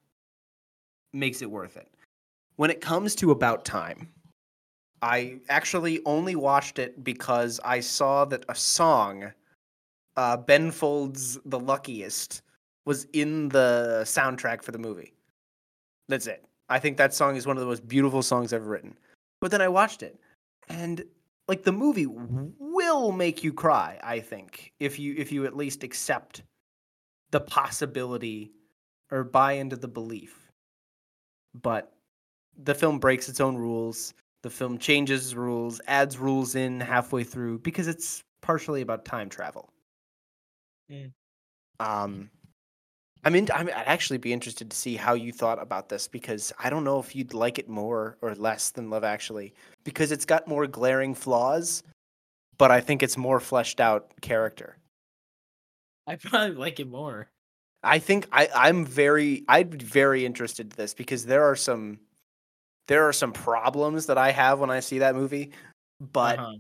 makes 1.14 1.42
it 1.42 1.52
worth 1.52 1.78
it. 1.78 1.92
When 2.56 2.70
it 2.70 2.80
comes 2.82 3.16
to 3.16 3.32
About 3.32 3.66
Time, 3.66 4.08
I 5.02 5.40
actually 5.50 6.04
only 6.06 6.36
watched 6.36 6.80
it 6.80 7.04
because 7.04 7.60
I 7.66 7.82
saw 7.82 8.24
that 8.26 8.46
a 8.48 8.56
song, 8.56 9.32
uh, 10.16 10.38
Ben 10.38 10.72
Folds' 10.72 11.38
"The 11.46 11.60
Luckiest," 11.60 12.42
was 12.86 13.06
in 13.12 13.50
the 13.50 14.04
soundtrack 14.06 14.64
for 14.64 14.72
the 14.72 14.80
movie. 14.80 15.14
That's 16.08 16.28
it. 16.28 16.46
I 16.70 16.80
think 16.80 16.98
that 16.98 17.14
song 17.14 17.36
is 17.36 17.46
one 17.46 17.58
of 17.58 17.62
the 17.62 17.68
most 17.68 17.88
beautiful 17.88 18.24
songs 18.24 18.54
ever 18.54 18.66
written. 18.66 18.98
But 19.42 19.52
then 19.52 19.62
I 19.62 19.68
watched 19.68 20.02
it, 20.02 20.18
and 20.70 21.04
like 21.48 21.64
the 21.64 21.72
movie 21.72 22.08
will 22.08 23.12
make 23.12 23.44
you 23.44 23.54
cry. 23.54 24.00
I 24.04 24.20
think 24.20 24.74
if 24.80 24.98
you 25.00 25.16
if 25.18 25.32
you 25.32 25.46
at 25.46 25.56
least 25.56 25.84
accept 25.84 26.44
the 27.32 27.40
possibility 27.40 28.52
or 29.12 29.24
buy 29.24 29.54
into 29.54 29.76
the 29.76 29.88
belief. 29.88 30.52
But 31.54 31.94
the 32.58 32.76
film 32.76 33.00
breaks 33.00 33.30
its 33.30 33.40
own 33.40 33.56
rules. 33.56 34.14
The 34.44 34.50
film 34.50 34.78
changes 34.78 35.36
rules, 35.36 35.82
adds 35.88 36.18
rules 36.18 36.56
in 36.56 36.80
halfway 36.80 37.24
through 37.24 37.60
because 37.60 37.88
it's 37.88 38.24
partially 38.42 38.82
about 38.82 39.06
time 39.06 39.30
travel. 39.30 39.70
Mm. 40.92 41.12
Um, 41.80 42.30
I 43.26 43.32
mean, 43.32 43.48
I'm, 43.54 43.68
I'd 43.68 43.88
actually 43.88 44.20
be 44.20 44.32
interested 44.32 44.70
to 44.70 44.78
see 44.78 44.96
how 44.96 45.16
you 45.16 45.34
thought 45.34 45.60
about 45.60 45.90
this 45.90 46.08
because 46.08 46.54
I 46.60 46.70
don't 46.70 46.84
know 46.84 47.00
if 47.00 47.16
you'd 47.16 47.34
like 47.34 47.58
it 47.58 47.68
more 47.68 48.18
or 48.22 48.36
less 48.36 48.70
than 48.70 48.92
Love 48.92 49.04
Actually 49.04 49.54
because 49.84 50.12
it's 50.12 50.26
got 50.26 50.48
more 50.48 50.68
glaring 50.68 51.16
flaws, 51.16 51.82
but 52.60 52.70
I 52.70 52.82
think 52.82 53.02
it's 53.02 53.18
more 53.18 53.40
fleshed 53.40 53.80
out 53.82 54.12
character. 54.22 54.78
I 56.08 56.18
probably 56.18 56.56
like 56.56 56.80
it 56.80 56.88
more. 56.88 57.28
I 57.82 57.98
think 57.98 58.28
I, 58.32 58.48
I'm 58.56 58.86
very 58.86 59.44
I'd 59.48 59.72
be 59.72 59.84
very 59.84 60.24
interested 60.26 60.68
in 60.72 60.74
this 60.78 60.94
because 60.94 61.26
there 61.26 61.44
are 61.44 61.56
some 61.56 62.00
there 62.88 63.08
are 63.08 63.14
some 63.14 63.32
problems 63.32 64.06
that 64.06 64.18
I 64.18 64.32
have 64.32 64.60
when 64.60 64.70
I 64.70 64.80
see 64.80 65.00
that 65.00 65.16
movie, 65.16 65.52
but 66.00 66.38
Uh-huh. 66.38 66.54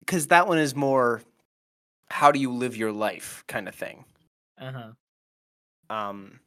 because 0.00 0.28
that 0.28 0.48
one 0.48 0.58
is 0.58 0.74
more 0.74 1.22
how 2.08 2.32
do 2.32 2.38
you 2.38 2.52
live 2.52 2.74
your 2.76 2.92
life 2.92 3.44
kind 3.48 3.68
of 3.68 3.74
thing. 3.74 4.04
Uh-huh. 4.58 4.92
Um, 5.90 6.40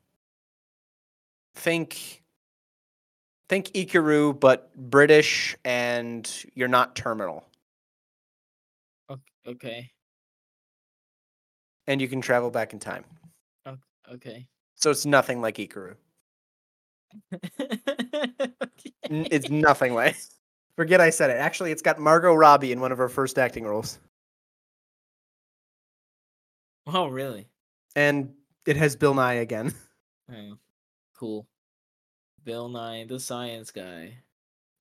think 1.56 2.24
think 3.50 3.68
Ikiru, 3.70 4.38
but 4.40 4.76
British, 4.76 5.56
and 5.64 6.30
you're 6.54 6.68
not 6.68 6.96
terminal, 6.96 7.46
Okay. 9.46 9.92
and 11.88 12.02
you 12.02 12.08
can 12.08 12.22
travel 12.22 12.50
back 12.52 12.74
in 12.74 12.80
time. 12.80 13.06
Okay. 14.12 14.48
So 14.76 14.90
it's 14.92 15.06
nothing 15.06 15.42
like 15.42 15.58
Ikiru. 15.58 15.96
Okay. 19.10 19.28
It's 19.32 19.50
nothing 19.50 19.94
like. 19.94 20.16
Forget 20.76 21.02
I 21.02 21.10
said 21.10 21.30
it. 21.30 21.34
Actually, 21.38 21.72
it's 21.72 21.82
got 21.82 21.98
Margot 22.00 22.34
Robbie 22.36 22.72
in 22.72 22.80
one 22.80 22.92
of 22.92 22.98
her 23.00 23.10
first 23.10 23.40
acting 23.40 23.66
roles, 23.66 24.00
Oh, 26.88 27.08
really? 27.08 27.48
And 27.98 28.36
it 28.68 28.78
has 28.78 28.96
Bill 28.96 29.14
Nighy 29.16 29.42
again. 29.42 29.74
Cool. 31.18 31.48
Bill 32.44 32.70
Nye, 32.70 33.06
the 33.10 33.20
science 33.20 33.72
guy. 33.72 34.20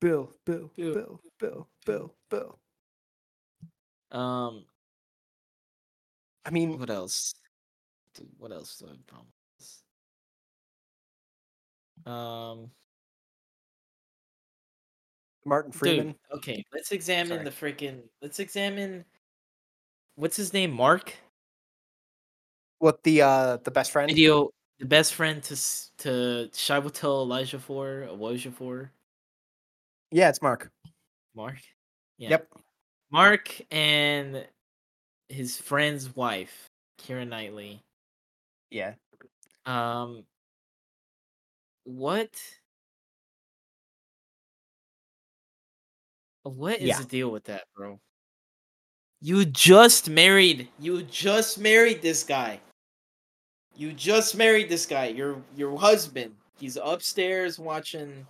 Bill, 0.02 0.30
Bill, 0.44 0.70
Bill, 0.76 0.92
Bill, 0.92 1.20
Bill, 1.38 1.68
Bill, 1.86 2.14
Bill. 2.28 2.58
Um, 4.10 4.66
I 6.44 6.50
mean, 6.50 6.78
what 6.78 6.90
else? 6.90 7.34
Dude, 8.14 8.28
what 8.36 8.52
else 8.52 8.76
do 8.76 8.84
I 8.84 8.88
have 8.90 8.98
a 8.98 9.02
problem 9.04 9.28
with 9.56 9.66
this? 12.04 12.12
Um, 12.12 12.70
Martin 15.46 15.72
Freeman. 15.72 16.06
dude. 16.08 16.16
Okay, 16.34 16.64
let's 16.74 16.92
examine 16.92 17.38
Sorry. 17.38 17.44
the 17.44 17.50
freaking. 17.50 18.02
Let's 18.20 18.40
examine. 18.40 19.06
What's 20.16 20.36
his 20.36 20.52
name? 20.52 20.70
Mark. 20.70 21.14
What 22.78 23.02
the 23.02 23.22
uh 23.22 23.56
the 23.58 23.70
best 23.70 23.90
friend? 23.92 24.10
Video. 24.10 24.50
The 24.78 24.84
best 24.86 25.14
friend 25.14 25.42
to 25.44 25.56
to 25.98 26.50
Chiwetel 26.52 27.26
Ejiofor 27.28 28.08
Elijah 28.08 28.50
for 28.50 28.90
Yeah, 30.10 30.28
it's 30.28 30.42
Mark. 30.42 30.70
Mark. 31.34 31.56
Yeah. 32.18 32.30
Yep. 32.30 32.48
Mark 33.10 33.60
and 33.70 34.46
his 35.28 35.56
friend's 35.56 36.14
wife, 36.14 36.68
Keira 37.00 37.26
Knightley. 37.26 37.82
Yeah. 38.70 38.94
Um, 39.64 40.24
what? 41.84 42.30
What 46.42 46.76
is 46.80 46.88
Yeah. 46.88 46.98
the 47.00 47.04
deal 47.06 47.30
with 47.30 47.44
that, 47.44 47.64
bro? 47.74 47.98
You 49.20 49.44
just 49.46 50.08
married. 50.10 50.68
You 50.78 51.02
just 51.02 51.58
married 51.58 52.02
this 52.02 52.22
guy. 52.22 52.60
You 53.76 53.92
just 53.92 54.36
married 54.36 54.68
this 54.68 54.86
guy. 54.86 55.06
Your 55.06 55.36
your 55.56 55.78
husband. 55.78 56.32
He's 56.58 56.78
upstairs 56.82 57.58
watching 57.58 58.26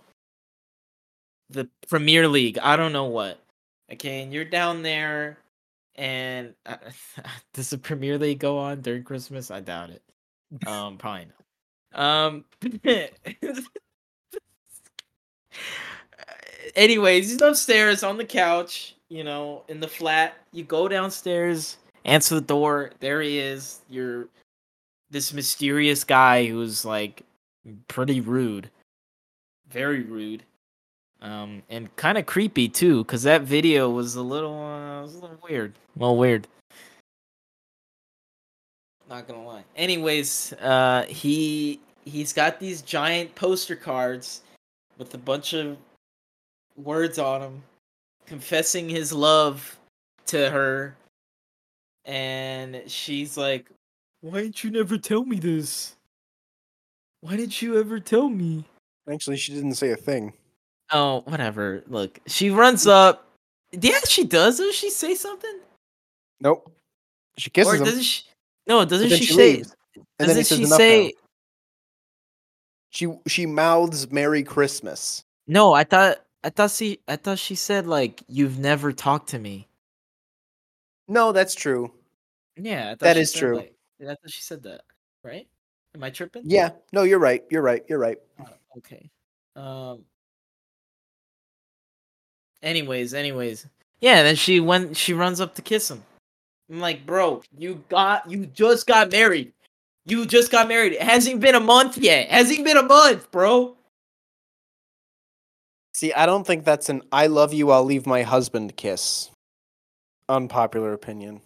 the 1.49 1.69
Premier 1.87 2.27
League. 2.27 2.57
I 2.59 2.75
don't 2.75 2.91
know 2.91 3.05
what. 3.05 3.39
Okay, 3.91 4.21
and 4.21 4.33
you're 4.33 4.43
down 4.43 4.83
there, 4.83 5.37
and 5.95 6.53
uh, 6.65 6.75
does 7.53 7.69
the 7.69 7.77
Premier 7.77 8.17
League 8.17 8.39
go 8.39 8.57
on 8.57 8.81
during 8.81 9.03
Christmas? 9.03 9.49
I 9.49 9.61
doubt 9.61 9.91
it. 9.91 10.01
Um, 10.67 10.97
probably 10.99 11.27
not. 11.93 11.99
Um. 11.99 12.43
anyways, 16.75 17.31
he's 17.31 17.41
upstairs 17.41 18.03
on 18.03 18.17
the 18.17 18.25
couch, 18.25 18.95
you 19.09 19.23
know, 19.23 19.63
in 19.69 19.79
the 19.79 19.87
flat. 19.87 20.35
You 20.51 20.63
go 20.63 20.89
downstairs, 20.89 21.77
answer 22.03 22.35
the 22.35 22.41
door. 22.41 22.91
There 22.99 23.21
he 23.21 23.39
is. 23.39 23.79
You're 23.89 24.27
this 25.09 25.33
mysterious 25.33 26.03
guy 26.03 26.45
who's 26.45 26.85
like 26.85 27.23
pretty 27.87 28.21
rude, 28.21 28.69
very 29.69 30.03
rude, 30.03 30.43
um, 31.21 31.63
and 31.69 31.93
kind 31.95 32.17
of 32.17 32.25
creepy 32.25 32.67
too. 32.69 33.03
Cause 33.05 33.23
that 33.23 33.43
video 33.43 33.89
was 33.89 34.15
a 34.15 34.21
little, 34.21 34.59
uh, 34.59 35.01
was 35.01 35.15
a 35.15 35.19
little 35.19 35.39
weird. 35.47 35.73
Well, 35.95 36.15
weird. 36.15 36.47
Not 39.09 39.27
gonna 39.27 39.45
lie. 39.45 39.63
Anyways, 39.75 40.53
uh, 40.53 41.05
he 41.07 41.79
he's 42.03 42.33
got 42.33 42.59
these 42.59 42.81
giant 42.81 43.33
poster 43.35 43.75
cards 43.75 44.41
with 44.97 45.13
a 45.13 45.17
bunch 45.17 45.53
of 45.53 45.77
words 46.75 47.17
on 47.17 47.41
them, 47.41 47.63
confessing 48.25 48.89
his 48.89 49.13
love 49.13 49.77
to 50.25 50.49
her, 50.49 50.95
and 52.03 52.81
she's 52.87 53.37
like, 53.37 53.67
"Why 54.21 54.41
didn't 54.41 54.63
you 54.63 54.71
never 54.71 54.97
tell 54.97 55.23
me 55.25 55.37
this? 55.39 55.95
Why 57.21 57.35
didn't 57.35 57.61
you 57.61 57.79
ever 57.79 57.99
tell 57.99 58.29
me?" 58.29 58.65
Actually, 59.09 59.37
she 59.37 59.53
didn't 59.53 59.75
say 59.75 59.91
a 59.91 59.95
thing. 59.95 60.33
Oh, 60.91 61.21
whatever. 61.25 61.83
Look, 61.87 62.19
she 62.27 62.49
runs 62.49 62.87
up. 62.87 63.29
Yeah, 63.71 63.99
she 64.07 64.23
does. 64.25 64.57
Does 64.57 64.75
she 64.75 64.89
say 64.89 65.15
something? 65.15 65.59
Nope. 66.39 66.71
She 67.37 67.49
kisses 67.49 67.73
or 67.73 67.77
him. 67.77 67.83
doesn't 67.85 68.03
she? 68.03 68.23
No, 68.67 68.85
doesn't 68.85 69.09
she, 69.09 69.25
she 69.25 69.33
say? 69.33 69.55
leaves, 69.57 69.75
and 69.95 70.05
then 70.17 70.27
he 70.29 70.33
Doesn't 70.41 70.45
says 70.45 70.57
she 70.57 70.63
enough 70.63 70.71
now. 70.71 70.77
say? 70.77 71.13
She 72.89 73.13
she 73.27 73.45
mouths 73.45 74.11
"Merry 74.11 74.43
Christmas." 74.43 75.23
No, 75.47 75.73
I 75.73 75.83
thought 75.83 76.17
I 76.43 76.49
thought 76.49 76.71
she 76.71 76.99
I 77.07 77.15
thought 77.17 77.39
she 77.39 77.55
said 77.55 77.85
like 77.87 78.23
you've 78.27 78.57
never 78.59 78.91
talked 78.91 79.29
to 79.29 79.39
me. 79.39 79.67
No, 81.07 81.31
that's 81.31 81.53
true. 81.55 81.91
Yeah, 82.55 82.87
I 82.87 82.89
thought 82.91 82.99
That 82.99 83.15
she 83.15 83.21
is 83.21 83.31
said, 83.31 83.39
true. 83.39 83.55
Like, 83.57 83.73
I 84.01 84.05
thought 84.05 84.29
she 84.29 84.41
said 84.41 84.63
that, 84.63 84.81
right? 85.23 85.47
Am 85.95 86.03
I 86.03 86.09
tripping? 86.09 86.43
Yeah. 86.45 86.71
No, 86.93 87.03
you're 87.03 87.19
right. 87.19 87.43
You're 87.49 87.61
right. 87.61 87.83
You're 87.87 87.99
right. 87.99 88.17
Okay. 88.77 89.09
Um. 89.55 90.03
Anyways, 92.61 93.13
anyways, 93.13 93.65
yeah. 94.01 94.23
Then 94.23 94.35
she 94.35 94.59
went. 94.59 94.95
She 94.95 95.13
runs 95.13 95.41
up 95.41 95.55
to 95.55 95.61
kiss 95.61 95.89
him. 95.89 96.03
I'm 96.69 96.79
like, 96.79 97.05
bro, 97.05 97.41
you 97.57 97.83
got, 97.87 98.29
you 98.29 98.45
just 98.47 98.87
got 98.87 99.11
married. 99.11 99.53
You 100.05 100.25
just 100.25 100.51
got 100.51 100.67
married. 100.67 100.93
It 100.93 101.01
hasn't 101.01 101.39
been 101.39 101.55
a 101.55 101.59
month 101.59 101.97
yet. 101.97 102.27
It 102.27 102.31
hasn't 102.31 102.65
been 102.65 102.77
a 102.77 102.83
month, 102.83 103.31
bro. 103.31 103.77
See, 105.93 106.13
I 106.13 106.25
don't 106.25 106.45
think 106.45 106.63
that's 106.63 106.89
an 106.89 107.01
"I 107.11 107.27
love 107.27 107.53
you, 107.53 107.71
I'll 107.71 107.83
leave 107.83 108.05
my 108.05 108.21
husband" 108.21 108.75
kiss. 108.77 109.31
Unpopular 110.29 110.93
opinion. 110.93 111.41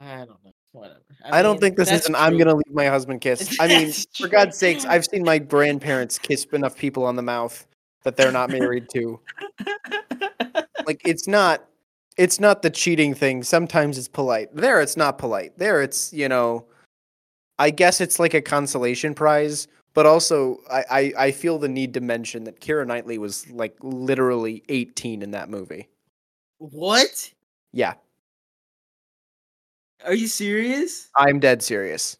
I 0.00 0.18
don't 0.24 0.42
know. 0.44 0.53
Whatever. 0.74 1.00
I, 1.24 1.40
don't 1.40 1.60
think 1.60 1.76
this 1.76 1.90
is 1.90 2.06
an 2.06 2.16
"I'm 2.16 2.36
gonna 2.36 2.56
leave 2.56 2.74
my 2.74 2.86
husband" 2.86 3.20
kiss. 3.20 3.56
I 3.60 3.68
mean, 3.68 3.92
for 3.92 4.26
God's 4.26 4.58
sakes, 4.58 4.84
I've 4.84 5.04
seen 5.04 5.22
my 5.22 5.38
grandparents 5.38 6.18
kiss 6.18 6.44
enough 6.52 6.76
people 6.76 7.04
on 7.04 7.14
the 7.14 7.22
mouth 7.22 7.64
that 8.02 8.16
they're 8.16 8.32
not 8.32 8.50
married 8.50 8.88
to. 8.94 9.20
Like, 10.84 11.00
it's 11.04 11.28
not. 11.28 11.64
It's 12.16 12.40
not 12.40 12.62
the 12.62 12.70
cheating 12.70 13.14
thing. 13.14 13.42
Sometimes 13.42 13.98
it's 13.98 14.08
polite. 14.08 14.54
There, 14.54 14.80
it's 14.80 14.96
not 14.96 15.16
polite. 15.16 15.56
There, 15.58 15.80
it's 15.80 16.12
you 16.12 16.28
know. 16.28 16.66
I 17.60 17.70
guess 17.70 18.00
it's 18.00 18.18
like 18.18 18.34
a 18.34 18.42
consolation 18.42 19.14
prize, 19.14 19.68
but 19.94 20.06
also 20.06 20.58
I, 20.68 20.84
I, 20.90 21.12
I 21.26 21.30
feel 21.30 21.58
the 21.58 21.68
need 21.68 21.94
to 21.94 22.00
mention 22.00 22.42
that 22.44 22.60
Keira 22.60 22.84
Knightley 22.84 23.16
was 23.16 23.48
like 23.48 23.76
literally 23.80 24.64
18 24.68 25.22
in 25.22 25.30
that 25.30 25.48
movie. 25.48 25.88
what? 26.58 27.32
Yeah, 27.72 27.94
Are 30.04 30.14
you 30.14 30.26
serious? 30.28 31.08
I'm 31.16 31.40
dead 31.40 31.62
serious. 31.62 32.16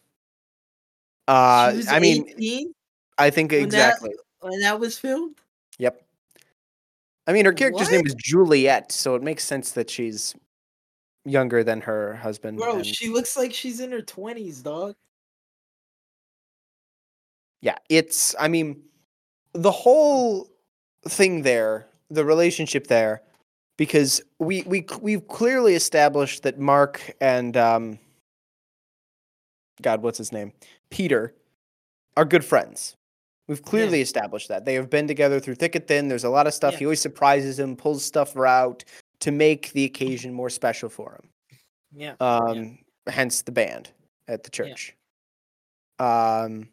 Uh, 1.27 1.81
I 1.89 1.99
mean, 1.99 2.73
I 3.17 3.29
think 3.29 3.51
When 3.51 3.69
that- 3.69 3.93
exactly. 3.95 4.15
when 4.41 4.59
that 4.61 4.79
was 4.79 4.97
filmed. 4.97 5.35
Yep. 5.79 6.01
I 7.27 7.33
mean, 7.33 7.45
her 7.45 7.53
character's 7.53 7.89
name 7.91 8.05
is 8.05 8.13
Juliet, 8.15 8.91
so 8.91 9.15
it 9.15 9.23
makes 9.23 9.43
sense 9.43 9.71
that 9.71 9.89
she's 9.89 10.35
younger 11.25 11.63
than 11.63 11.81
her 11.81 12.15
husband. 12.17 12.57
Bro, 12.59 12.77
and- 12.77 12.85
she 12.85 13.09
looks 13.09 13.35
like 13.35 13.53
she's 13.53 13.79
in 13.79 13.91
her 13.91 14.01
twenties, 14.01 14.61
dog. 14.61 14.95
yeah, 17.61 17.77
it's. 17.89 18.35
I 18.39 18.47
mean, 18.47 18.83
the 19.53 19.71
whole 19.71 20.51
thing 21.07 21.41
there, 21.41 21.87
the 22.11 22.23
relationship 22.25 22.87
there, 22.87 23.23
because 23.77 24.21
we 24.39 24.63
we 24.63 24.85
we've 25.01 25.27
clearly 25.27 25.75
established 25.75 26.43
that 26.43 26.59
Mark 26.59 27.15
and 27.21 27.55
um, 27.57 27.99
God, 29.81 30.01
what's 30.01 30.17
his 30.17 30.31
name, 30.31 30.53
Peter, 30.89 31.33
are 32.15 32.25
good 32.25 32.45
friends. 32.45 32.95
We've 33.47 33.61
clearly 33.61 34.01
established 34.01 34.47
that 34.47 34.65
they 34.65 34.73
have 34.73 34.89
been 34.89 35.07
together 35.07 35.39
through 35.39 35.55
thick 35.55 35.75
and 35.75 35.87
thin. 35.87 36.07
There's 36.07 36.23
a 36.23 36.29
lot 36.29 36.47
of 36.47 36.53
stuff. 36.53 36.73
Yeah. 36.73 36.79
He 36.79 36.85
always 36.85 37.01
surprises 37.01 37.59
him, 37.59 37.75
pulls 37.75 38.03
stuff 38.03 38.35
out 38.35 38.83
to 39.19 39.31
make 39.31 39.71
the 39.73 39.83
occasion 39.83 40.33
more 40.33 40.49
special 40.49 40.89
for 40.89 41.13
him. 41.13 41.29
Yeah. 41.95 42.15
Um, 42.19 42.79
hence 43.07 43.43
the 43.43 43.51
band 43.51 43.91
at 44.27 44.43
the 44.43 44.49
church. 44.49 44.95
Um, 45.99 46.69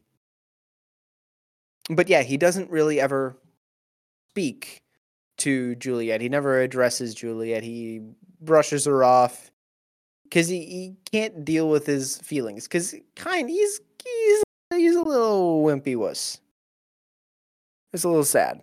but 1.90 2.08
yeah, 2.08 2.22
he 2.22 2.38
doesn't 2.38 2.70
really 2.70 3.00
ever 3.00 3.36
speak 4.30 4.81
to 5.42 5.74
Juliet. 5.74 6.20
He 6.20 6.28
never 6.28 6.60
addresses 6.60 7.14
Juliet. 7.14 7.64
He 7.64 8.00
brushes 8.40 8.84
her 8.84 9.02
off 9.02 9.50
because 10.24 10.46
he, 10.46 10.60
he 10.60 10.96
can't 11.10 11.44
deal 11.44 11.68
with 11.68 11.84
his 11.84 12.18
feelings. 12.18 12.68
Because 12.68 12.94
kind 13.16 13.50
he's 13.50 13.80
he's 14.04 14.42
he's 14.70 14.94
a 14.94 15.02
little 15.02 15.64
wimpy 15.64 15.96
wuss. 15.96 16.40
It's 17.92 18.04
a 18.04 18.08
little 18.08 18.24
sad. 18.24 18.60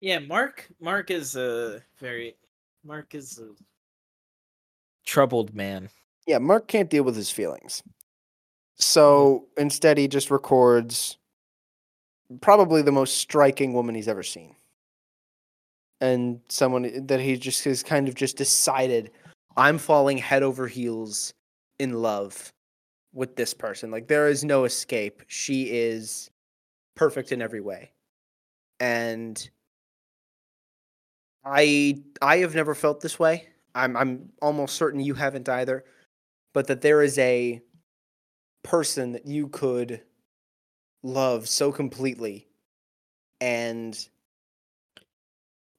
Yeah, 0.00 0.20
Mark 0.20 0.66
Mark 0.80 1.10
is 1.10 1.36
a 1.36 1.82
very 1.98 2.36
Mark 2.82 3.14
is 3.14 3.38
a 3.38 3.50
troubled 5.04 5.54
man. 5.54 5.90
Yeah, 6.26 6.38
Mark 6.38 6.68
can't 6.68 6.88
deal 6.88 7.02
with 7.02 7.16
his 7.16 7.30
feelings. 7.30 7.82
So 8.76 9.46
mm-hmm. 9.50 9.62
instead, 9.62 9.98
he 9.98 10.08
just 10.08 10.30
records 10.30 11.18
probably 12.40 12.80
the 12.80 12.92
most 12.92 13.18
striking 13.18 13.74
woman 13.74 13.94
he's 13.94 14.08
ever 14.08 14.22
seen. 14.22 14.54
And 16.00 16.40
someone 16.48 17.06
that 17.06 17.20
he 17.20 17.36
just 17.36 17.64
has 17.64 17.82
kind 17.82 18.08
of 18.08 18.14
just 18.14 18.36
decided, 18.36 19.10
I'm 19.56 19.78
falling 19.78 20.18
head 20.18 20.42
over 20.42 20.66
heels 20.66 21.34
in 21.78 22.02
love 22.02 22.52
with 23.12 23.36
this 23.36 23.52
person. 23.52 23.90
Like, 23.90 24.08
there 24.08 24.28
is 24.28 24.44
no 24.44 24.64
escape. 24.64 25.22
She 25.26 25.64
is 25.70 26.30
perfect 26.96 27.32
in 27.32 27.42
every 27.42 27.60
way. 27.60 27.92
And 28.78 29.50
I 31.44 32.02
I 32.22 32.38
have 32.38 32.54
never 32.54 32.74
felt 32.74 33.00
this 33.00 33.18
way. 33.18 33.48
I'm 33.74 33.96
I'm 33.96 34.30
almost 34.42 34.76
certain 34.76 35.00
you 35.00 35.14
haven't 35.14 35.48
either. 35.48 35.84
But 36.52 36.66
that 36.66 36.80
there 36.80 37.02
is 37.02 37.18
a 37.18 37.60
person 38.62 39.12
that 39.12 39.26
you 39.26 39.48
could 39.48 40.02
love 41.02 41.48
so 41.48 41.72
completely 41.72 42.46
and 43.40 44.08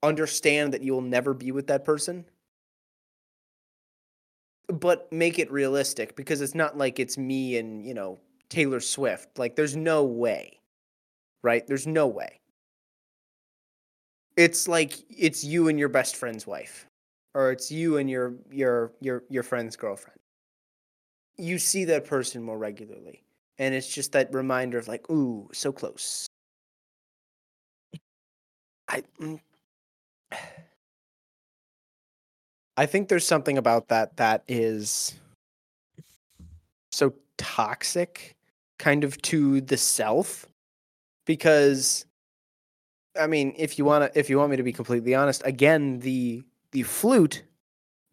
understand 0.04 0.74
that 0.74 0.82
you 0.84 0.94
will 0.94 1.02
never 1.02 1.34
be 1.34 1.52
with 1.52 1.68
that 1.68 1.84
person. 1.86 2.26
But 4.68 5.12
make 5.12 5.38
it 5.40 5.52
realistic 5.52 6.16
because 6.16 6.42
it's 6.42 6.56
not 6.56 6.78
like 6.78 7.00
it's 7.00 7.18
me 7.18 7.58
and 7.58 7.86
you 7.86 7.94
know 7.94 8.20
Taylor 8.50 8.80
Swift. 8.80 9.38
Like 9.38 9.56
there's 9.56 9.76
no 9.76 10.04
way 10.04 10.62
right? 11.44 11.66
There's 11.68 11.88
no 11.88 12.08
way. 12.08 12.40
It's 14.38 14.68
like 14.68 14.94
it's 15.10 15.44
you 15.44 15.68
and 15.68 15.78
your 15.78 15.90
best 15.90 16.16
friend's 16.16 16.48
wife 16.48 16.88
or 17.34 17.52
it's 17.52 17.72
you 17.72 17.98
and 17.98 18.10
your 18.10 18.36
your 18.50 18.92
your 19.02 19.24
your 19.30 19.44
friend's 19.44 19.76
girlfriend. 19.76 20.20
You 21.38 21.60
see 21.60 21.86
that 21.86 22.06
person 22.06 22.42
more 22.44 22.58
regularly 22.58 23.24
and 23.58 23.76
it's 23.76 23.94
just 23.94 24.14
that 24.14 24.34
reminder 24.34 24.78
of 24.78 24.88
like 24.88 25.10
ooh 25.10 25.50
so 25.54 25.72
close. 25.72 26.28
I 28.88 29.04
mm, 29.20 29.40
i 32.78 32.86
think 32.86 33.08
there's 33.08 33.26
something 33.26 33.58
about 33.58 33.88
that 33.90 34.18
that 34.18 34.44
is 34.48 35.14
so 36.92 37.14
toxic 37.38 38.36
kind 38.78 39.04
of 39.04 39.22
to 39.22 39.62
the 39.62 39.78
self 39.78 40.46
because 41.26 42.06
i 43.20 43.28
mean 43.28 43.54
if 43.58 43.78
you 43.78 43.86
want 43.86 44.12
to 44.12 44.20
if 44.20 44.30
you 44.30 44.38
want 44.38 44.52
me 44.52 44.58
to 44.58 44.64
be 44.64 44.74
completely 44.74 45.16
honest 45.16 45.42
again 45.46 46.00
the 46.00 46.44
the 46.72 46.84
flute 46.84 47.44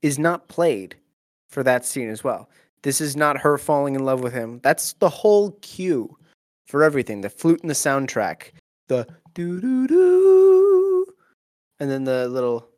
is 0.02 0.18
not 0.18 0.48
played 0.48 0.96
for 1.48 1.62
that 1.62 1.84
scene 1.84 2.08
as 2.08 2.22
well 2.22 2.48
this 2.82 3.00
is 3.00 3.16
not 3.16 3.38
her 3.38 3.58
falling 3.58 3.94
in 3.94 4.04
love 4.04 4.20
with 4.20 4.32
him. 4.32 4.60
That's 4.62 4.92
the 4.94 5.08
whole 5.08 5.52
cue 5.62 6.16
for 6.66 6.82
everything. 6.82 7.20
The 7.20 7.30
flute 7.30 7.60
and 7.60 7.70
the 7.70 7.74
soundtrack. 7.74 8.52
The 8.88 9.06
doo 9.34 9.60
doo 9.60 9.86
doo. 9.86 11.06
And 11.80 11.90
then 11.90 12.04
the 12.04 12.28
little 12.28 12.68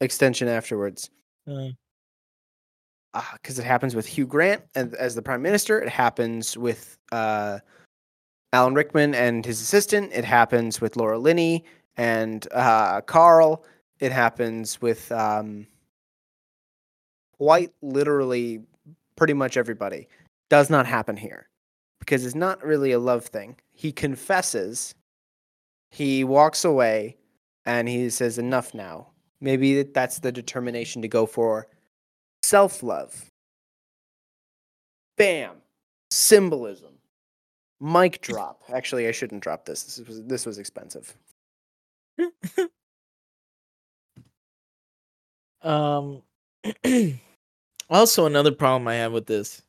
extension 0.00 0.48
afterwards. 0.48 1.10
Uh, 3.14 3.22
Because 3.34 3.58
it 3.58 3.64
happens 3.64 3.94
with 3.94 4.06
Hugh 4.06 4.26
Grant 4.26 4.62
and, 4.74 4.94
as 4.96 5.14
the 5.14 5.22
prime 5.22 5.42
minister. 5.42 5.80
It 5.80 5.88
happens 5.88 6.56
with 6.56 6.98
uh, 7.12 7.60
Alan 8.52 8.74
Rickman 8.74 9.14
and 9.14 9.44
his 9.44 9.60
assistant. 9.60 10.12
It 10.12 10.24
happens 10.24 10.80
with 10.80 10.96
Laura 10.96 11.18
Linney 11.18 11.64
and 11.96 12.46
uh, 12.52 13.00
Carl. 13.02 13.64
It 14.00 14.12
happens 14.12 14.82
with 14.82 15.10
um, 15.12 15.66
quite 17.38 17.72
literally 17.80 18.60
pretty 19.16 19.32
much 19.32 19.56
everybody. 19.56 20.08
Does 20.50 20.68
not 20.70 20.86
happen 20.86 21.16
here 21.16 21.48
because 22.00 22.24
it's 22.24 22.34
not 22.34 22.62
really 22.62 22.92
a 22.92 22.98
love 22.98 23.24
thing. 23.24 23.56
He 23.72 23.90
confesses, 23.92 24.94
he 25.90 26.22
walks 26.22 26.64
away, 26.64 27.16
and 27.64 27.88
he 27.88 28.10
says, 28.10 28.38
Enough 28.38 28.74
now. 28.74 29.08
Maybe 29.40 29.74
that- 29.82 29.94
that's 29.94 30.18
the 30.18 30.32
determination 30.32 31.02
to 31.02 31.08
go 31.08 31.26
for 31.26 31.68
self 32.42 32.82
love. 32.82 33.30
Bam. 35.16 35.62
Symbolism. 36.10 36.94
Mic 37.80 38.20
drop. 38.22 38.62
Actually, 38.72 39.06
I 39.08 39.12
shouldn't 39.12 39.42
drop 39.42 39.64
this. 39.66 39.82
This 39.82 40.06
was 40.06 40.22
this 40.24 40.46
was 40.46 40.58
expensive. 40.58 41.14
Um, 45.62 46.22
also 47.90 48.26
another 48.26 48.52
problem 48.52 48.86
I 48.86 48.94
have 48.96 49.12
with 49.12 49.26
this, 49.26 49.62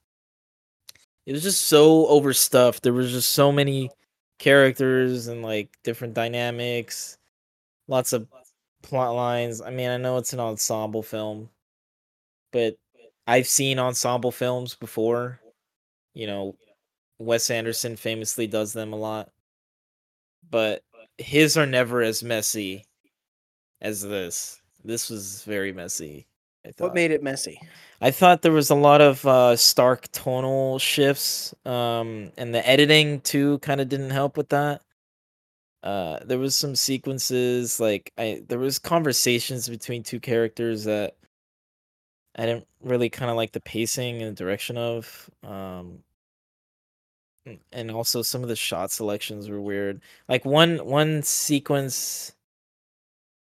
it 1.25 1.33
was 1.33 1.41
just 1.41 1.65
so 1.65 2.05
overstuffed. 2.07 2.83
There 2.83 2.93
was 2.93 3.11
just 3.11 3.31
so 3.33 3.51
many 3.51 3.89
characters 4.37 5.25
and 5.27 5.41
like 5.41 5.69
different 5.83 6.13
dynamics, 6.13 7.17
lots 7.87 8.13
of 8.13 8.27
plot 8.87 9.13
lines. 9.15 9.61
I 9.61 9.69
mean, 9.69 9.89
I 9.89 9.97
know 9.97 10.17
it's 10.17 10.33
an 10.33 10.39
ensemble 10.39 11.03
film, 11.03 11.49
but 12.51 12.77
I've 13.27 13.47
seen 13.47 13.79
ensemble 13.79 14.31
films 14.31 14.75
before. 14.75 15.39
You 16.13 16.27
know, 16.27 16.55
Wes 17.19 17.49
Anderson 17.49 17.97
famously 17.97 18.47
does 18.47 18.73
them 18.73 18.93
a 18.93 18.97
lot, 18.97 19.29
but 20.49 20.83
his 21.17 21.57
are 21.57 21.65
never 21.65 22.01
as 22.01 22.23
messy 22.23 22.85
as 23.81 24.01
this. 24.01 24.61
This 24.85 25.09
was 25.09 25.43
very 25.43 25.73
messy. 25.73 26.25
I 26.65 26.71
What 26.77 26.95
made 26.95 27.11
it 27.11 27.21
messy? 27.21 27.59
I 28.01 28.11
thought 28.11 28.41
there 28.41 28.51
was 28.51 28.69
a 28.69 28.75
lot 28.75 29.01
of 29.01 29.25
uh, 29.25 29.55
stark 29.55 30.09
tonal 30.11 30.79
shifts, 30.79 31.53
um, 31.65 32.31
and 32.37 32.53
the 32.53 32.67
editing 32.67 33.21
too 33.21 33.59
kind 33.59 33.81
of 33.81 33.89
didn't 33.89 34.11
help 34.11 34.37
with 34.37 34.49
that. 34.49 34.81
Uh, 35.83 36.19
there 36.25 36.39
was 36.39 36.55
some 36.55 36.75
sequences 36.75 37.79
like 37.79 38.11
I 38.17 38.41
there 38.47 38.59
was 38.59 38.79
conversations 38.79 39.69
between 39.69 40.03
two 40.03 40.19
characters 40.19 40.83
that 40.85 41.15
I 42.35 42.45
didn't 42.45 42.67
really 42.81 43.09
kind 43.09 43.31
of 43.31 43.37
like 43.37 43.51
the 43.51 43.59
pacing 43.59 44.21
and 44.21 44.35
direction 44.35 44.77
of. 44.77 45.29
Um, 45.43 45.99
and 47.71 47.91
also 47.91 48.21
some 48.21 48.43
of 48.43 48.49
the 48.49 48.55
shot 48.55 48.91
selections 48.91 49.49
were 49.49 49.61
weird. 49.61 50.01
Like 50.27 50.45
one 50.45 50.85
one 50.85 51.23
sequence 51.23 52.33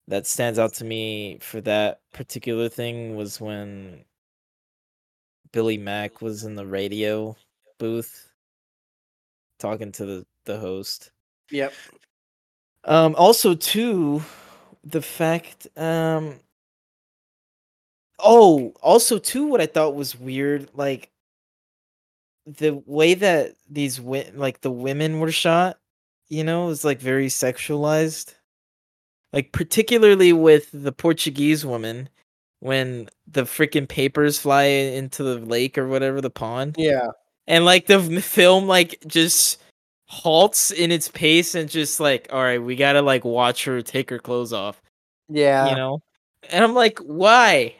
that 0.07 0.25
stands 0.25 0.57
out 0.57 0.73
to 0.73 0.85
me 0.85 1.37
for 1.41 1.61
that 1.61 2.01
particular 2.13 2.67
thing 2.69 3.15
was 3.15 3.39
when 3.39 4.03
Billy 5.51 5.77
Mack 5.77 6.21
was 6.21 6.43
in 6.43 6.55
the 6.55 6.65
radio 6.65 7.35
booth 7.77 8.31
talking 9.59 9.91
to 9.93 10.05
the, 10.05 10.25
the 10.45 10.57
host. 10.57 11.11
Yep. 11.51 11.73
Um 12.85 13.15
also 13.15 13.55
too 13.55 14.23
the 14.83 15.01
fact 15.01 15.67
um 15.77 16.39
oh 18.19 18.73
also 18.81 19.17
too 19.19 19.45
what 19.47 19.61
I 19.61 19.65
thought 19.65 19.95
was 19.95 20.17
weird 20.17 20.69
like 20.73 21.11
the 22.45 22.81
way 22.85 23.13
that 23.13 23.55
these 23.69 23.97
wi- 23.97 24.31
like 24.33 24.61
the 24.61 24.71
women 24.71 25.19
were 25.19 25.31
shot 25.31 25.77
you 26.29 26.43
know, 26.43 26.69
is 26.69 26.85
like 26.85 27.01
very 27.01 27.27
sexualized. 27.27 28.35
Like 29.33 29.51
particularly 29.51 30.33
with 30.33 30.69
the 30.71 30.91
Portuguese 30.91 31.65
woman 31.65 32.09
when 32.61 33.09
the 33.27 33.43
freaking 33.43 33.87
papers 33.87 34.39
fly 34.39 34.63
into 34.63 35.23
the 35.23 35.37
lake 35.37 35.77
or 35.77 35.87
whatever 35.87 36.21
the 36.21 36.29
pond. 36.29 36.75
Yeah. 36.77 37.09
And 37.47 37.65
like 37.65 37.87
the 37.87 37.99
film 38.21 38.67
like 38.67 39.03
just 39.07 39.61
halts 40.09 40.71
in 40.71 40.91
its 40.91 41.07
pace 41.07 41.53
and 41.55 41.69
just 41.69 41.99
like, 41.99 42.27
all 42.33 42.41
right, 42.43 42.61
we 42.61 42.75
got 42.75 42.93
to 42.93 43.01
like 43.01 43.23
watch 43.23 43.65
her 43.65 43.81
take 43.81 44.09
her 44.09 44.19
clothes 44.19 44.51
off, 44.53 44.81
Yeah. 45.29 45.69
you 45.69 45.75
know? 45.75 46.01
And 46.49 46.63
I'm 46.63 46.73
like, 46.73 46.99
why? 46.99 47.75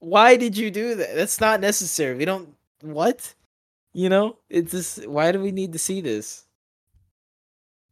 Why 0.00 0.36
did 0.36 0.56
you 0.56 0.70
do 0.70 0.94
that? 0.96 1.14
That's 1.14 1.40
not 1.40 1.60
necessary. 1.60 2.16
We 2.16 2.24
don't 2.24 2.54
what? 2.82 3.34
You 3.92 4.08
know? 4.08 4.38
It's 4.50 4.72
just 4.72 5.06
why 5.06 5.32
do 5.32 5.40
we 5.40 5.52
need 5.52 5.72
to 5.74 5.78
see 5.78 6.00
this? 6.00 6.46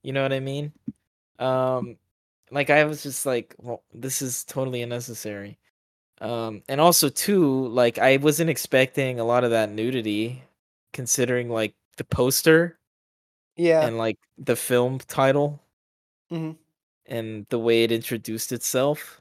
You 0.02 0.12
know 0.12 0.22
what 0.22 0.32
I 0.32 0.40
mean? 0.40 0.72
Um 1.38 1.96
like 2.50 2.70
I 2.70 2.84
was 2.84 3.02
just 3.02 3.24
like, 3.26 3.54
well, 3.58 3.82
this 3.94 4.22
is 4.22 4.44
totally 4.44 4.82
unnecessary. 4.82 5.58
Um 6.20 6.62
and 6.68 6.80
also 6.80 7.08
too, 7.08 7.68
like 7.68 7.98
I 7.98 8.16
wasn't 8.18 8.50
expecting 8.50 9.20
a 9.20 9.24
lot 9.24 9.44
of 9.44 9.50
that 9.50 9.70
nudity 9.70 10.42
considering 10.92 11.48
like 11.50 11.74
the 11.96 12.04
poster 12.04 12.78
Yeah. 13.56 13.86
and 13.86 13.98
like 13.98 14.18
the 14.38 14.56
film 14.56 14.98
title 14.98 15.60
Mhm. 16.30 16.56
and 17.06 17.46
the 17.50 17.58
way 17.58 17.84
it 17.84 17.92
introduced 17.92 18.52
itself. 18.52 19.20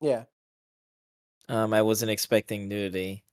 Yeah. 0.00 0.24
Um 1.48 1.72
I 1.74 1.82
wasn't 1.82 2.10
expecting 2.10 2.68
nudity. 2.68 3.24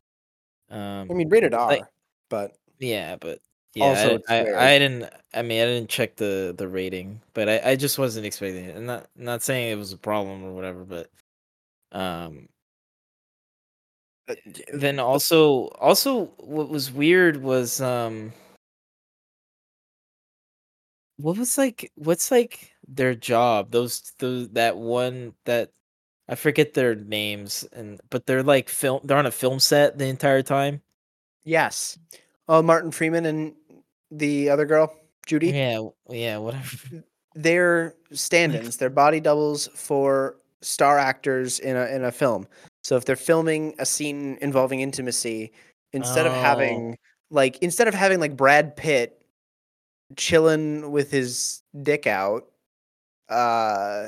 Um 0.70 1.10
I 1.12 1.14
mean, 1.14 1.30
rated 1.30 1.54
R, 1.54 1.68
like- 1.70 1.86
but 2.30 2.58
Yeah, 2.80 3.16
but 3.18 3.40
yeah, 3.76 3.86
Also, 3.86 4.20
I, 4.28 4.46
I. 4.52 4.76
I 4.76 4.80
didn't. 4.80 5.14
I 5.34 5.44
mean, 5.44 5.62
I 5.62 5.66
didn't 5.66 5.90
check 5.90 6.16
the 6.16 6.56
the 6.58 6.68
rating, 6.68 7.22
but 7.34 7.48
I, 7.50 7.72
I 7.72 7.76
just 7.76 8.00
wasn't 8.00 8.26
expecting 8.26 8.66
it. 8.66 8.76
I'm 8.76 8.86
not 8.88 9.08
not 9.16 9.44
saying 9.44 9.72
it 9.72 9.76
was 9.76 9.94
a 9.94 9.98
problem 9.98 10.44
or 10.44 10.54
whatever, 10.54 10.84
but 10.86 11.10
um, 11.92 12.50
then 14.74 15.00
also 15.00 15.68
also 15.80 16.26
what 16.38 16.70
was 16.70 16.92
weird 16.92 17.38
was 17.42 17.82
um, 17.82 18.32
what 21.20 21.38
was 21.38 21.58
like 21.58 21.92
what's 21.96 22.32
like 22.32 22.72
their 22.88 23.14
job? 23.16 23.72
Those 23.72 24.14
those 24.20 24.50
that 24.50 24.78
one 24.78 25.34
that 25.46 25.72
I 26.28 26.36
forget 26.36 26.74
their 26.74 26.96
names 26.96 27.68
and 27.74 28.00
but 28.10 28.26
they're 28.26 28.44
like 28.44 28.70
film. 28.70 29.02
They're 29.04 29.18
on 29.18 29.26
a 29.26 29.32
film 29.32 29.60
set 29.60 29.98
the 29.98 30.06
entire 30.06 30.42
time. 30.42 30.82
yes. 31.44 31.98
Oh, 32.48 32.64
Martin 32.64 32.90
Freeman 32.92 33.26
and 33.28 33.54
the 34.10 34.50
other 34.50 34.66
girl, 34.66 34.92
Judy. 35.28 35.50
Yeah, 35.52 35.82
yeah, 36.10 36.38
whatever. 36.38 37.04
They're 37.36 37.94
stand-ins. 38.12 38.78
They're 38.78 38.90
body 38.90 39.20
doubles 39.20 39.70
for 39.76 40.38
star 40.62 40.98
actors 40.98 41.60
in 41.60 41.76
a 41.78 41.86
in 41.86 42.04
a 42.04 42.12
film. 42.12 42.48
So 42.84 42.96
if 42.96 43.06
they're 43.06 43.16
filming 43.16 43.76
a 43.78 43.86
scene 43.86 44.38
involving 44.42 44.80
intimacy, 44.82 45.52
instead 45.94 46.26
of 46.26 46.32
Oh. 46.34 46.42
having 46.42 46.98
like 47.30 47.60
instead 47.62 47.88
of 47.88 47.94
having 47.94 48.20
like 48.20 48.36
Brad 48.36 48.76
Pitt 48.76 49.19
chilling 50.16 50.92
with 50.92 51.12
his 51.12 51.62
dick 51.84 52.08
out 52.08 52.52
uh 53.30 54.08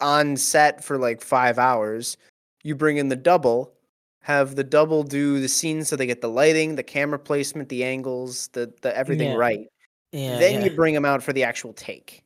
on 0.00 0.36
set 0.36 0.84
for 0.84 0.98
like 0.98 1.22
5 1.22 1.58
hours, 1.58 2.16
you 2.64 2.74
bring 2.74 2.98
in 2.98 3.08
the 3.08 3.16
double, 3.16 3.72
have 4.20 4.56
the 4.56 4.64
double 4.64 5.02
do 5.02 5.40
the 5.40 5.48
scene 5.48 5.84
so 5.84 5.96
they 5.96 6.06
get 6.06 6.20
the 6.20 6.28
lighting, 6.28 6.74
the 6.76 6.82
camera 6.82 7.18
placement, 7.18 7.68
the 7.68 7.84
angles, 7.84 8.48
the 8.48 8.72
the 8.82 8.96
everything 8.96 9.30
Yeah. 9.30 9.36
right. 9.36 9.66
Yeah, 10.12 10.38
then 10.38 10.60
yeah. 10.60 10.64
you 10.64 10.70
bring 10.76 10.94
them 10.94 11.04
out 11.04 11.22
for 11.22 11.32
the 11.32 11.44
actual 11.44 11.72
take. 11.72 12.22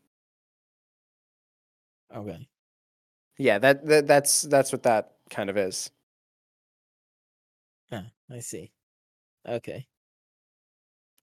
okay. 2.14 2.47
Yeah, 3.38 3.59
that, 3.59 3.86
that 3.86 4.07
that's 4.07 4.43
that's 4.43 4.72
what 4.72 4.82
that 4.82 5.12
kind 5.30 5.49
of 5.49 5.57
is. 5.57 5.91
Huh, 7.91 8.03
I 8.30 8.41
see. 8.41 8.70
Okay. 9.49 9.86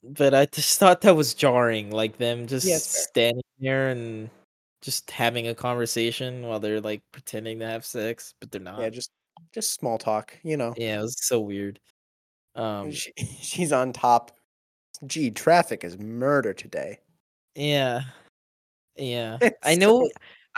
But 0.04 0.34
I 0.34 0.46
just 0.46 0.80
thought 0.80 1.02
that 1.02 1.16
was 1.16 1.34
jarring, 1.34 1.92
like 1.92 2.18
them 2.18 2.48
just 2.48 2.68
standing 3.12 3.44
there 3.60 3.90
and 3.90 4.30
just 4.82 5.10
having 5.12 5.48
a 5.48 5.56
conversation 5.56 6.44
while 6.44 6.60
they're 6.60 6.82
like 6.82 7.02
pretending 7.12 7.60
to 7.60 7.66
have 7.68 7.86
sex, 7.86 8.34
but 8.40 8.52
they're 8.52 8.62
not. 8.62 8.80
Yeah, 8.80 8.90
just 8.90 9.12
just 9.54 9.74
small 9.74 9.98
talk, 9.98 10.38
you 10.44 10.58
know. 10.58 10.74
Yeah, 10.78 11.00
it 11.00 11.02
was 11.02 11.26
so 11.26 11.40
weird. 11.40 11.80
Um, 12.56 12.92
She, 12.92 13.12
she's 13.42 13.72
on 13.72 13.94
top. 13.94 14.32
Gee, 15.06 15.30
traffic 15.32 15.84
is 15.84 15.98
murder 16.00 16.54
today. 16.54 17.00
yeah, 17.56 18.02
yeah. 18.96 19.38
It's 19.42 19.58
I 19.64 19.74
so- 19.76 19.80
know. 19.80 20.10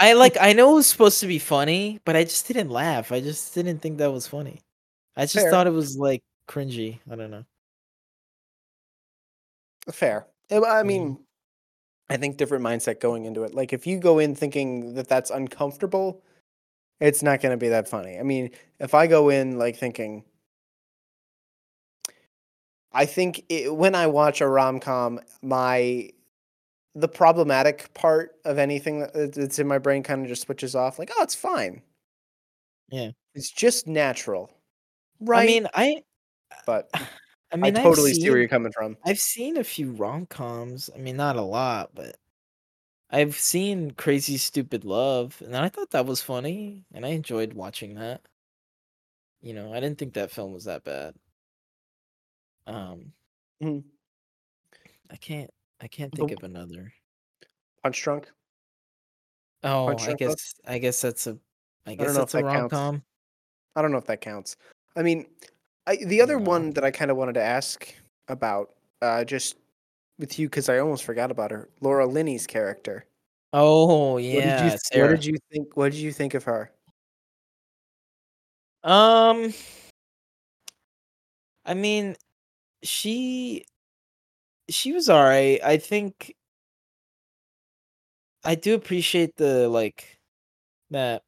I 0.02 0.14
like. 0.14 0.38
I 0.40 0.54
know 0.54 0.72
it 0.72 0.76
was 0.76 0.88
supposed 0.88 1.20
to 1.20 1.28
be 1.28 1.40
funny, 1.40 2.00
but 2.06 2.16
I 2.16 2.24
just 2.24 2.48
didn't 2.48 2.70
laugh. 2.70 3.12
I 3.12 3.20
just 3.20 3.54
didn't 3.54 3.80
think 3.80 3.98
that 3.98 4.14
was 4.14 4.28
funny. 4.28 4.62
I 5.18 5.24
just 5.24 5.36
Fair. 5.36 5.52
thought 5.52 5.68
it 5.68 5.72
was 5.74 5.98
like 5.98 6.24
cringy. 6.48 7.00
I 7.12 7.16
don't 7.18 7.32
know. 7.32 7.44
Fair. 9.92 10.28
I 10.52 10.56
Mhm. 10.56 10.86
mean, 10.86 11.26
I 12.10 12.18
think 12.18 12.38
different 12.38 12.64
mindset 12.66 13.00
going 13.00 13.26
into 13.26 13.44
it. 13.44 13.54
Like 13.56 13.74
if 13.74 13.88
you 13.88 14.00
go 14.00 14.20
in 14.20 14.36
thinking 14.36 14.96
that 14.96 15.08
that's 15.10 15.32
uncomfortable, 15.32 16.24
it's 17.02 17.24
not 17.24 17.42
going 17.42 17.54
to 17.54 17.58
be 17.58 17.70
that 17.70 17.88
funny. 17.90 18.20
I 18.20 18.24
mean, 18.24 18.52
if 18.80 18.94
I 18.96 19.08
go 19.08 19.30
in 19.30 19.58
like 19.60 19.78
thinking, 19.78 20.26
I 22.92 23.06
think 23.06 23.44
it, 23.50 23.76
when 23.76 23.96
I 23.96 24.08
watch 24.08 24.42
a 24.42 24.48
rom 24.48 24.80
com, 24.80 25.20
my 25.42 26.10
the 26.96 27.08
problematic 27.10 27.94
part 27.94 28.38
of 28.46 28.58
anything 28.58 29.00
that- 29.02 29.14
that- 29.14 29.34
that's 29.34 29.60
in 29.60 29.68
my 29.68 29.78
brain 29.80 30.04
kind 30.04 30.22
of 30.24 30.28
just 30.30 30.44
switches 30.44 30.76
off. 30.76 31.00
Like, 31.00 31.12
oh, 31.18 31.24
it's 31.24 31.36
fine. 31.36 31.84
Yeah. 32.92 33.12
it's 33.36 33.52
just 33.52 33.88
natural, 33.88 34.50
right? 35.22 35.44
I 35.44 35.46
mean, 35.48 35.68
I. 35.74 36.04
but 36.66 36.90
I 37.52 37.58
mean, 37.58 37.76
I 37.76 37.84
totally 37.84 38.14
see 38.14 38.30
where 38.30 38.40
you're 38.40 38.48
coming 38.48 38.72
from. 38.72 38.98
I've 39.06 39.20
seen 39.20 39.58
a 39.58 39.64
few 39.64 39.92
rom 39.92 40.26
coms. 40.28 40.90
I 40.94 41.00
mean, 41.00 41.18
not 41.18 41.36
a 41.36 41.42
lot, 41.42 41.92
but 41.96 42.18
I've 43.10 43.36
seen 43.36 43.92
Crazy 43.92 44.38
Stupid 44.38 44.86
Love, 44.86 45.42
and 45.44 45.56
I 45.58 45.70
thought 45.70 45.90
that 45.92 46.06
was 46.06 46.22
funny, 46.22 46.86
and 46.94 47.06
I 47.06 47.10
enjoyed 47.10 47.54
watching 47.54 47.96
that. 47.96 48.22
You 49.42 49.54
know, 49.54 49.74
I 49.74 49.80
didn't 49.80 49.98
think 49.98 50.14
that 50.14 50.32
film 50.32 50.54
was 50.54 50.66
that 50.66 50.84
bad. 50.84 51.16
Um, 52.68 53.14
Mhm. 53.62 53.84
I 55.10 55.16
can't, 55.16 55.50
I 55.82 55.88
can't 55.88 56.14
think 56.14 56.32
of 56.32 56.44
another. 56.44 56.94
Punch 57.82 58.02
drunk. 58.04 58.30
Oh, 59.64 59.88
Punch 59.88 60.02
I 60.04 60.06
Drunk 60.06 60.20
guess, 60.20 60.54
I 60.66 60.78
guess 60.78 61.02
that's 61.02 61.26
a, 61.26 61.40
I 61.86 61.96
guess 61.96 62.10
if 62.10 62.16
that's 62.16 62.36
a 62.36 62.38
that 62.38 62.44
rom 62.46 62.70
com. 62.70 63.04
I 63.76 63.82
don't 63.82 63.92
know 63.92 63.98
if 63.98 64.06
that 64.06 64.22
counts. 64.22 64.56
I 64.96 65.02
mean, 65.02 65.28
I, 65.90 65.96
the 65.96 66.22
other 66.22 66.38
No. 66.40 66.46
one 66.52 66.72
that 66.74 66.84
I 66.84 66.92
kind 66.92 67.10
of 67.10 67.18
wanted 67.18 67.34
to 67.34 67.44
ask 67.44 67.92
about, 68.28 68.76
uh, 69.02 69.24
just 69.24 69.56
with 70.20 70.38
you, 70.38 70.48
because 70.48 70.70
I 70.70 70.78
almost 70.78 71.04
forgot 71.04 71.32
about 71.32 71.50
her, 71.50 71.68
Laura 71.82 72.06
Linney's 72.06 72.46
character. 72.46 73.06
Oh 73.54 74.14
What 74.14 74.22
yeah, 74.24 74.60
did 74.60 74.74
you, 74.94 75.02
what 75.02 75.08
did 75.10 75.26
you 75.26 75.38
think? 75.52 75.76
What 75.76 75.92
did 75.92 75.98
you 76.00 76.12
think 76.12 76.36
of 76.36 76.44
her? 76.44 76.72
Um, 78.84 79.52
I 81.66 81.74
mean, 81.74 82.16
she 82.84 83.66
she 84.70 84.94
was 84.94 85.10
alright. 85.10 85.60
I 85.64 85.78
think 85.78 86.36
I 88.44 88.54
do 88.54 88.76
appreciate 88.76 89.36
the 89.38 89.68
like 89.68 90.20
that 90.92 91.24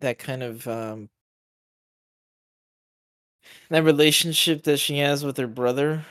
that 0.00 0.18
kind 0.18 0.42
of 0.42 0.68
um 0.68 1.08
that 3.70 3.84
relationship 3.84 4.64
that 4.64 4.78
she 4.78 4.98
has 4.98 5.24
with 5.24 5.36
her 5.36 5.46
brother. 5.46 6.04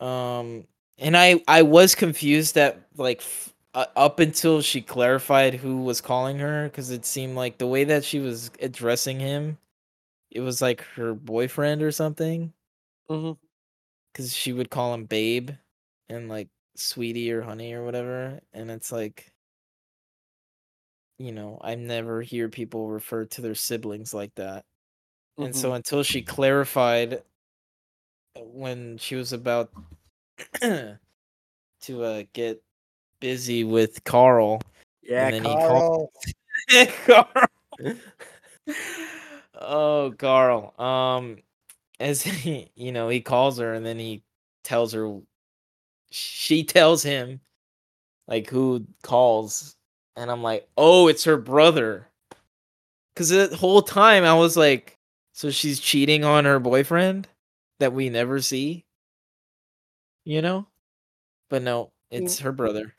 Um, 0.00 0.66
and 0.98 1.16
I 1.16 1.42
I 1.48 1.62
was 1.62 1.94
confused 1.94 2.54
that 2.56 2.80
like 2.96 3.18
f- 3.18 3.54
uh, 3.74 3.86
up 3.96 4.20
until 4.20 4.60
she 4.60 4.80
clarified 4.80 5.54
who 5.54 5.82
was 5.82 6.00
calling 6.00 6.38
her 6.38 6.64
because 6.64 6.90
it 6.90 7.04
seemed 7.04 7.36
like 7.36 7.58
the 7.58 7.66
way 7.66 7.84
that 7.84 8.04
she 8.04 8.20
was 8.20 8.50
addressing 8.60 9.18
him, 9.18 9.58
it 10.30 10.40
was 10.40 10.62
like 10.62 10.82
her 10.94 11.14
boyfriend 11.14 11.82
or 11.82 11.90
something. 11.90 12.52
Mm-hmm. 13.10 13.32
Because 14.12 14.34
she 14.34 14.52
would 14.52 14.70
call 14.70 14.94
him 14.94 15.04
babe 15.06 15.50
and 16.08 16.28
like 16.28 16.48
sweetie 16.76 17.32
or 17.32 17.42
honey 17.42 17.72
or 17.74 17.84
whatever, 17.84 18.40
and 18.52 18.70
it's 18.70 18.92
like. 18.92 19.30
You 21.16 21.30
know, 21.30 21.60
I 21.62 21.76
never 21.76 22.22
hear 22.22 22.48
people 22.48 22.88
refer 22.88 23.24
to 23.24 23.40
their 23.40 23.54
siblings 23.54 24.12
like 24.12 24.34
that. 24.34 24.64
And 25.38 25.54
so 25.54 25.72
until 25.72 26.02
she 26.02 26.22
clarified 26.22 27.22
uh, 28.36 28.40
when 28.40 28.98
she 28.98 29.16
was 29.16 29.32
about 29.32 29.70
to 30.60 30.98
uh, 31.90 32.22
get 32.32 32.62
busy 33.20 33.64
with 33.64 34.02
Carl, 34.04 34.60
yeah, 35.02 35.26
and 35.28 35.34
then 35.34 35.44
he 35.44 35.54
called- 35.54 36.10
Carl. 37.06 37.48
oh, 39.60 40.14
Carl. 40.16 40.80
Um, 40.80 41.38
as 42.00 42.22
he, 42.22 42.70
you 42.74 42.92
know, 42.92 43.08
he 43.08 43.20
calls 43.20 43.58
her 43.58 43.74
and 43.74 43.84
then 43.84 43.98
he 43.98 44.22
tells 44.62 44.92
her 44.92 45.20
she 46.10 46.64
tells 46.64 47.02
him 47.02 47.40
like 48.28 48.48
who 48.48 48.86
calls 49.02 49.76
and 50.16 50.30
I'm 50.30 50.42
like, 50.42 50.68
"Oh, 50.76 51.08
it's 51.08 51.24
her 51.24 51.36
brother." 51.36 52.08
Cuz 53.16 53.28
the 53.30 53.54
whole 53.56 53.82
time 53.82 54.24
I 54.24 54.34
was 54.34 54.56
like, 54.56 54.93
so 55.34 55.50
she's 55.50 55.80
cheating 55.80 56.24
on 56.24 56.44
her 56.44 56.60
boyfriend 56.60 57.26
that 57.80 57.92
we 57.92 58.08
never 58.08 58.40
see? 58.40 58.84
You 60.24 60.40
know? 60.40 60.68
But 61.50 61.62
no, 61.62 61.90
hmm. 62.10 62.18
it's 62.18 62.38
her 62.38 62.52
brother. 62.52 62.94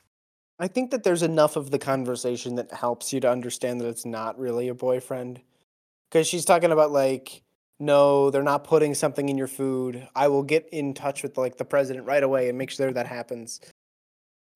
I 0.58 0.68
think 0.68 0.90
that 0.90 1.02
there's 1.02 1.22
enough 1.22 1.56
of 1.56 1.70
the 1.70 1.78
conversation 1.78 2.54
that 2.56 2.72
helps 2.72 3.12
you 3.12 3.20
to 3.20 3.30
understand 3.30 3.80
that 3.80 3.88
it's 3.88 4.04
not 4.04 4.38
really 4.38 4.68
a 4.68 4.74
boyfriend. 4.74 5.40
Because 6.08 6.26
she's 6.26 6.44
talking 6.44 6.72
about 6.72 6.92
like, 6.92 7.42
no, 7.78 8.30
they're 8.30 8.42
not 8.42 8.64
putting 8.64 8.94
something 8.94 9.28
in 9.30 9.38
your 9.38 9.48
food. 9.48 10.06
I 10.14 10.28
will 10.28 10.42
get 10.42 10.68
in 10.72 10.92
touch 10.92 11.22
with 11.22 11.38
like 11.38 11.56
the 11.56 11.64
president 11.64 12.06
right 12.06 12.22
away 12.22 12.50
and 12.50 12.58
make 12.58 12.70
sure 12.70 12.92
that 12.92 13.06
happens. 13.06 13.60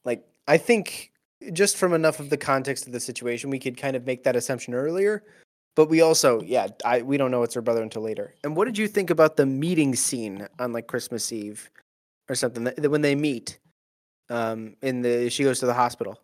Like, 0.04 0.26
I 0.46 0.58
think 0.58 1.12
just 1.52 1.78
from 1.78 1.94
enough 1.94 2.20
of 2.20 2.28
the 2.28 2.36
context 2.36 2.86
of 2.86 2.92
the 2.92 3.00
situation, 3.00 3.48
we 3.48 3.58
could 3.58 3.78
kind 3.78 3.96
of 3.96 4.06
make 4.06 4.24
that 4.24 4.36
assumption 4.36 4.74
earlier. 4.74 5.24
But 5.76 5.86
we 5.88 6.00
also, 6.00 6.40
yeah, 6.42 6.68
I 6.84 7.02
we 7.02 7.16
don't 7.16 7.30
know 7.30 7.42
it's 7.42 7.54
her 7.54 7.62
brother 7.62 7.82
until 7.82 8.02
later. 8.02 8.34
And 8.44 8.56
what 8.56 8.66
did 8.66 8.76
you 8.76 8.88
think 8.88 9.10
about 9.10 9.36
the 9.36 9.46
meeting 9.46 9.94
scene 9.94 10.46
on 10.58 10.72
like 10.72 10.86
Christmas 10.88 11.32
Eve 11.32 11.70
or 12.28 12.34
something 12.34 12.64
that, 12.64 12.76
that 12.76 12.90
when 12.90 13.02
they 13.02 13.14
meet? 13.14 13.58
Um, 14.28 14.76
in 14.82 15.02
the 15.02 15.30
she 15.30 15.44
goes 15.44 15.60
to 15.60 15.66
the 15.66 15.74
hospital. 15.74 16.18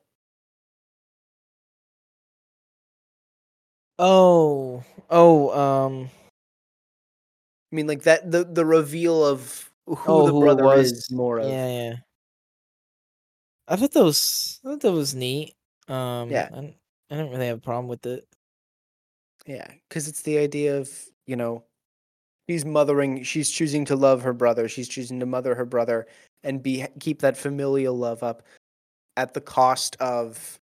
Oh, 3.98 4.84
oh, 5.10 5.50
um, 5.58 6.10
I 7.72 7.76
mean, 7.76 7.86
like 7.86 8.02
that 8.02 8.30
the 8.30 8.44
the 8.44 8.64
reveal 8.64 9.24
of 9.24 9.70
who 9.86 9.94
oh, 10.06 10.26
the 10.26 10.32
who 10.32 10.40
brother 10.40 10.64
was? 10.64 10.92
is 10.92 11.10
more 11.10 11.38
of. 11.40 11.48
Yeah, 11.50 11.66
yeah. 11.66 11.94
I 13.68 13.76
thought 13.76 13.92
that 13.92 14.04
was, 14.04 14.60
I 14.64 14.68
thought 14.70 14.80
that 14.80 14.92
was 14.92 15.14
neat. 15.14 15.54
Um, 15.88 16.30
Yeah. 16.30 16.48
I, 16.52 16.76
I 17.10 17.16
don't 17.16 17.30
really 17.30 17.46
have 17.46 17.58
a 17.58 17.60
problem 17.60 17.88
with 17.88 18.06
it. 18.06 18.26
Yeah, 19.46 19.70
because 19.88 20.08
it's 20.08 20.22
the 20.22 20.38
idea 20.38 20.76
of 20.76 20.90
you 21.26 21.36
know, 21.36 21.64
she's 22.48 22.64
mothering. 22.64 23.22
She's 23.22 23.50
choosing 23.50 23.84
to 23.86 23.96
love 23.96 24.22
her 24.22 24.32
brother. 24.32 24.68
She's 24.68 24.88
choosing 24.88 25.20
to 25.20 25.26
mother 25.26 25.54
her 25.54 25.64
brother 25.64 26.06
and 26.42 26.62
be 26.62 26.84
keep 27.00 27.20
that 27.20 27.36
familial 27.36 27.96
love 27.96 28.22
up, 28.22 28.42
at 29.16 29.34
the 29.34 29.40
cost 29.40 29.96
of 30.00 30.58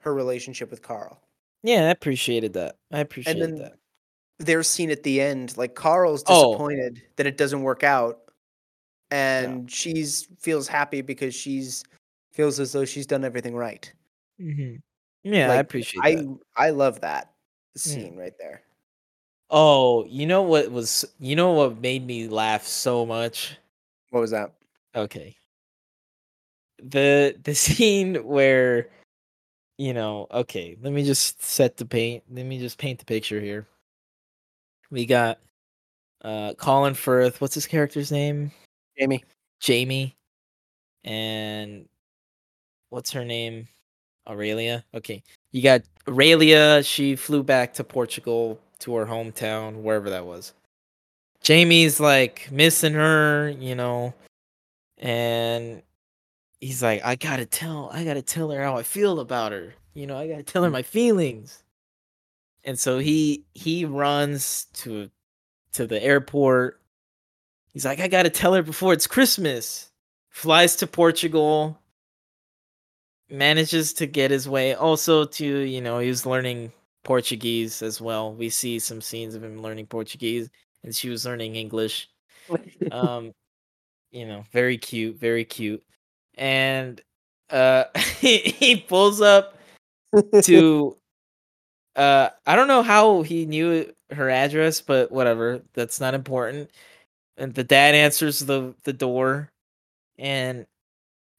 her 0.00 0.14
relationship 0.14 0.70
with 0.70 0.82
Carl. 0.82 1.20
Yeah, 1.62 1.86
I 1.88 1.90
appreciated 1.90 2.54
that. 2.54 2.76
I 2.90 3.00
appreciated 3.00 3.42
then 3.42 3.54
that. 3.56 3.74
Their 4.38 4.62
scene 4.62 4.90
at 4.90 5.02
the 5.02 5.20
end, 5.20 5.56
like 5.58 5.74
Carl's 5.74 6.24
Oh. 6.26 6.52
disappointed 6.52 7.02
that 7.16 7.26
it 7.26 7.36
doesn't 7.36 7.62
work 7.62 7.84
out, 7.84 8.30
and 9.10 9.70
she's 9.70 10.28
feels 10.38 10.66
happy 10.66 11.02
because 11.02 11.34
she's 11.34 11.84
feels 12.32 12.58
as 12.58 12.72
though 12.72 12.86
she's 12.86 13.06
done 13.06 13.24
everything 13.24 13.54
right. 13.54 13.92
hmm 14.38 14.76
Yeah, 15.22 15.50
I 15.52 15.56
appreciate 15.56 16.00
I 16.02 16.14
that. 16.14 16.38
I 16.56 16.70
love 16.70 17.00
that 17.02 17.34
scene 17.78 18.16
right 18.16 18.34
there. 18.38 18.62
Oh, 19.50 20.04
you 20.06 20.26
know 20.26 20.42
what 20.42 20.70
was, 20.70 21.04
you 21.18 21.34
know 21.36 21.52
what 21.52 21.80
made 21.80 22.06
me 22.06 22.28
laugh 22.28 22.66
so 22.66 23.04
much? 23.04 23.56
What 24.10 24.20
was 24.20 24.30
that? 24.30 24.52
Okay. 24.94 25.36
The 26.82 27.36
the 27.42 27.54
scene 27.54 28.16
where 28.16 28.88
you 29.78 29.94
know, 29.94 30.26
okay, 30.30 30.76
let 30.82 30.92
me 30.92 31.02
just 31.04 31.42
set 31.42 31.78
the 31.78 31.86
paint. 31.86 32.22
Let 32.30 32.44
me 32.44 32.58
just 32.58 32.76
paint 32.76 32.98
the 32.98 33.04
picture 33.06 33.40
here. 33.40 33.66
We 34.90 35.06
got 35.06 35.38
uh 36.22 36.54
Colin 36.54 36.94
Firth, 36.94 37.40
what's 37.40 37.54
his 37.54 37.66
character's 37.66 38.12
name? 38.12 38.50
Jamie. 38.98 39.24
Jamie. 39.60 40.16
And 41.04 41.88
what's 42.90 43.10
her 43.12 43.24
name? 43.24 43.68
Aurelia. 44.26 44.84
Okay. 44.94 45.22
You 45.52 45.62
got 45.62 45.82
Aurelia, 46.08 46.82
she 46.82 47.16
flew 47.16 47.42
back 47.42 47.74
to 47.74 47.84
Portugal 47.84 48.60
to 48.80 48.94
her 48.96 49.06
hometown, 49.06 49.82
wherever 49.82 50.10
that 50.10 50.26
was. 50.26 50.52
Jamie's 51.42 52.00
like 52.00 52.48
missing 52.52 52.94
her, 52.94 53.48
you 53.58 53.74
know, 53.74 54.14
and 54.98 55.82
he's 56.60 56.82
like, 56.82 57.04
I 57.04 57.16
gotta 57.16 57.46
tell, 57.46 57.90
I 57.92 58.04
gotta 58.04 58.22
tell 58.22 58.50
her 58.50 58.62
how 58.62 58.76
I 58.76 58.82
feel 58.82 59.20
about 59.20 59.52
her. 59.52 59.74
You 59.94 60.06
know, 60.06 60.18
I 60.18 60.28
gotta 60.28 60.42
tell 60.42 60.62
her 60.62 60.70
my 60.70 60.82
feelings. 60.82 61.62
And 62.64 62.78
so 62.78 62.98
he 62.98 63.44
he 63.54 63.86
runs 63.86 64.66
to 64.74 65.10
to 65.72 65.86
the 65.86 66.02
airport. 66.02 66.80
He's 67.72 67.84
like, 67.84 68.00
I 68.00 68.08
gotta 68.08 68.30
tell 68.30 68.54
her 68.54 68.62
before 68.62 68.92
it's 68.92 69.06
Christmas. 69.06 69.90
Flies 70.28 70.76
to 70.76 70.86
Portugal. 70.86 71.79
Manages 73.30 73.92
to 73.94 74.06
get 74.06 74.30
his 74.30 74.48
way. 74.48 74.74
Also 74.74 75.24
to, 75.24 75.44
you 75.44 75.80
know, 75.80 75.98
he 75.98 76.08
was 76.08 76.26
learning 76.26 76.72
Portuguese 77.04 77.82
as 77.82 78.00
well. 78.00 78.34
We 78.34 78.48
see 78.48 78.78
some 78.78 79.00
scenes 79.00 79.34
of 79.34 79.44
him 79.44 79.62
learning 79.62 79.86
Portuguese 79.86 80.50
and 80.84 80.94
she 80.94 81.08
was 81.08 81.24
learning 81.24 81.56
English 81.56 82.08
um 82.90 83.32
you 84.10 84.26
know 84.26 84.44
very 84.52 84.76
cute 84.76 85.16
very 85.16 85.44
cute 85.44 85.82
and 86.36 87.00
uh 87.50 87.84
he, 88.18 88.38
he 88.38 88.76
pulls 88.76 89.20
up 89.20 89.56
to 90.42 90.96
uh 91.96 92.28
i 92.46 92.56
don't 92.56 92.68
know 92.68 92.82
how 92.82 93.22
he 93.22 93.46
knew 93.46 93.92
her 94.12 94.30
address 94.30 94.80
but 94.80 95.10
whatever 95.12 95.60
that's 95.74 96.00
not 96.00 96.14
important 96.14 96.70
and 97.36 97.54
the 97.54 97.64
dad 97.64 97.94
answers 97.94 98.40
the 98.40 98.74
the 98.84 98.92
door 98.92 99.50
and 100.18 100.66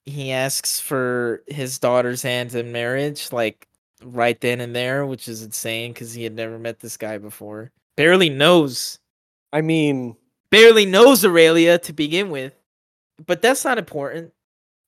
he 0.06 0.32
asks 0.32 0.80
for 0.80 1.44
his 1.48 1.80
daughter's 1.80 2.22
hand 2.24 2.54
in 2.56 2.72
marriage 2.72 3.32
like 3.32 3.68
right 4.04 4.40
then 4.42 4.62
and 4.62 4.76
there 4.76 5.06
which 5.06 5.28
is 5.28 5.44
insane 5.44 5.94
because 5.94 6.14
he 6.14 6.24
had 6.24 6.34
never 6.36 6.58
met 6.60 6.80
this 6.80 6.98
guy 6.98 7.18
before 7.18 7.72
barely 7.98 8.30
knows 8.30 9.00
I 9.54 9.62
mean, 9.62 10.16
barely 10.50 10.86
knows 10.86 11.26
Aurelia 11.26 11.78
to 11.80 11.94
begin 11.94 12.30
with. 12.32 12.54
But 13.26 13.42
that's 13.42 13.66
not 13.66 13.78
important. 13.78 14.34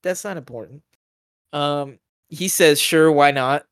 That's 0.02 0.24
not 0.24 0.36
important. 0.38 0.82
Um 1.52 1.98
he 2.30 2.48
says, 2.48 2.80
"Sure, 2.80 3.12
why 3.12 3.30
not?" 3.32 3.66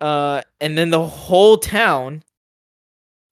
Uh 0.00 0.42
and 0.60 0.78
then 0.78 0.90
the 0.90 1.06
whole 1.06 1.58
town 1.58 2.22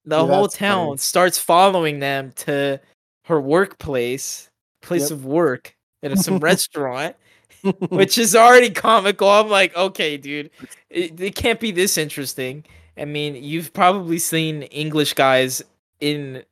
the 0.05 0.21
Yeah, 0.21 0.27
whole 0.27 0.43
that's 0.43 0.57
funny. 0.65 0.93
town 0.93 0.99
starts 0.99 1.39
following 1.39 1.99
them 2.01 2.33
to 2.37 2.81
her 3.25 3.41
workplace, 3.41 4.51
place 4.83 5.11
Yep. 5.11 5.19
of 5.19 5.25
work 5.27 5.77
at 6.03 6.19
some 6.19 6.39
restaurant, 6.41 7.17
which 7.89 8.19
is 8.19 8.35
already 8.35 8.71
comical. 8.71 9.29
I'm 9.29 9.49
like, 9.49 9.77
"Okay, 9.77 10.17
dude. 10.17 10.51
It, 10.91 11.21
it 11.21 11.35
can't 11.35 11.61
be 11.61 11.71
this 11.71 11.99
interesting." 11.99 12.65
I 12.99 13.05
mean, 13.05 13.43
you've 13.43 13.73
probably 13.73 14.19
seen 14.19 14.63
English 14.63 15.15
guys 15.15 15.63
in 16.01 16.45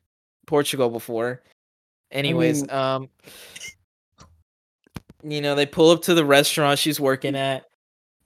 Portugal 0.45 0.89
before. 0.89 1.41
Anyways, 2.11 2.61
mean- 2.61 2.71
um 2.71 3.09
you 5.27 5.41
know, 5.41 5.55
they 5.55 5.65
pull 5.65 5.89
up 5.89 6.03
to 6.03 6.13
the 6.13 6.23
restaurant 6.23 6.77
she's 6.77 6.99
working 6.99 7.35
at 7.35 7.65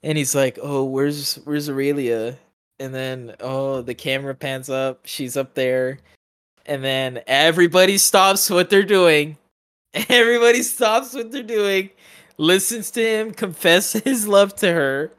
and 0.02 0.16
he's 0.18 0.34
like, 0.34 0.58
"Oh, 0.62 0.84
where's 0.84 1.36
where's 1.44 1.68
Aurelia?" 1.68 2.36
And 2.78 2.94
then 2.94 3.34
oh, 3.40 3.82
the 3.82 3.94
camera 3.94 4.34
pans 4.34 4.70
up, 4.70 5.00
she's 5.04 5.36
up 5.36 5.54
there. 5.54 5.98
And 6.66 6.84
then 6.84 7.22
everybody 7.26 7.98
stops 7.98 8.48
what 8.50 8.70
they're 8.70 8.82
doing. 8.82 9.36
Everybody 10.08 10.62
stops 10.62 11.14
what 11.14 11.32
they're 11.32 11.42
doing, 11.42 11.90
listens 12.40 12.90
to 12.92 13.02
him 13.04 13.32
confess 13.44 13.92
his 13.94 14.26
love 14.28 14.56
to 14.56 14.72
her. 14.72 15.12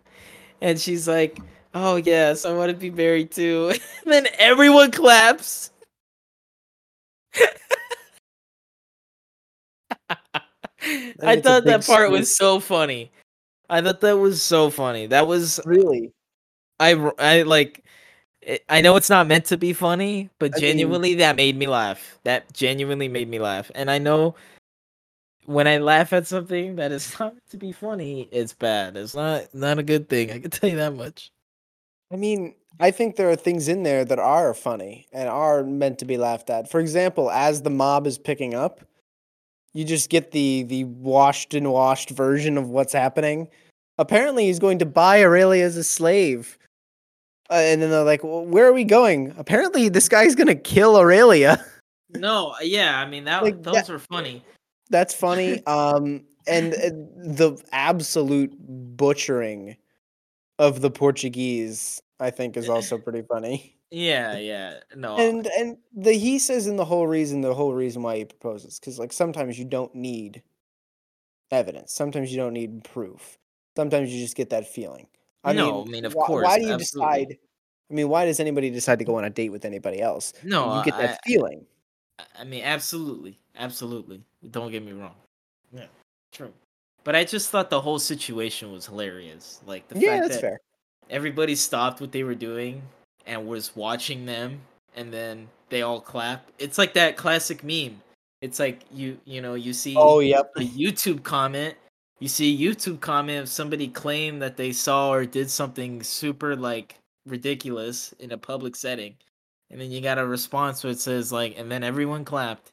And 0.62 0.80
she's 0.80 1.08
like, 1.08 1.40
"Oh, 1.74 1.98
yes, 1.98 2.46
I 2.46 2.54
want 2.54 2.72
to 2.72 2.78
be 2.78 2.92
married 2.92 3.32
too." 3.32 3.70
and 4.06 4.14
then 4.14 4.28
everyone 4.40 4.92
claps. 4.92 5.72
I 11.24 11.38
thought 11.38 11.66
that 11.66 11.86
part 11.86 12.12
was 12.12 12.36
so 12.36 12.60
funny. 12.60 13.12
I 13.70 13.82
thought 13.82 14.02
that 14.02 14.18
was 14.18 14.42
so 14.42 14.70
funny. 14.70 15.08
That 15.08 15.28
was 15.28 15.60
really. 15.66 16.14
I 16.80 16.94
I 17.20 17.44
like 17.44 17.84
eh, 18.44 18.60
I 18.70 18.82
know 18.82 18.96
it's 18.98 19.10
not 19.12 19.28
meant 19.28 19.46
to 19.48 19.58
be 19.58 19.74
funny, 19.74 20.30
but 20.40 20.54
I 20.56 20.58
mean- 20.58 20.62
genuinely 20.62 21.16
that 21.16 21.36
made 21.38 21.58
me 21.58 21.68
laugh. 21.68 22.20
That 22.26 22.54
genuinely 22.54 23.08
made 23.10 23.30
me 23.30 23.40
laugh. 23.40 23.72
And 23.76 23.92
I 23.92 24.00
know 24.00 24.36
when 25.46 25.68
I 25.68 25.78
laugh 25.78 26.14
at 26.14 26.28
something 26.28 26.76
that 26.76 26.92
is 26.92 27.18
not 27.20 27.36
to 27.50 27.58
be 27.58 27.72
funny, 27.72 28.28
it's 28.32 28.54
bad. 28.54 28.96
It's 28.98 29.16
not 29.16 29.54
not 29.54 29.80
a 29.80 29.84
good 29.84 30.10
thing. 30.10 30.32
I 30.32 30.40
can 30.40 30.52
tell 30.52 30.70
you 30.70 30.78
that 30.78 30.96
much. 30.96 31.32
I 32.14 32.18
mean, 32.18 32.56
I 32.80 32.92
think 32.92 33.16
there 33.16 33.30
are 33.30 33.36
things 33.36 33.68
in 33.68 33.84
there 33.84 34.04
that 34.06 34.20
are 34.20 34.54
funny 34.54 35.08
and 35.14 35.30
are 35.30 35.64
meant 35.64 36.00
to 36.00 36.06
be 36.06 36.18
laughed 36.18 36.50
at. 36.50 36.70
For 36.70 36.80
example, 36.80 37.32
as 37.32 37.62
the 37.62 37.70
mob 37.70 38.06
is 38.06 38.18
picking 38.18 38.54
up, 38.54 38.82
you 39.74 39.86
just 39.86 40.10
get 40.10 40.32
the 40.32 40.64
the 40.64 40.84
washed 40.86 41.54
and 41.54 41.72
washed 41.72 42.10
version 42.10 42.58
of 42.58 42.70
what's 42.70 42.94
happening. 42.94 43.48
Apparently, 43.98 44.46
he's 44.48 44.60
going 44.60 44.80
to 44.80 44.86
buy 44.86 45.22
Aurelia 45.24 45.64
as 45.66 45.78
a 45.78 45.84
slave. 45.84 46.58
Uh, 47.50 47.56
and 47.56 47.82
then 47.82 47.90
they're 47.90 48.04
like, 48.06 48.24
well, 48.24 48.46
"Where 48.46 48.66
are 48.68 48.74
we 48.74 48.84
going?" 48.86 49.34
Apparently, 49.38 49.90
this 49.90 50.08
guy's 50.10 50.36
going 50.36 50.48
to 50.48 50.56
kill 50.56 50.98
Aurelia. 50.98 51.64
No, 52.14 52.54
yeah, 52.62 53.00
I 53.00 53.06
mean 53.08 53.24
that 53.24 53.42
Like, 53.42 53.64
those 53.64 53.74
that- 53.74 53.88
were 53.90 53.98
funny. 53.98 54.44
That's 54.92 55.14
funny. 55.14 55.64
Um, 55.68 56.26
and, 56.48 56.74
and 56.74 57.38
the 57.38 57.62
absolute 57.72 58.54
butchering 58.98 59.78
of 60.60 60.82
the 60.82 60.92
Portuguese, 60.92 62.02
I 62.20 62.32
think, 62.32 62.58
is 62.58 62.70
also 62.70 62.98
pretty 62.98 63.24
funny. 63.24 63.78
Yeah, 63.92 64.38
yeah. 64.38 64.80
No. 64.96 65.18
And 65.18 65.48
and 65.48 65.78
the 65.94 66.14
he 66.14 66.40
says 66.40 66.66
in 66.68 66.78
the 66.78 66.86
whole 66.86 67.08
reason, 67.08 67.42
the 67.42 67.54
whole 67.54 67.74
reason 67.74 68.02
why 68.04 68.18
he 68.18 68.26
proposes, 68.26 68.80
because 68.80 68.98
like 68.98 69.12
sometimes 69.14 69.60
you 69.60 69.66
don't 69.66 69.94
need 69.94 70.44
evidence. 71.52 71.94
Sometimes 71.94 72.32
you 72.32 72.38
don't 72.38 72.54
need 72.54 72.84
proof. 72.84 73.38
Sometimes 73.76 74.14
you 74.14 74.22
just 74.22 74.36
get 74.36 74.50
that 74.52 74.68
feeling. 74.68 75.08
I 75.44 75.54
No, 75.54 75.84
mean, 75.84 75.88
I 75.88 75.92
mean, 75.92 76.06
of 76.06 76.14
why, 76.14 76.26
course, 76.28 76.46
why 76.46 76.60
do 76.60 76.66
you 76.66 76.74
absolutely. 76.74 77.26
decide? 77.26 77.38
I 77.90 77.94
mean, 77.94 78.10
why 78.10 78.26
does 78.26 78.40
anybody 78.40 78.70
decide 78.70 79.00
to 79.00 79.06
go 79.06 79.16
on 79.16 79.26
a 79.26 79.30
date 79.30 79.50
with 79.52 79.66
anybody 79.66 80.02
else? 80.02 80.34
no, 80.44 80.78
you 80.78 80.84
get 80.86 80.94
I, 80.96 81.08
that 81.08 81.20
feeling. 81.26 81.66
I 82.36 82.44
mean, 82.44 82.64
absolutely, 82.64 83.40
absolutely. 83.56 84.24
Don't 84.50 84.72
get 84.72 84.84
me 84.84 84.94
wrong. 84.94 85.16
Yeah, 85.72 85.86
true. 86.32 86.52
But 87.04 87.16
I 87.16 87.24
just 87.24 87.50
thought 87.50 87.70
the 87.70 87.82
whole 87.82 88.00
situation 88.00 88.72
was 88.72 88.86
hilarious. 88.88 89.62
Like 89.66 89.88
the 89.88 90.00
Yeah, 90.00 90.12
fact 90.12 90.22
that's 90.24 90.36
that 90.36 90.42
fair. 90.42 90.60
everybody 91.10 91.56
stopped 91.56 92.02
what 92.02 92.12
they 92.12 92.24
were 92.24 92.36
doing 92.36 92.82
and 93.28 93.48
was 93.48 93.76
watching 93.76 94.26
them, 94.26 94.60
and 94.96 95.14
then 95.14 95.48
they 95.70 95.84
all 95.84 96.02
clap. 96.02 96.46
It's 96.60 96.78
like 96.78 96.94
that 96.94 97.18
classic 97.18 97.64
meme. 97.64 98.02
It's 98.42 98.60
like 98.60 98.82
you, 98.92 99.20
you 99.26 99.42
know, 99.42 99.54
you 99.54 99.74
see 99.74 99.96
Oh, 99.98 100.20
yep. 100.20 100.52
a 100.58 100.62
YouTube 100.62 101.22
comment. 101.24 101.76
You 102.20 102.28
see 102.28 102.54
a 102.54 102.72
YouTube 102.72 103.00
comment 103.00 103.40
of 103.42 103.50
somebody 103.50 103.88
claim 103.88 104.40
that 104.40 104.58
they 104.58 104.72
saw 104.72 105.12
or 105.12 105.26
did 105.26 105.50
something 105.50 106.02
super 106.04 106.56
like 106.56 106.96
ridiculous 107.28 108.14
in 108.20 108.32
a 108.32 108.38
public 108.38 108.76
setting, 108.76 109.16
and 109.70 109.80
then 109.80 109.92
you 109.92 110.02
got 110.02 110.18
a 110.20 110.26
response 110.26 110.84
where 110.84 110.92
it 110.92 111.00
says 111.00 111.32
like, 111.32 111.58
and 111.58 111.72
then 111.72 111.84
everyone 111.84 112.26
clapped. 112.26 112.72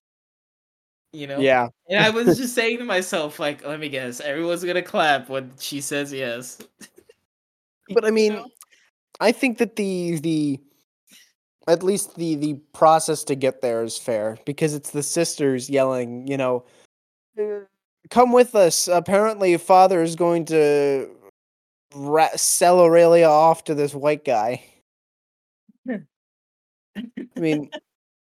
You 1.13 1.27
know? 1.27 1.39
Yeah. 1.39 1.69
And 1.89 2.05
I 2.05 2.11
was 2.11 2.37
just 2.37 2.55
saying 2.55 2.79
to 2.79 2.85
myself, 2.85 3.39
like, 3.39 3.65
let 3.65 3.81
me 3.81 3.89
guess, 3.89 4.21
everyone's 4.21 4.65
gonna 4.65 4.83
clap 4.83 5.29
when 5.29 5.53
she 5.59 5.81
says 5.81 6.13
yes. 6.13 6.59
But 7.91 8.05
I 8.05 8.09
You 8.09 8.13
mean, 8.13 8.33
know? 8.35 8.47
I 9.21 9.33
think 9.33 9.59
that 9.59 9.77
the 9.77 10.19
the 10.21 10.61
at 11.67 11.83
least 11.83 12.17
the 12.17 12.35
the 12.35 12.55
process 12.75 13.25
to 13.25 13.35
get 13.35 13.63
there 13.63 13.83
is 13.83 13.97
fair 13.99 14.37
because 14.45 14.75
it's 14.75 14.91
the 14.91 15.03
sisters 15.03 15.71
yelling, 15.71 16.27
you 16.27 16.37
know, 16.37 16.65
"Uh, 17.39 17.61
come 18.11 18.33
with 18.33 18.55
us. 18.55 18.89
Apparently, 18.89 19.57
father 19.57 20.03
is 20.03 20.17
going 20.17 20.45
to 20.47 21.09
ra- 21.95 22.37
sell 22.37 22.81
Aurelia 22.81 23.29
off 23.29 23.65
to 23.65 23.75
this 23.75 23.95
white 23.95 24.25
guy. 24.25 24.63
I 25.89 26.01
mean, 27.37 27.71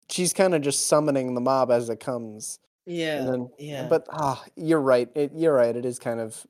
she's 0.10 0.34
kind 0.34 0.54
of 0.56 0.62
just 0.62 0.88
summoning 0.88 1.34
the 1.36 1.42
mob 1.42 1.72
as 1.72 1.90
it 1.90 2.00
comes. 2.00 2.60
yeah, 2.86 3.20
And 3.20 3.28
then, 3.28 3.50
yeah. 3.58 3.88
but 3.88 4.08
ah, 4.12 4.44
you're 4.56 4.82
right. 4.82 5.10
It, 5.16 5.32
you're 5.36 5.54
right. 5.54 5.76
It 5.76 5.86
is 5.86 6.00
kind 6.00 6.20
of, 6.20 6.46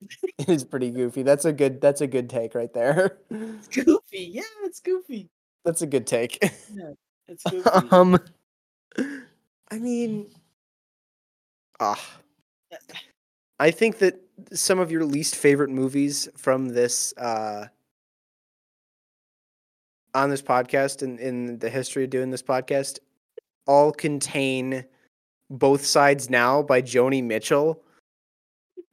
it 0.38 0.48
is 0.48 0.64
pretty 0.64 0.90
goofy. 0.90 1.22
That's 1.22 1.44
a 1.44 1.52
good. 1.52 1.80
That's 1.80 2.00
a 2.00 2.06
good 2.06 2.28
take 2.30 2.54
right 2.54 2.72
there. 2.72 3.18
it's 3.30 3.68
goofy. 3.68 4.30
Yeah, 4.32 4.42
it's 4.64 4.80
goofy. 4.80 5.28
That's 5.64 5.82
a 5.82 5.86
good 5.86 6.06
take. 6.06 6.38
It's 7.28 7.44
goofy. 7.50 7.70
um, 7.90 8.18
I 9.70 9.78
mean, 9.78 10.26
ah, 11.80 12.02
I 13.58 13.70
think 13.70 13.98
that 13.98 14.20
some 14.52 14.78
of 14.80 14.90
your 14.90 15.04
least 15.04 15.36
favorite 15.36 15.70
movies 15.70 16.28
from 16.36 16.70
this 16.70 17.14
uh 17.16 17.66
on 20.14 20.30
this 20.30 20.42
podcast 20.42 21.02
and 21.02 21.18
in 21.20 21.58
the 21.58 21.70
history 21.70 22.04
of 22.04 22.10
doing 22.10 22.30
this 22.30 22.42
podcast 22.42 22.98
all 23.66 23.92
contain 23.92 24.84
both 25.50 25.84
sides 25.84 26.28
now 26.30 26.62
by 26.62 26.82
Joni 26.82 27.22
Mitchell. 27.22 27.82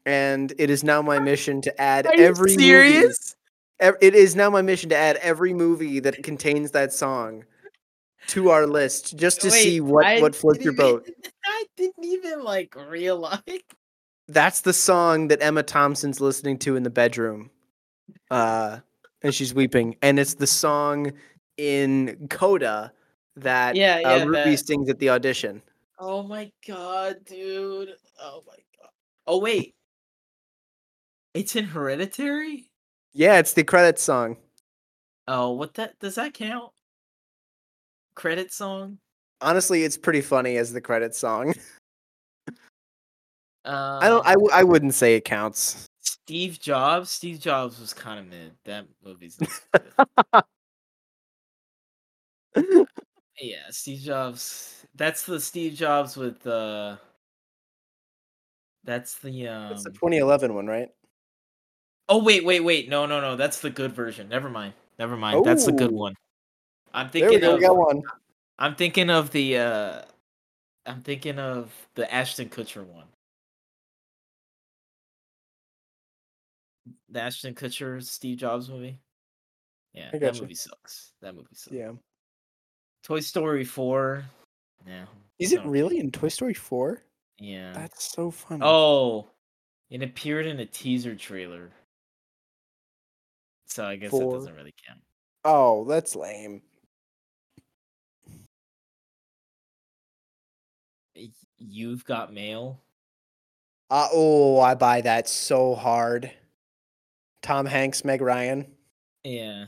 And 0.05 0.53
it 0.57 0.69
is 0.69 0.83
now 0.83 1.01
my 1.01 1.19
mission 1.19 1.61
to 1.61 1.81
add 1.81 2.07
Are 2.07 2.15
you 2.15 2.23
every 2.23 2.51
movie- 2.51 2.63
serious? 2.63 3.35
ev- 3.79 3.95
it 4.01 4.15
is 4.15 4.35
now 4.35 4.49
my 4.49 4.61
mission 4.61 4.89
to 4.89 4.95
add 4.95 5.17
every 5.17 5.53
movie 5.53 5.99
that 5.99 6.23
contains 6.23 6.71
that 6.71 6.93
song 6.93 7.43
to 8.27 8.49
our 8.49 8.65
list 8.67 9.17
just 9.17 9.41
to 9.41 9.51
see 9.51 9.81
what 9.81 10.05
I 10.05 10.21
what 10.21 10.35
floats 10.35 10.63
your 10.63 10.73
boat. 10.73 11.03
even- 11.03 11.15
I 11.45 11.65
didn't 11.75 12.05
even 12.05 12.43
like 12.43 12.75
realize. 12.89 13.41
That's 14.27 14.61
the 14.61 14.73
song 14.73 15.29
that 15.29 15.41
Emma 15.41 15.63
Thompson's 15.63 16.21
listening 16.21 16.57
to 16.59 16.75
in 16.75 16.83
the 16.83 16.89
bedroom. 16.89 17.49
Uh 18.31 18.79
and 19.21 19.33
she's 19.33 19.53
weeping. 19.53 19.95
And 20.01 20.19
it's 20.19 20.33
the 20.35 20.47
song 20.47 21.11
in 21.57 22.27
Coda 22.29 22.91
that 23.35 23.75
Yeah, 23.75 23.95
uh, 23.97 23.99
yeah, 24.17 24.23
Ruby 24.23 24.51
that- 24.55 24.65
sings 24.65 24.89
at 24.89 24.99
the 24.99 25.09
audition. 25.09 25.61
Oh 25.97 26.23
my 26.23 26.51
god, 26.67 27.17
dude. 27.25 27.89
Oh 28.21 28.43
my 28.47 28.55
god. 28.79 28.89
Oh 29.27 29.39
wait. 29.39 29.75
It's 31.33 31.55
in 31.55 31.65
Hereditary? 31.65 32.69
Yeah, 33.13 33.37
it's 33.39 33.53
the 33.53 33.63
credit 33.63 33.99
song. 33.99 34.37
Oh, 35.27 35.51
what 35.51 35.73
that 35.75 35.99
does 35.99 36.15
that 36.15 36.33
count? 36.33 36.71
Credit 38.15 38.51
song? 38.51 38.97
Honestly, 39.41 39.83
it's 39.83 39.97
pretty 39.97 40.21
funny 40.21 40.57
as 40.57 40.73
the 40.73 40.81
credit 40.81 41.13
song. 41.15 41.53
Uh, 43.65 43.99
I 44.01 44.07
don't 44.09 44.25
I, 44.25 44.33
w- 44.33 44.51
I 44.51 44.63
wouldn't 44.63 44.93
say 44.93 45.15
it 45.15 45.25
counts. 45.25 45.85
Steve 46.29 46.59
Jobs. 46.59 47.09
Steve 47.09 47.39
Jobs 47.39 47.79
was 47.79 47.91
kind 47.91 48.19
of 48.19 48.27
mid. 48.27 48.51
That 48.65 48.85
movie's 49.03 49.39
yeah, 53.41 53.63
Steve 53.71 54.01
Jobs. 54.01 54.85
That's 54.93 55.25
the 55.25 55.39
Steve 55.39 55.73
Jobs 55.73 56.15
with 56.15 56.45
uh 56.45 56.97
That's 58.83 59.17
the 59.17 59.47
um 59.47 59.71
It's 59.71 59.85
the 59.85 59.89
2011 59.89 60.53
one, 60.53 60.67
right? 60.67 60.89
Oh 62.07 62.23
wait, 62.23 62.45
wait, 62.45 62.59
wait. 62.59 62.89
No, 62.89 63.07
no, 63.07 63.19
no. 63.19 63.35
That's 63.35 63.61
the 63.61 63.71
good 63.71 63.93
version. 63.93 64.29
Never 64.29 64.51
mind. 64.51 64.73
Never 64.99 65.17
mind. 65.17 65.43
That's 65.43 65.65
the 65.65 65.71
good 65.71 65.91
one. 65.91 66.13
I'm 66.93 67.09
There 67.09 67.31
we 67.31 67.39
thinking 67.39 67.49
go. 67.49 67.55
We 67.55 67.61
got 67.61 67.75
one. 67.75 68.03
I'm 68.59 68.75
thinking 68.75 69.09
of 69.09 69.31
the 69.31 69.57
uh 69.57 70.01
I'm 70.85 71.01
thinking 71.01 71.39
of 71.39 71.73
the 71.95 72.13
Ashton 72.13 72.49
Kutcher 72.49 72.85
one. 72.85 73.07
The 77.11 77.21
Ashton 77.21 77.55
Kutcher 77.55 78.03
Steve 78.03 78.37
Jobs 78.37 78.69
movie. 78.69 78.99
Yeah, 79.93 80.11
that 80.11 80.21
gotcha. 80.21 80.41
movie 80.41 80.55
sucks. 80.55 81.13
That 81.21 81.35
movie 81.35 81.47
sucks. 81.53 81.75
Yeah. 81.75 81.91
Toy 83.03 83.19
Story 83.19 83.63
4. 83.63 84.23
Yeah. 84.87 85.05
Is 85.39 85.53
it 85.53 85.65
really 85.65 85.99
in 85.99 86.11
Toy 86.11 86.27
Story 86.27 86.53
4? 86.53 87.01
Yeah. 87.39 87.71
That's 87.73 88.13
so 88.13 88.29
funny. 88.29 88.61
Oh, 88.63 89.27
it 89.89 90.03
appeared 90.03 90.45
in 90.45 90.59
a 90.59 90.65
teaser 90.65 91.15
trailer. 91.15 91.71
So 93.65 93.85
I 93.85 93.95
guess 93.95 94.11
that 94.11 94.29
doesn't 94.29 94.55
really 94.55 94.73
count. 94.87 94.99
Oh, 95.45 95.85
that's 95.85 96.15
lame. 96.15 96.61
You've 101.57 102.05
got 102.05 102.33
mail. 102.33 102.79
Uh, 103.89 104.07
oh, 104.13 104.59
I 104.59 104.75
buy 104.75 105.01
that 105.01 105.27
so 105.27 105.75
hard. 105.75 106.31
Tom 107.41 107.65
Hanks, 107.65 108.03
Meg 108.03 108.21
Ryan. 108.21 108.65
Yeah. 109.23 109.65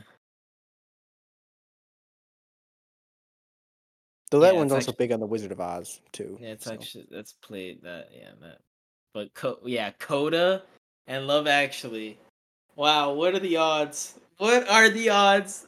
Though 4.30 4.40
that 4.40 4.54
Yeah, 4.54 4.58
one's 4.60 4.72
also 4.72 4.90
actu- 4.92 4.98
big 4.98 5.12
on 5.12 5.20
the 5.20 5.26
Wizard 5.26 5.52
of 5.52 5.60
Oz 5.60 6.00
too. 6.12 6.38
Yeah, 6.40 6.48
it's 6.50 6.64
so. 6.64 6.72
actually 6.72 7.06
that's 7.10 7.34
played 7.34 7.82
that 7.82 8.08
yeah 8.14 8.30
that, 8.40 8.58
but 9.12 9.32
Co- 9.34 9.58
yeah 9.64 9.90
Coda 9.98 10.62
and 11.06 11.26
Love 11.26 11.46
Actually. 11.46 12.18
Wow, 12.76 13.12
what 13.12 13.34
are 13.34 13.38
the 13.38 13.58
odds? 13.58 14.18
What 14.38 14.66
are 14.70 14.88
the 14.88 15.10
odds? 15.10 15.66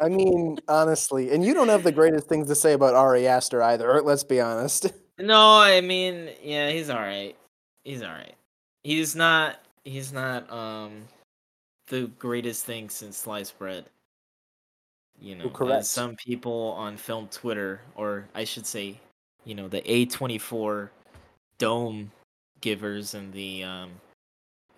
I 0.00 0.08
mean, 0.08 0.58
honestly, 0.68 1.32
and 1.32 1.44
you 1.44 1.52
don't 1.52 1.68
have 1.68 1.82
the 1.82 1.90
greatest 1.90 2.28
things 2.28 2.46
to 2.46 2.54
say 2.54 2.74
about 2.74 2.94
Ari 2.94 3.26
Aster 3.26 3.60
either. 3.62 4.00
Let's 4.04 4.22
be 4.22 4.40
honest. 4.40 4.92
no, 5.18 5.58
I 5.60 5.80
mean 5.80 6.30
yeah, 6.44 6.70
he's 6.70 6.88
all 6.88 7.00
right. 7.00 7.34
He's 7.82 8.02
all 8.02 8.10
right. 8.12 8.34
He's 8.84 9.16
not. 9.16 9.56
He's 9.84 10.12
not 10.12 10.50
um 10.52 11.08
the 11.88 12.06
greatest 12.18 12.64
thing 12.64 12.88
since 12.88 13.16
sliced 13.16 13.58
bread. 13.58 13.86
You 15.20 15.36
know, 15.36 15.50
correct. 15.50 15.84
some 15.84 16.16
people 16.16 16.74
on 16.78 16.96
film 16.96 17.28
Twitter, 17.28 17.82
or 17.94 18.26
I 18.34 18.44
should 18.44 18.66
say, 18.66 18.98
you 19.44 19.54
know, 19.54 19.68
the 19.68 19.88
A 19.90 20.06
twenty 20.06 20.38
four 20.38 20.90
dome 21.58 22.10
givers 22.60 23.14
and 23.14 23.32
the 23.32 23.64
um 23.64 23.90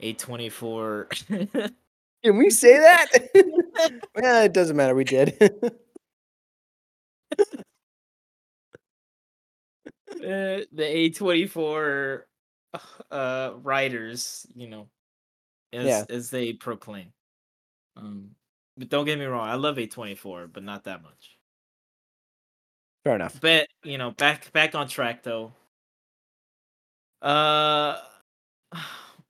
A 0.01 0.15
twenty 0.15 0.49
four 0.49 1.09
Can 2.25 2.37
we 2.37 2.51
say 2.51 2.79
that? 2.79 3.09
well, 4.15 4.45
it 4.45 4.53
doesn't 4.53 4.77
matter. 4.77 4.95
We 4.95 5.05
did. 5.05 5.37
uh, 7.41 7.43
the 10.21 10.67
A 10.79 11.11
twenty 11.11 11.47
four 11.47 12.27
uh 13.11 13.53
writers, 13.63 14.47
you 14.55 14.69
know, 14.69 14.89
as 15.73 15.87
Yeah. 15.87 16.05
as 16.09 16.31
they 16.31 16.53
proclaim. 16.53 17.13
Um, 17.97 18.31
but 18.77 18.89
don't 18.89 19.05
get 19.05 19.19
me 19.19 19.25
wrong, 19.27 19.49
I 19.49 19.55
love 19.55 19.79
A 19.79 19.87
twenty 19.87 20.15
four, 20.15 20.47
but 20.47 20.63
not 20.63 20.85
that 20.85 21.03
much. 21.03 21.39
Fair 23.05 23.17
enough. 23.17 23.41
But 23.41 23.69
you 23.83 23.99
know, 23.99 24.13
back 24.13 24.53
back 24.53 24.75
on 24.75 24.89
track 24.89 25.23
though. 25.23 25.53
Uh, 27.21 27.99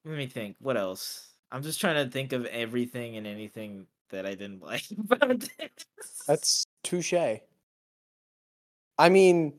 let 0.05 0.17
me 0.17 0.27
think. 0.27 0.57
What 0.61 0.77
else? 0.77 1.29
I'm 1.51 1.63
just 1.63 1.81
trying 1.81 2.03
to 2.05 2.11
think 2.11 2.33
of 2.33 2.47
everything 2.47 3.17
and 3.17 3.27
anything 3.27 3.87
that 4.11 4.25
I 4.27 4.35
didn't 4.35 4.63
like 4.63 4.85
about 4.99 5.41
this. 5.41 5.71
That's 6.27 6.65
touche. 6.85 7.13
I 8.99 9.09
mean, 9.09 9.55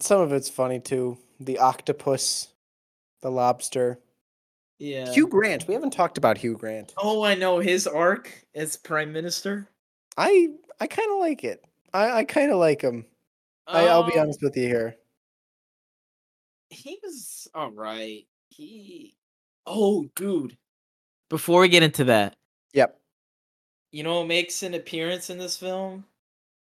some 0.00 0.20
of 0.20 0.32
it's 0.32 0.48
funny 0.48 0.80
too. 0.80 1.18
The 1.40 1.58
octopus, 1.58 2.48
the 3.22 3.30
lobster. 3.30 3.98
yeah. 4.78 5.10
Hugh 5.12 5.26
Grant. 5.28 5.66
We 5.66 5.74
haven't 5.74 5.92
talked 5.92 6.18
about 6.18 6.38
Hugh 6.38 6.56
Grant. 6.56 6.92
Oh, 6.98 7.22
I 7.24 7.34
know 7.34 7.58
his 7.58 7.86
arc 7.86 8.30
as 8.54 8.76
prime 8.76 9.12
minister. 9.12 9.68
I 10.16 10.48
I 10.80 10.86
kind 10.86 11.10
of 11.12 11.18
like 11.18 11.44
it. 11.44 11.64
I 11.92 12.10
I 12.18 12.24
kind 12.24 12.50
of 12.52 12.58
like 12.58 12.82
him. 12.82 13.06
I, 13.66 13.86
I'll 13.88 14.04
be 14.04 14.12
Um, 14.14 14.20
honest 14.20 14.42
with 14.42 14.56
you 14.56 14.68
here. 14.68 14.96
He 16.70 16.98
was 17.02 17.48
all 17.54 17.70
right. 17.72 18.24
He. 18.50 19.16
Oh, 19.66 20.06
dude. 20.14 20.56
Before 21.28 21.60
we 21.60 21.68
get 21.68 21.82
into 21.82 22.04
that, 22.04 22.36
Yep. 22.74 23.00
you 23.90 24.02
know 24.04 24.20
what 24.20 24.28
makes 24.28 24.62
an 24.62 24.74
appearance 24.74 25.28
in 25.30 25.38
this 25.38 25.56
film? 25.56 26.04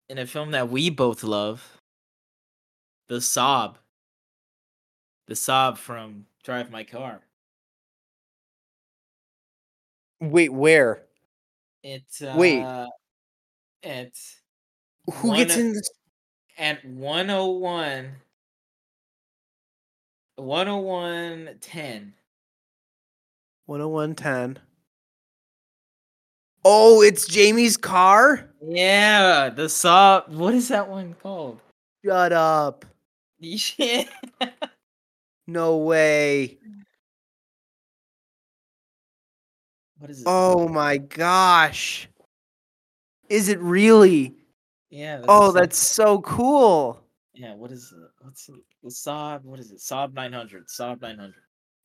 In 0.08 0.18
a 0.18 0.26
film 0.26 0.50
that 0.50 0.68
we 0.70 0.90
both 0.90 1.22
love. 1.22 1.78
The 3.08 3.16
Saab. 3.16 3.76
The 5.28 5.34
Saab 5.34 5.76
from 5.76 6.26
Drive 6.42 6.70
My 6.70 6.84
Car. 6.84 7.20
Wait, 10.20 10.52
where? 10.52 11.02
It's 11.82 12.20
uh 12.20 12.34
Wait. 12.36 12.62
it's 13.82 14.36
Who 15.14 15.34
gets 15.36 15.56
One- 15.56 15.60
in 15.66 15.72
this? 15.72 15.90
at 16.58 16.84
101 16.84 18.16
101.10 20.38 22.12
10110. 23.66 24.58
Oh, 26.64 27.00
it's 27.02 27.26
Jamie's 27.26 27.76
car? 27.78 28.46
yeah 28.62 29.48
the 29.48 29.68
saw 29.70 30.22
what 30.28 30.52
is 30.54 30.68
that 30.68 30.86
one 30.88 31.14
called 31.14 31.60
Shut 32.04 32.32
up. 32.32 32.84
yeah 33.38 34.04
No 35.50 35.78
way. 35.78 36.58
Mm. 36.64 36.82
what 39.98 40.10
is 40.10 40.20
it 40.20 40.24
Oh 40.26 40.68
my 40.68 40.96
gosh. 40.98 42.08
Is 43.28 43.48
it 43.48 43.58
really? 43.58 44.36
yeah 44.90 45.16
that's 45.16 45.26
Oh, 45.28 45.50
that's 45.50 45.76
so 45.76 46.20
cool. 46.20 47.02
yeah 47.34 47.54
what 47.54 47.72
is 47.72 47.92
it 47.92 48.10
what's 48.20 48.48
it 48.48 48.54
the 48.84 48.90
Saab 48.90 49.42
what 49.42 49.58
is 49.58 49.72
it 49.72 49.78
Saab 49.78 50.12
900 50.14 50.68
Saab 50.68 51.02
900 51.02 51.34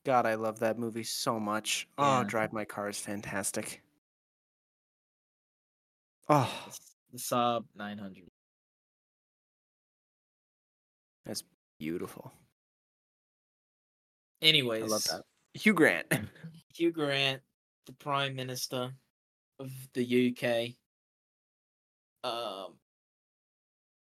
God, 0.05 0.28
I 0.28 0.36
love 0.36 0.59
that 0.59 0.78
movie 0.78 1.03
so 1.03 1.39
much. 1.39 1.88
Oh, 1.97 2.24
Drive 2.24 2.53
My 2.53 2.66
Car 2.66 2.89
is 2.89 2.99
fantastic. 2.99 3.82
Oh, 6.30 6.68
the 7.11 7.18
Saab 7.18 7.63
900 7.76 8.30
beautiful. 11.80 12.32
Anyways 14.42 14.84
I 14.84 14.88
love 14.88 15.04
that. 15.06 15.24
Hugh 15.54 15.74
Grant. 15.74 16.08
Hugh 16.76 16.92
Grant 16.92 17.42
the 17.86 17.94
prime 17.94 18.36
minister 18.36 18.92
of 19.60 19.72
the 19.94 20.04
UK 20.04 20.76
um 22.24 22.74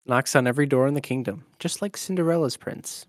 Knocks 0.06 0.36
on 0.36 0.46
every 0.46 0.66
door 0.66 0.86
in 0.86 0.92
the 0.92 1.00
kingdom, 1.00 1.46
just 1.58 1.80
like 1.80 1.96
Cinderella's 1.96 2.58
prince. 2.58 3.06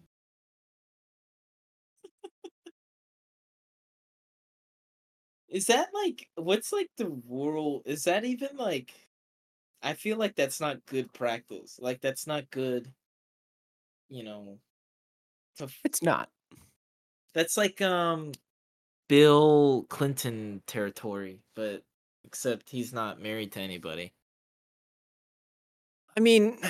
Is 5.49 5.67
that 5.67 5.87
like 5.93 6.29
what's 6.35 6.71
like 6.71 6.89
the 6.97 7.09
rule? 7.27 7.81
Is 7.85 8.05
that 8.05 8.25
even 8.25 8.55
like 8.57 8.93
I 9.81 9.93
feel 9.93 10.17
like 10.17 10.35
that's 10.35 10.59
not 10.59 10.85
good 10.85 11.13
practice. 11.13 11.77
Like 11.79 12.01
that's 12.01 12.27
not 12.27 12.49
good, 12.49 12.91
you 14.09 14.23
know. 14.23 14.59
To, 15.57 15.67
It's 15.83 16.01
not. 16.01 16.29
That's 17.35 17.57
like 17.57 17.81
um 17.81 18.31
Bill 19.07 19.85
Clinton 19.89 20.63
territory, 20.65 21.41
but 21.55 21.83
except 22.23 22.71
he's 22.71 22.91
not 22.91 23.21
married 23.21 23.51
to 23.51 23.59
anybody. 23.59 24.13
I 26.17 26.21
mean, 26.21 26.57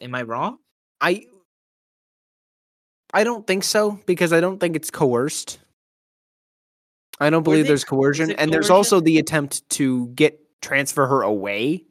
Am 0.00 0.14
I 0.14 0.22
wrong? 0.22 0.58
I 1.00 1.26
I 3.12 3.24
don't 3.24 3.46
think 3.46 3.64
so 3.64 3.98
because 4.06 4.32
I 4.32 4.40
don't 4.40 4.58
think 4.58 4.76
it's 4.76 4.90
coerced. 4.90 5.58
I 7.18 7.28
don't 7.30 7.42
believe 7.42 7.64
they- 7.64 7.68
there's 7.68 7.84
coercion, 7.84 8.30
it 8.30 8.36
and 8.38 8.52
there's 8.52 8.70
also 8.70 9.00
the 9.00 9.18
attempt 9.18 9.68
to 9.70 10.08
get 10.08 10.38
transfer 10.62 11.06
her 11.06 11.22
away. 11.22 11.84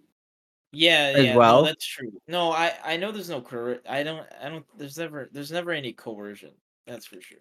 Yeah, 0.71 1.13
As 1.15 1.25
yeah, 1.25 1.35
well? 1.35 1.61
no, 1.61 1.65
that's 1.65 1.85
true. 1.85 2.11
No, 2.27 2.51
I 2.51 2.73
I 2.83 2.97
know 2.97 3.11
there's 3.11 3.29
no 3.29 3.41
coer. 3.41 3.79
I 3.89 4.03
don't 4.03 4.25
I 4.41 4.49
don't. 4.49 4.65
There's 4.77 4.97
never 4.97 5.29
there's 5.31 5.51
never 5.51 5.71
any 5.71 5.93
coercion. 5.93 6.51
That's 6.85 7.05
for 7.05 7.19
sure. 7.21 7.39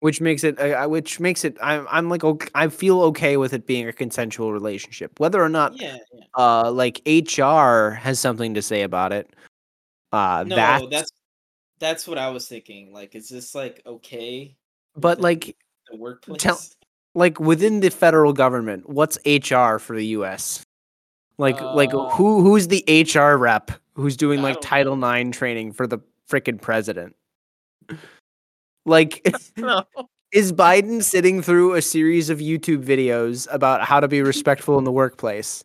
which 0.00 0.20
makes 0.20 0.44
it 0.44 0.58
uh, 0.60 0.86
which 0.86 1.20
makes 1.20 1.44
it 1.44 1.56
I'm 1.62 1.86
I'm 1.90 2.08
like 2.10 2.24
okay, 2.24 2.48
I 2.54 2.68
feel 2.68 3.00
okay 3.02 3.36
with 3.38 3.54
it 3.54 3.66
being 3.66 3.88
a 3.88 3.92
consensual 3.92 4.52
relationship 4.52 5.18
whether 5.18 5.42
or 5.42 5.48
not 5.48 5.80
Yeah, 5.80 5.96
yeah. 6.12 6.24
uh 6.34 6.70
like 6.70 7.00
HR 7.06 7.90
has 7.90 8.20
something 8.20 8.52
to 8.54 8.60
say 8.60 8.82
about 8.82 9.12
it 9.12 9.30
uh 10.12 10.44
No, 10.46 10.56
that's, 10.56 10.90
that's 10.90 11.12
that's 11.78 12.08
what 12.08 12.18
I 12.18 12.30
was 12.30 12.46
thinking. 12.46 12.92
Like, 12.92 13.14
is 13.14 13.28
this 13.28 13.54
like 13.54 13.82
okay? 13.86 14.56
but 14.96 15.20
like 15.20 15.56
the 15.90 15.96
workplace. 15.96 16.76
like 17.14 17.40
within 17.40 17.80
the 17.80 17.90
federal 17.90 18.32
government 18.32 18.88
what's 18.88 19.18
HR 19.24 19.78
for 19.78 19.96
the 19.96 20.06
US 20.18 20.62
like 21.38 21.60
like 21.60 21.92
Uh, 21.94 22.08
who 22.10 22.42
who's 22.42 22.68
the 22.68 22.84
HR 22.88 23.36
rep 23.36 23.70
who's 23.94 24.16
doing 24.16 24.42
like 24.42 24.54
don't 24.54 24.62
title 24.62 24.96
9 24.96 25.32
training 25.32 25.72
for 25.72 25.86
the 25.86 25.98
freaking 26.30 26.60
president? 26.60 27.14
Like 28.86 29.26
is 30.32 30.52
Biden 30.52 31.02
sitting 31.02 31.42
through 31.42 31.74
a 31.74 31.82
series 31.82 32.30
of 32.30 32.38
YouTube 32.38 32.84
videos 32.84 33.46
about 33.50 33.82
how 33.82 34.00
to 34.00 34.08
be 34.08 34.22
respectful 34.22 34.78
in 34.78 34.84
the 34.84 34.92
workplace? 34.92 35.64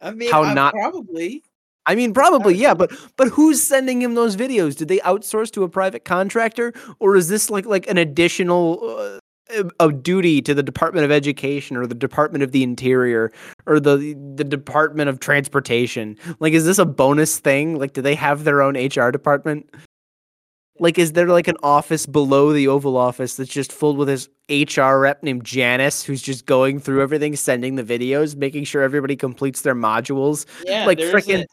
I 0.00 0.12
mean, 0.12 0.30
How 0.30 0.44
I 0.44 0.54
not- 0.54 0.74
probably. 0.74 1.42
I 1.88 1.94
mean, 1.94 2.12
probably, 2.12 2.56
yeah, 2.56 2.74
but 2.74 2.90
but 3.16 3.28
who's 3.28 3.62
sending 3.62 4.02
him 4.02 4.16
those 4.16 4.34
videos? 4.36 4.76
Did 4.76 4.88
they 4.88 4.98
outsource 4.98 5.52
to 5.52 5.62
a 5.62 5.68
private 5.68 6.04
contractor, 6.04 6.72
or 6.98 7.14
is 7.14 7.28
this 7.28 7.48
like 7.48 7.64
like 7.64 7.88
an 7.88 7.96
additional 7.96 8.80
uh, 8.98 9.18
of 9.80 10.02
duty 10.02 10.42
to 10.42 10.54
the 10.54 10.62
Department 10.62 11.04
of 11.04 11.10
Education 11.10 11.76
or 11.76 11.86
the 11.86 11.94
Department 11.94 12.42
of 12.42 12.52
the 12.52 12.62
Interior 12.62 13.32
or 13.66 13.78
the 13.80 13.96
the 14.34 14.44
Department 14.44 15.08
of 15.08 15.20
Transportation? 15.20 16.16
Like, 16.40 16.52
is 16.52 16.64
this 16.64 16.78
a 16.78 16.84
bonus 16.84 17.38
thing? 17.38 17.78
Like, 17.78 17.92
do 17.92 18.02
they 18.02 18.14
have 18.14 18.44
their 18.44 18.62
own 18.62 18.76
HR 18.76 19.10
department? 19.10 19.68
Like, 20.78 20.98
is 20.98 21.12
there 21.12 21.28
like 21.28 21.48
an 21.48 21.56
office 21.62 22.04
below 22.04 22.52
the 22.52 22.68
Oval 22.68 22.96
Office 22.96 23.36
that's 23.36 23.50
just 23.50 23.72
filled 23.72 23.96
with 23.96 24.08
this 24.08 24.28
HR 24.50 24.98
rep 24.98 25.22
named 25.22 25.44
Janice, 25.44 26.02
who's 26.02 26.20
just 26.20 26.44
going 26.44 26.80
through 26.80 27.02
everything, 27.02 27.34
sending 27.34 27.76
the 27.76 27.82
videos, 27.82 28.36
making 28.36 28.64
sure 28.64 28.82
everybody 28.82 29.16
completes 29.16 29.62
their 29.62 29.74
modules? 29.74 30.44
Yeah, 30.66 30.84
like 30.84 30.98
frickin- 30.98 31.46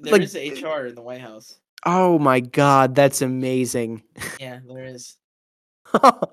there 0.00 0.12
like- 0.12 0.22
is 0.22 0.34
HR 0.34 0.86
in 0.86 0.94
the 0.94 1.02
White 1.02 1.20
House. 1.22 1.58
Oh 1.86 2.18
my 2.18 2.40
god, 2.40 2.94
that's 2.94 3.22
amazing. 3.22 4.02
Yeah, 4.38 4.60
there 4.68 4.84
is. 4.84 5.16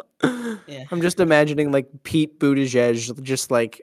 Yeah. 0.67 0.83
I'm 0.91 1.01
just 1.01 1.19
imagining 1.19 1.71
like 1.71 1.87
Pete 2.03 2.39
Buttigieg 2.39 3.21
just 3.21 3.51
like 3.51 3.81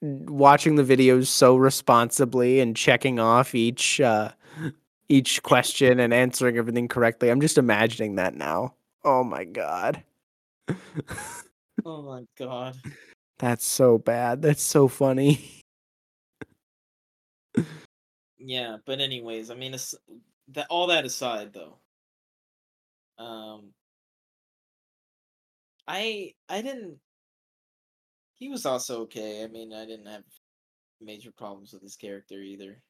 watching 0.00 0.74
the 0.74 0.82
videos 0.82 1.28
so 1.28 1.56
responsibly 1.56 2.60
and 2.60 2.76
checking 2.76 3.20
off 3.20 3.54
each 3.54 4.00
uh 4.00 4.32
each 5.08 5.42
question 5.42 6.00
and 6.00 6.12
answering 6.12 6.58
everything 6.58 6.88
correctly. 6.88 7.30
I'm 7.30 7.40
just 7.40 7.58
imagining 7.58 8.16
that 8.16 8.34
now. 8.34 8.74
Oh 9.04 9.22
my 9.24 9.44
god. 9.44 10.02
Oh 11.84 12.02
my 12.02 12.24
god. 12.38 12.76
That's 13.38 13.66
so 13.66 13.98
bad. 13.98 14.42
That's 14.42 14.62
so 14.62 14.88
funny. 14.88 15.62
Yeah, 18.38 18.76
but 18.84 19.00
anyways, 19.00 19.50
I 19.50 19.54
mean, 19.54 19.74
it's, 19.74 19.94
that 20.48 20.66
all 20.68 20.88
that 20.88 21.04
aside, 21.04 21.52
though, 21.52 21.78
um, 23.22 23.72
I 25.86 26.34
I 26.48 26.62
didn't. 26.62 26.98
He 28.34 28.48
was 28.48 28.66
also 28.66 29.02
okay. 29.02 29.44
I 29.44 29.46
mean, 29.46 29.72
I 29.72 29.84
didn't 29.86 30.06
have 30.06 30.24
major 31.00 31.30
problems 31.30 31.72
with 31.72 31.82
his 31.82 31.96
character 31.96 32.36
either. 32.36 32.80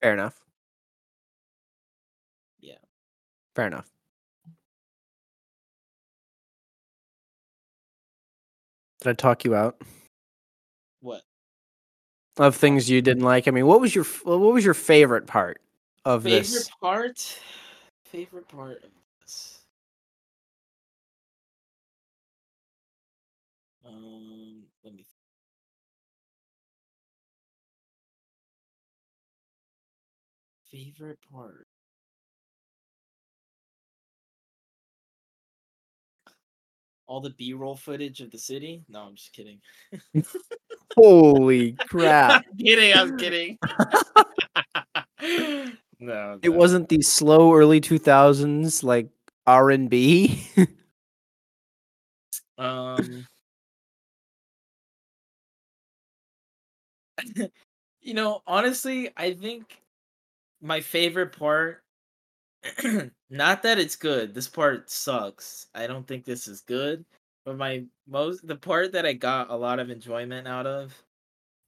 Fair 0.00 0.14
enough. 0.14 0.40
Yeah. 2.60 2.78
Fair 3.54 3.66
enough. 3.66 3.90
Did 9.00 9.10
I 9.10 9.12
talk 9.14 9.44
you 9.44 9.54
out? 9.54 9.80
What? 11.00 11.22
of 12.38 12.56
things 12.56 12.88
you 12.88 13.02
didn't 13.02 13.24
like. 13.24 13.46
I 13.46 13.50
mean, 13.50 13.66
what 13.66 13.80
was 13.80 13.94
your 13.94 14.04
what 14.24 14.38
was 14.38 14.64
your 14.64 14.74
favorite 14.74 15.26
part 15.26 15.60
of 16.04 16.22
Favorite 16.22 16.40
this? 16.42 16.70
part? 16.80 17.40
Favorite 18.06 18.48
part 18.48 18.82
of 18.84 18.90
Um, 23.92 24.62
let 24.84 24.94
me. 24.94 25.04
Favorite 30.70 31.18
part? 31.30 31.66
All 37.06 37.20
the 37.20 37.30
B-roll 37.30 37.76
footage 37.76 38.20
of 38.20 38.30
the 38.30 38.38
city? 38.38 38.84
No, 38.88 39.00
I'm 39.00 39.14
just 39.14 39.34
kidding. 39.34 39.60
Holy 40.96 41.72
crap! 41.88 42.44
I'm 42.50 42.56
kidding. 42.56 42.94
I'm 42.94 43.18
kidding. 43.18 43.58
no, 46.00 46.38
it 46.42 46.48
wasn't 46.48 46.88
the 46.88 47.02
slow 47.02 47.54
early 47.54 47.80
two 47.80 47.98
thousands 47.98 48.82
like 48.82 49.08
R 49.46 49.70
and 49.70 49.90
B. 49.90 50.46
Um, 52.56 53.26
you 58.00 58.14
know, 58.14 58.42
honestly, 58.46 59.10
I 59.16 59.34
think 59.34 59.80
my 60.60 60.80
favorite 60.80 61.36
part, 61.36 61.82
not 63.30 63.62
that 63.62 63.78
it's 63.78 63.96
good. 63.96 64.34
This 64.34 64.48
part 64.48 64.90
sucks. 64.90 65.66
I 65.74 65.86
don't 65.86 66.06
think 66.06 66.24
this 66.24 66.46
is 66.48 66.60
good. 66.60 67.04
But 67.44 67.56
my 67.58 67.84
most, 68.06 68.46
the 68.46 68.56
part 68.56 68.92
that 68.92 69.04
I 69.06 69.14
got 69.14 69.50
a 69.50 69.56
lot 69.56 69.80
of 69.80 69.90
enjoyment 69.90 70.46
out 70.46 70.66
of 70.66 70.94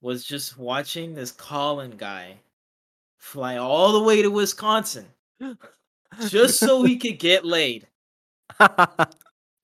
was 0.00 0.24
just 0.24 0.59
watching 0.59 1.14
this 1.14 1.32
Colin 1.32 1.92
guy 1.92 2.36
fly 3.18 3.57
all 3.57 3.92
the 3.92 4.02
way 4.02 4.22
to 4.22 4.30
Wisconsin 4.30 5.07
just 6.28 6.59
so 6.61 6.82
he 6.84 6.96
could 6.96 7.18
get 7.18 7.44
laid. 7.44 7.86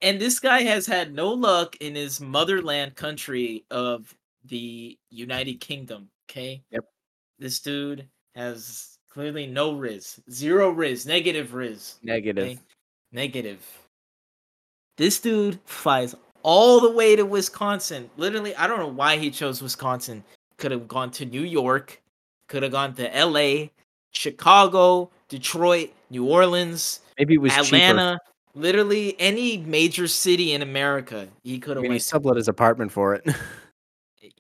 And 0.03 0.21
this 0.21 0.39
guy 0.41 0.63
has 0.63 0.87
had 0.87 1.15
no 1.15 1.29
luck 1.31 1.77
in 1.77 1.95
his 1.95 2.21
motherland 2.21 2.97
country 2.97 3.65
of 3.71 4.15
the 4.45 4.99
United 5.11 5.61
Kingdom. 5.61 6.09
Okay. 6.31 6.63
Yep. 6.71 6.85
This 7.39 7.61
dude 7.61 8.07
has 8.35 8.99
clearly 9.09 9.47
no 9.47 9.75
riz, 9.75 10.21
zero 10.31 10.71
riz, 10.71 11.07
negative 11.07 11.55
riz. 11.55 11.97
Negative. 12.03 12.45
Okay? 12.45 12.59
Negative. 13.13 13.61
This 14.97 15.21
dude 15.21 15.59
flies 15.65 16.15
all 16.43 16.81
the 16.81 16.91
way 16.93 17.17
to 17.17 17.25
Wisconsin. 17.25 18.11
Literally, 18.17 18.55
I 18.57 18.67
don't 18.67 18.79
know 18.79 18.89
why 18.89 19.17
he 19.17 19.31
chose 19.31 19.63
Wisconsin. 19.63 20.23
Could 20.59 20.71
have 20.73 20.87
gone 20.89 21.11
to 21.13 21.25
New 21.25 21.43
York, 21.43 22.01
could 22.49 22.63
have 22.63 22.73
gone 22.73 22.95
to 22.95 23.25
LA, 23.25 23.69
Chicago, 24.13 25.11
Detroit, 25.29 25.91
New 26.11 26.27
Orleans, 26.27 27.01
Maybe 27.19 27.35
it 27.35 27.41
was 27.41 27.53
cheaper. 27.53 27.77
Atlanta, 27.77 28.19
literally 28.55 29.17
any 29.19 29.59
major 29.59 30.07
city 30.07 30.53
in 30.53 30.63
America. 30.63 31.29
He 31.43 31.59
could 31.59 31.77
I 31.77 31.81
have 31.81 31.83
mean, 31.83 31.93
he 31.93 31.99
sublet 31.99 32.37
his 32.37 32.49
apartment 32.49 32.93
for 32.93 33.15
it. 33.15 33.27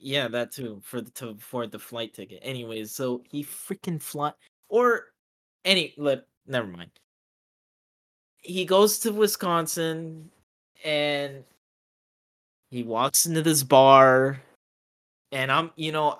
Yeah, 0.02 0.28
that 0.28 0.50
too 0.52 0.80
for 0.84 1.00
the 1.00 1.10
to 1.12 1.28
afford 1.30 1.70
the 1.72 1.78
flight 1.78 2.14
ticket. 2.14 2.40
Anyways, 2.42 2.90
so 2.92 3.22
he 3.30 3.44
freaking 3.44 4.00
fly 4.00 4.32
or 4.68 5.12
any 5.64 5.94
let 5.96 6.26
never 6.46 6.66
mind. 6.66 6.90
He 8.38 8.64
goes 8.64 8.98
to 9.00 9.12
Wisconsin 9.12 10.30
and 10.84 11.44
he 12.70 12.82
walks 12.82 13.26
into 13.26 13.42
this 13.42 13.62
bar 13.62 14.40
and 15.32 15.52
I'm 15.52 15.70
you 15.76 15.92
know 15.92 16.18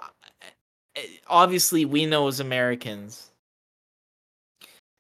eh, 0.97 1.03
obviously 1.29 1.85
we 1.85 2.07
know 2.07 2.29
as 2.29 2.41
Americans 2.41 3.31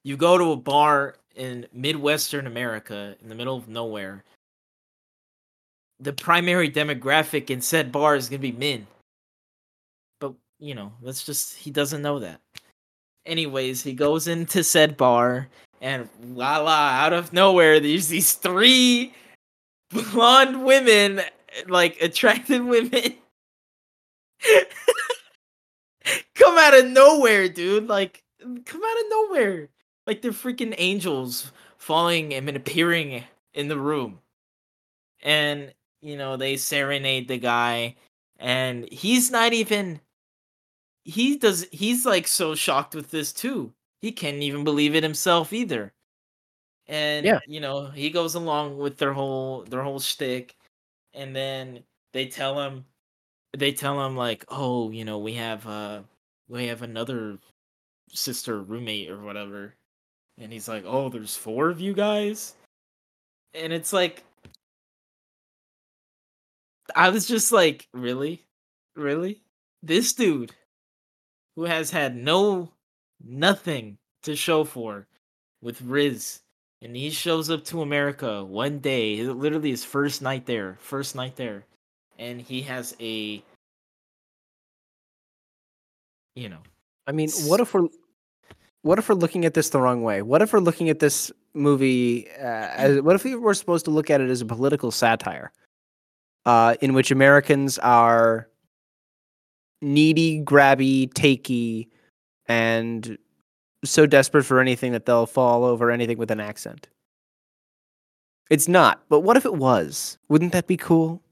you 0.05 0.16
go 0.16 0.39
to 0.39 0.53
a 0.53 0.57
bar 0.57 1.16
in 1.35 1.66
midwestern 1.72 2.47
America 2.47 3.16
in 3.20 3.28
the 3.28 3.35
middle 3.35 3.57
of 3.57 3.68
nowhere 3.68 4.24
the 6.01 6.12
primary 6.12 6.70
demographic 6.70 7.51
in 7.51 7.61
said 7.61 7.92
bar 7.92 8.16
is 8.16 8.28
going 8.28 8.40
to 8.40 8.53
be 8.53 8.57
men. 8.57 8.86
But, 10.18 10.34
you 10.59 10.74
know, 10.74 10.92
that's 11.03 11.24
just, 11.24 11.57
he 11.57 11.70
doesn't 11.70 12.03
know 12.03 12.18
that. 12.18 12.40
Anyways, 13.26 13.82
he 13.82 13.92
goes 13.92 14.26
into 14.26 14.64
said 14.64 14.96
bar, 14.96 15.48
and 15.80 16.09
la 16.32 16.59
la, 16.59 16.90
out 16.90 17.12
of 17.12 17.32
nowhere, 17.32 17.78
there's 17.78 18.09
these 18.09 18.32
three 18.32 19.12
blonde 19.90 20.64
women, 20.64 21.20
like 21.68 22.01
attractive 22.01 22.64
women, 22.64 23.14
come 26.34 26.59
out 26.59 26.78
of 26.78 26.86
nowhere, 26.86 27.48
dude. 27.48 27.88
Like, 27.88 28.24
come 28.40 28.80
out 28.84 29.01
of 29.01 29.05
nowhere. 29.11 29.68
Like 30.07 30.22
they're 30.22 30.32
freaking 30.32 30.74
angels 30.78 31.53
falling 31.78 32.34
and 32.34 32.48
appearing 32.51 33.24
in 33.55 33.68
the 33.68 33.78
room. 33.78 34.18
And 35.22 35.72
you 36.03 36.16
know, 36.16 36.36
they 36.36 36.57
serenade 36.57 37.28
the 37.28 37.38
guy 37.38 37.96
and 38.38 38.88
he's 38.90 39.30
not 39.30 39.53
even 39.53 40.01
he 41.05 41.36
does 41.36 41.66
he's 41.72 42.05
like 42.07 42.26
so 42.26 42.55
shocked 42.55 42.94
with 42.94 43.11
this 43.11 43.32
too. 43.32 43.72
He 44.01 44.12
can't 44.12 44.42
even 44.42 44.64
believe 44.64 44.94
it 44.94 45.03
himself 45.03 45.53
either. 45.53 45.92
And 46.86 47.26
Yeah. 47.26 47.40
you 47.46 47.61
know, 47.61 47.86
he 47.90 48.11
goes 48.11 48.34
along 48.34 48.78
with 48.78 48.98
their 48.98 49.12
whole 49.12 49.64
their 49.64 49.82
whole 49.82 50.01
shtick 50.01 50.57
and 51.14 51.34
then 51.36 51.84
they 52.12 52.26
tell 52.26 52.61
him 52.61 52.84
they 53.57 53.72
tell 53.72 54.05
him 54.05 54.16
like, 54.16 54.44
"Oh, 54.48 54.90
you 54.90 55.05
know, 55.05 55.18
we 55.18 55.34
have 55.34 55.66
uh 55.66 56.03
we 56.48 56.66
have 56.68 56.82
another 56.82 57.38
sister 58.11 58.62
roommate 58.62 59.11
or 59.11 59.20
whatever." 59.22 59.74
And 60.38 60.53
he's 60.53 60.68
like, 60.68 60.84
"Oh, 60.86 61.09
there's 61.11 61.36
four 61.36 61.70
of 61.70 61.80
you 61.80 61.94
guys?" 61.94 62.55
And 63.55 63.72
it's 63.72 63.92
like 63.92 64.24
I 66.95 67.11
was 67.11 67.26
just 67.26 67.53
like, 67.53 67.88
really? 67.93 68.45
Really? 68.97 69.43
This 69.82 70.12
dude 70.12 70.53
who 71.57 71.64
has 71.64 71.91
had 71.91 72.16
no 72.16 72.72
nothing 73.22 73.99
to 74.22 74.36
show 74.36 74.64
for 74.64 75.07
with 75.62 75.80
Riz 75.82 76.41
and 76.82 76.97
he 76.97 77.11
shows 77.11 77.51
up 77.51 77.64
to 77.66 77.82
America 77.82 78.45
one 78.45 78.78
day, 78.78 79.22
literally 79.22 79.70
his 79.70 79.84
first 79.84 80.22
night 80.22 80.47
there, 80.47 80.78
first 80.80 81.14
night 81.14 81.36
there, 81.36 81.64
and 82.18 82.41
he 82.41 82.62
has 82.62 82.97
a 83.01 83.43
you 86.34 86.49
know, 86.49 86.61
I 87.07 87.12
mean, 87.12 87.30
what 87.45 87.61
if 87.61 87.74
we're 87.74 87.88
what 88.82 88.99
if 88.99 89.09
we're 89.09 89.14
looking 89.14 89.45
at 89.45 89.55
this 89.55 89.70
the 89.70 89.80
wrong 89.80 90.03
way? 90.03 90.22
What 90.22 90.41
if 90.43 90.53
we're 90.53 90.61
looking 90.61 90.88
at 90.88 91.01
this 91.01 91.30
movie 91.53 92.30
uh, 92.38 92.68
as 92.74 93.03
what 93.03 93.14
if 93.16 93.24
we 93.24 93.34
were 93.34 93.55
supposed 93.55 93.84
to 93.86 93.91
look 93.91 94.11
at 94.11 94.20
it 94.20 94.30
as 94.30 94.41
a 94.41 94.47
political 94.47 94.91
satire, 94.91 95.53
uh, 96.47 96.76
in 96.80 96.95
which 96.95 97.11
Americans 97.11 97.78
are 97.78 98.49
needy, 99.82 100.43
grabby, 100.43 101.12
takey, 101.12 101.88
and 102.47 103.16
so 103.84 104.07
desperate 104.07 104.45
for 104.45 104.61
anything 104.61 104.93
that 104.93 105.07
they'll 105.07 105.26
fall 105.26 105.64
over 105.64 105.91
anything 105.91 106.18
with 106.18 106.30
an 106.30 106.41
accent. 106.41 106.88
It's 108.51 108.68
not, 108.68 109.03
but 109.09 109.20
what 109.20 109.36
if 109.36 109.45
it 109.45 109.55
was? 109.55 110.18
Wouldn't 110.28 110.53
that 110.53 110.66
be 110.66 110.76
cool? 110.76 111.22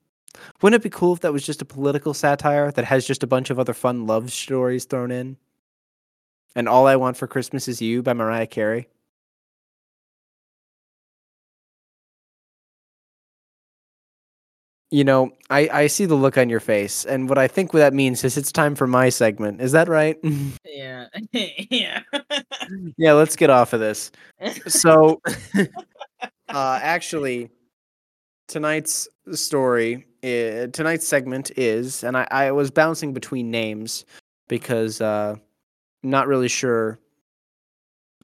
Wouldn't 0.63 0.81
it 0.81 0.85
be 0.85 0.91
cool 0.91 1.15
if 1.15 1.21
that 1.21 1.33
was 1.33 1.45
just 1.45 1.63
a 1.63 1.65
political 1.65 2.15
satire 2.15 2.71
that 2.73 2.85
has 2.85 3.07
just 3.07 3.25
a 3.25 3.27
bunch 3.27 3.51
of 3.51 3.59
other 3.59 3.75
fun 3.75 4.07
love 4.07 4.33
stories 4.33 4.85
thrown 4.85 5.11
in? 5.11 5.37
And 6.55 6.69
All 6.69 6.87
I 6.87 6.97
Want 6.97 7.17
for 7.17 7.27
Christmas 7.27 7.69
Is 7.69 7.83
You 7.83 8.03
by 8.03 8.13
Mariah 8.13 8.47
Carey. 8.47 8.89
You 14.91 15.05
know, 15.05 15.31
I, 15.51 15.69
I 15.71 15.87
see 15.87 16.07
the 16.07 16.15
look 16.15 16.39
on 16.39 16.49
your 16.49 16.61
face, 16.61 17.05
and 17.05 17.29
what 17.29 17.37
I 17.37 17.47
think 17.47 17.75
what 17.75 17.81
that 17.81 17.93
means 17.93 18.25
is 18.25 18.39
it's 18.39 18.51
time 18.51 18.75
for 18.75 18.87
my 18.87 19.11
segment. 19.11 19.61
Is 19.61 19.73
that 19.73 19.87
right? 19.87 20.17
yeah, 20.65 21.07
yeah. 21.33 22.01
yeah, 22.97 23.13
let's 23.13 23.37
get 23.37 23.51
off 23.51 23.75
of 23.75 23.81
this. 23.81 24.11
So, 24.67 25.21
uh, 26.49 26.81
actually, 26.83 27.51
tonight's 28.49 29.09
story, 29.33 30.07
i- 30.25 30.69
tonight's 30.73 31.07
segment 31.07 31.51
is, 31.59 32.03
and 32.03 32.17
I, 32.17 32.27
I 32.31 32.51
was 32.53 32.71
bouncing 32.71 33.13
between 33.13 33.51
names 33.51 34.07
because 34.49 35.03
uh, 35.03 35.37
not 36.03 36.29
really 36.29 36.49
sure 36.49 36.99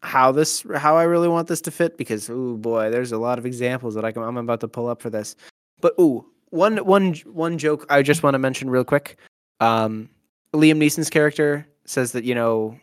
how 0.02 0.32
this, 0.32 0.64
how 0.76 0.96
I 0.96 1.04
really 1.04 1.28
want 1.28 1.48
this 1.48 1.60
to 1.62 1.70
fit 1.70 1.96
because, 1.96 2.28
oh 2.30 2.56
boy, 2.56 2.90
there's 2.90 3.12
a 3.12 3.18
lot 3.18 3.38
of 3.38 3.46
examples 3.46 3.94
that 3.94 4.04
I 4.04 4.12
can, 4.12 4.22
I'm 4.22 4.36
about 4.36 4.60
to 4.60 4.68
pull 4.68 4.88
up 4.88 5.00
for 5.02 5.10
this. 5.10 5.36
But 5.80 5.94
ooh, 6.00 6.26
one, 6.54 6.78
one, 6.78 7.14
one 7.24 7.58
joke 7.58 7.84
I 7.90 8.02
just 8.02 8.22
want 8.22 8.34
to 8.34 8.38
mention 8.38 8.70
real 8.70 8.84
quick. 8.84 9.18
Um, 9.60 10.08
Liam 10.54 10.78
Neeson's 10.78 11.10
character 11.10 11.66
says 11.84 12.12
that 12.12 12.24
you 12.24 12.34
know, 12.34 12.78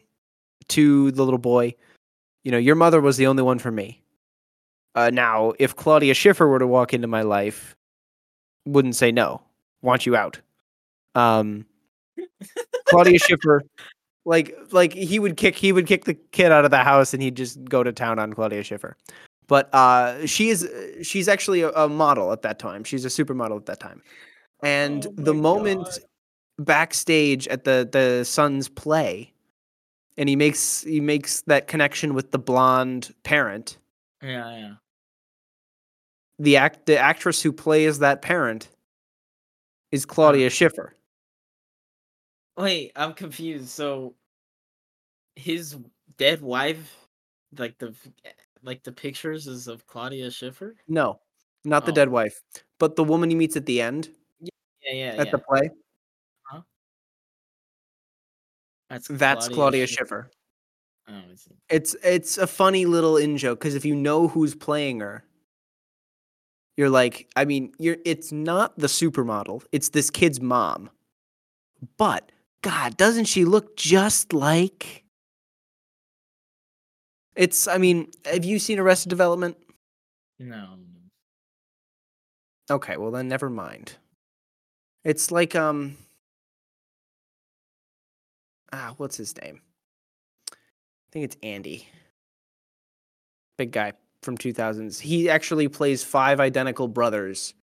to 0.69 1.11
the 1.11 1.23
little 1.23 1.39
boy, 1.39 1.75
you 2.43 2.51
know, 2.51 2.57
your 2.57 2.75
mother 2.75 3.01
was 3.01 3.17
the 3.17 3.27
only 3.27 3.43
one 3.43 3.59
for 3.59 3.71
me. 3.71 4.01
Uh, 4.93 5.09
now, 5.09 5.53
if 5.57 5.75
Claudia 5.75 6.13
Schiffer 6.13 6.47
were 6.47 6.59
to 6.59 6.67
walk 6.67 6.93
into 6.93 7.07
my 7.07 7.21
life, 7.21 7.75
wouldn't 8.65 8.95
say 8.95 9.11
no. 9.11 9.41
Want 9.81 10.05
you 10.05 10.15
out. 10.15 10.39
Um, 11.15 11.65
Claudia 12.89 13.19
Schiffer, 13.19 13.63
like 14.25 14.55
like 14.71 14.93
he 14.93 15.17
would 15.17 15.37
kick 15.37 15.55
he 15.55 15.71
would 15.71 15.87
kick 15.87 16.05
the 16.05 16.13
kid 16.13 16.51
out 16.51 16.65
of 16.65 16.71
the 16.71 16.77
house 16.77 17.13
and 17.13 17.23
he'd 17.23 17.35
just 17.35 17.63
go 17.65 17.83
to 17.83 17.93
town 17.93 18.19
on 18.19 18.33
Claudia 18.33 18.63
Schiffer. 18.63 18.97
But 19.51 19.67
uh, 19.75 20.25
she 20.25 20.47
is 20.47 20.65
she's 21.01 21.27
actually 21.27 21.61
a, 21.61 21.71
a 21.71 21.89
model 21.89 22.31
at 22.31 22.41
that 22.43 22.57
time. 22.57 22.85
She's 22.85 23.03
a 23.03 23.09
supermodel 23.09 23.57
at 23.57 23.65
that 23.65 23.81
time. 23.81 24.01
And 24.63 25.05
Oh 25.05 25.13
the 25.17 25.33
moment 25.33 25.83
God. 25.83 25.99
backstage 26.65 27.49
at 27.49 27.65
the 27.65 27.85
the 27.91 28.23
Suns 28.23 28.69
play, 28.69 29.33
and 30.15 30.29
he 30.29 30.37
makes 30.37 30.83
he 30.83 31.01
makes 31.01 31.41
that 31.47 31.67
connection 31.67 32.13
with 32.13 32.31
the 32.31 32.39
blonde 32.39 33.13
parent. 33.23 33.77
Yeah, 34.23 34.57
yeah. 34.57 34.73
The 36.39 36.55
act 36.55 36.85
the 36.85 36.97
actress 36.97 37.41
who 37.41 37.51
plays 37.51 37.99
that 37.99 38.21
parent 38.21 38.69
is 39.91 40.05
Claudia 40.05 40.49
Schiffer. 40.49 40.95
Wait, 42.55 42.93
I'm 42.95 43.13
confused. 43.15 43.67
So 43.67 44.15
his 45.35 45.75
dead 46.17 46.41
wife, 46.41 46.95
like 47.57 47.77
the 47.79 47.93
like 48.63 48.83
the 48.83 48.91
pictures 48.91 49.47
is 49.47 49.67
of 49.67 49.85
Claudia 49.87 50.31
Schiffer? 50.31 50.75
No, 50.87 51.19
not 51.65 51.85
the 51.85 51.91
Oh. 51.91 51.95
dead 51.95 52.09
wife, 52.09 52.41
but 52.79 52.95
the 52.95 53.03
woman 53.03 53.29
he 53.29 53.35
meets 53.35 53.55
at 53.55 53.65
the 53.65 53.81
end 53.81 54.09
Yeah, 54.39 54.49
yeah, 54.83 54.93
yeah 54.93 55.21
at 55.21 55.25
yeah. 55.27 55.31
the 55.31 55.37
play. 55.39 55.69
Uh-huh. 56.51 56.61
That's 58.89 59.07
That's 59.07 59.47
Claudia 59.49 59.87
Schiffer. 59.87 60.29
Oh, 61.07 61.21
It's 61.69 61.95
it's 62.03 62.37
a 62.37 62.47
funny 62.47 62.85
little 62.85 63.17
in 63.17 63.37
joke 63.37 63.59
because 63.59 63.75
if 63.75 63.85
you 63.85 63.95
know 63.95 64.27
who's 64.27 64.55
playing 64.55 64.99
her, 64.99 65.23
you're 66.77 66.89
like, 66.89 67.29
I 67.35 67.45
mean, 67.45 67.73
you're 67.79 67.97
it's 68.05 68.31
not 68.31 68.77
the 68.77 68.87
supermodel, 68.87 69.63
it's 69.71 69.89
this 69.89 70.09
kid's 70.09 70.39
mom. 70.41 70.89
But 71.97 72.31
God, 72.61 72.97
doesn't 72.97 73.25
she 73.25 73.45
look 73.45 73.75
just 73.75 74.33
like? 74.33 75.03
It's 77.35 77.67
I 77.67 77.77
mean, 77.77 78.11
have 78.25 78.45
you 78.45 78.59
seen 78.59 78.79
Arrested 78.79 79.09
Development? 79.09 79.57
No. 80.39 80.75
Okay, 82.69 82.97
well 82.97 83.11
then 83.11 83.27
never 83.27 83.49
mind. 83.49 83.93
It's 85.03 85.31
like 85.31 85.55
um 85.55 85.97
ah, 88.73 88.93
what's 88.97 89.17
his 89.17 89.35
name? 89.41 89.61
I 90.51 90.55
think 91.11 91.25
it's 91.25 91.37
Andy. 91.43 91.87
Big 93.57 93.71
guy 93.71 93.93
from 94.23 94.37
2000s. 94.37 94.99
He 94.99 95.29
actually 95.29 95.67
plays 95.67 96.03
five 96.03 96.39
identical 96.39 96.87
brothers. 96.87 97.53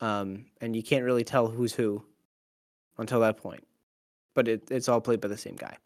Um 0.00 0.46
and 0.60 0.74
you 0.74 0.82
can't 0.82 1.04
really 1.04 1.24
tell 1.24 1.48
who's 1.48 1.74
who 1.74 2.04
until 2.98 3.20
that 3.20 3.36
point. 3.36 3.66
But 4.34 4.48
it, 4.48 4.70
it's 4.70 4.88
all 4.88 5.00
played 5.00 5.20
by 5.20 5.28
the 5.28 5.36
same 5.36 5.56
guy. 5.56 5.76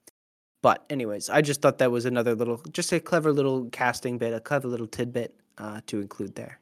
But 0.63 0.85
anyways, 0.91 1.31
I 1.31 1.41
just 1.41 1.63
thought 1.63 1.79
that 1.79 1.91
was 1.91 2.05
another 2.05 2.35
little 2.35 2.57
just 2.73 2.93
a 2.93 2.99
clever 3.01 3.33
little 3.33 3.69
casting 3.71 4.19
bit, 4.19 4.33
a 4.35 4.41
clever 4.41 4.69
little 4.69 4.87
tidbit 4.89 5.35
uh 5.59 5.81
to 5.87 6.01
include 6.01 6.35
there. 6.35 6.61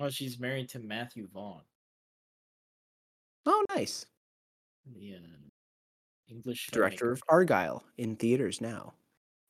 Oh, 0.00 0.08
she's 0.10 0.38
married 0.38 0.68
to 0.70 0.78
Matthew 0.78 1.26
Vaughn, 1.32 1.62
Oh, 3.46 3.64
nice. 3.74 4.04
the 4.94 5.14
uh, 5.14 5.18
English 6.28 6.68
Director 6.70 7.06
filmmaker. 7.06 7.12
of 7.12 7.22
Argylle 7.28 7.82
in 7.96 8.14
theaters 8.16 8.60
now. 8.60 8.92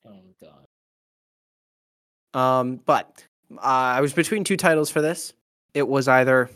Oh 0.07 0.21
God. 0.41 0.67
Um, 2.41 2.77
but 2.87 3.25
uh, 3.57 3.61
I 3.61 4.01
was 4.01 4.13
between 4.13 4.45
two 4.45 4.57
titles 4.57 4.91
for 4.91 5.01
this. 5.03 5.33
It 5.75 5.87
was 5.89 6.07
either 6.09 6.49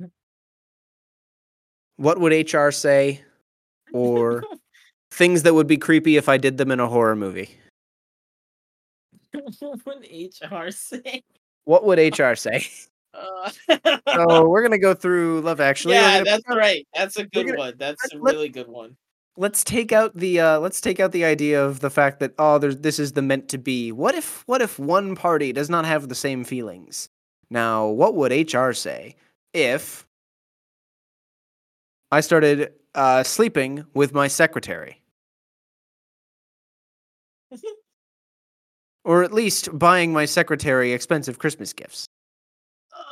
what 1.96 2.18
would 2.20 2.32
HR 2.52 2.70
say, 2.70 3.22
or 3.92 4.42
things 5.10 5.42
that 5.44 5.54
would 5.54 5.66
be 5.66 5.76
creepy 5.76 6.16
if 6.16 6.28
I 6.28 6.36
did 6.36 6.58
them 6.58 6.70
in 6.70 6.80
a 6.80 6.86
horror 6.88 7.16
movie. 7.16 7.50
what 9.60 9.84
would 9.86 10.06
HR 10.10 10.70
say? 10.70 11.22
What 11.64 11.84
would 11.84 11.98
HR 12.18 12.34
say? 12.34 12.66
Uh, 13.14 13.50
so 14.14 14.48
we're 14.48 14.62
gonna 14.62 14.78
go 14.78 14.92
through 15.02 15.40
Love 15.40 15.60
Actually. 15.60 15.94
Yeah, 15.94 16.22
that's 16.22 16.44
right. 16.48 16.86
That's 16.94 17.16
a 17.16 17.24
good 17.26 17.46
gonna- 17.46 17.58
one. 17.58 17.74
That's 17.78 18.12
a 18.12 18.18
really 18.18 18.48
good 18.48 18.68
one. 18.68 18.96
let's 19.38 19.62
take 19.64 19.92
out 19.92 20.14
the 20.16 20.40
uh, 20.40 20.58
let's 20.60 20.80
take 20.80 21.00
out 21.00 21.12
the 21.12 21.24
idea 21.24 21.62
of 21.64 21.80
the 21.80 21.90
fact 21.90 22.20
that 22.20 22.34
oh, 22.38 22.58
there's 22.58 22.76
this 22.78 22.98
is 22.98 23.12
the 23.12 23.22
meant 23.22 23.48
to 23.50 23.58
be. 23.58 23.90
What 23.92 24.14
if 24.14 24.42
what 24.46 24.60
if 24.62 24.78
one 24.78 25.14
party 25.16 25.52
does 25.52 25.70
not 25.70 25.84
have 25.86 26.08
the 26.08 26.14
same 26.14 26.44
feelings? 26.44 27.08
Now, 27.50 27.86
what 27.86 28.14
would 28.16 28.32
HR 28.52 28.72
say 28.72 29.14
if 29.54 30.06
I 32.12 32.20
started 32.20 32.72
uh, 32.96 33.22
sleeping 33.22 33.84
with 33.94 34.12
my 34.12 34.26
secretary, 34.26 35.00
or 39.04 39.22
at 39.22 39.32
least 39.32 39.78
buying 39.78 40.12
my 40.12 40.24
secretary 40.24 40.92
expensive 40.92 41.38
Christmas 41.38 41.72
gifts? 41.72 42.06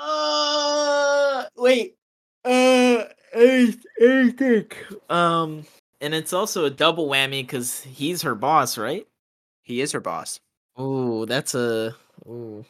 Uh, 0.00 1.44
wait. 1.56 1.96
Uh, 2.44 3.04
I, 3.34 3.74
I 4.00 4.30
think. 4.36 4.84
Um, 5.10 5.64
and 6.00 6.14
it's 6.14 6.32
also 6.32 6.64
a 6.64 6.70
double 6.70 7.08
whammy 7.08 7.42
because 7.42 7.82
he's 7.82 8.22
her 8.22 8.34
boss, 8.34 8.76
right? 8.76 9.06
He 9.62 9.80
is 9.80 9.92
her 9.92 10.00
boss. 10.00 10.40
Ooh, 10.80 11.26
that's 11.26 11.54
a. 11.54 11.94
Ooh, 12.26 12.64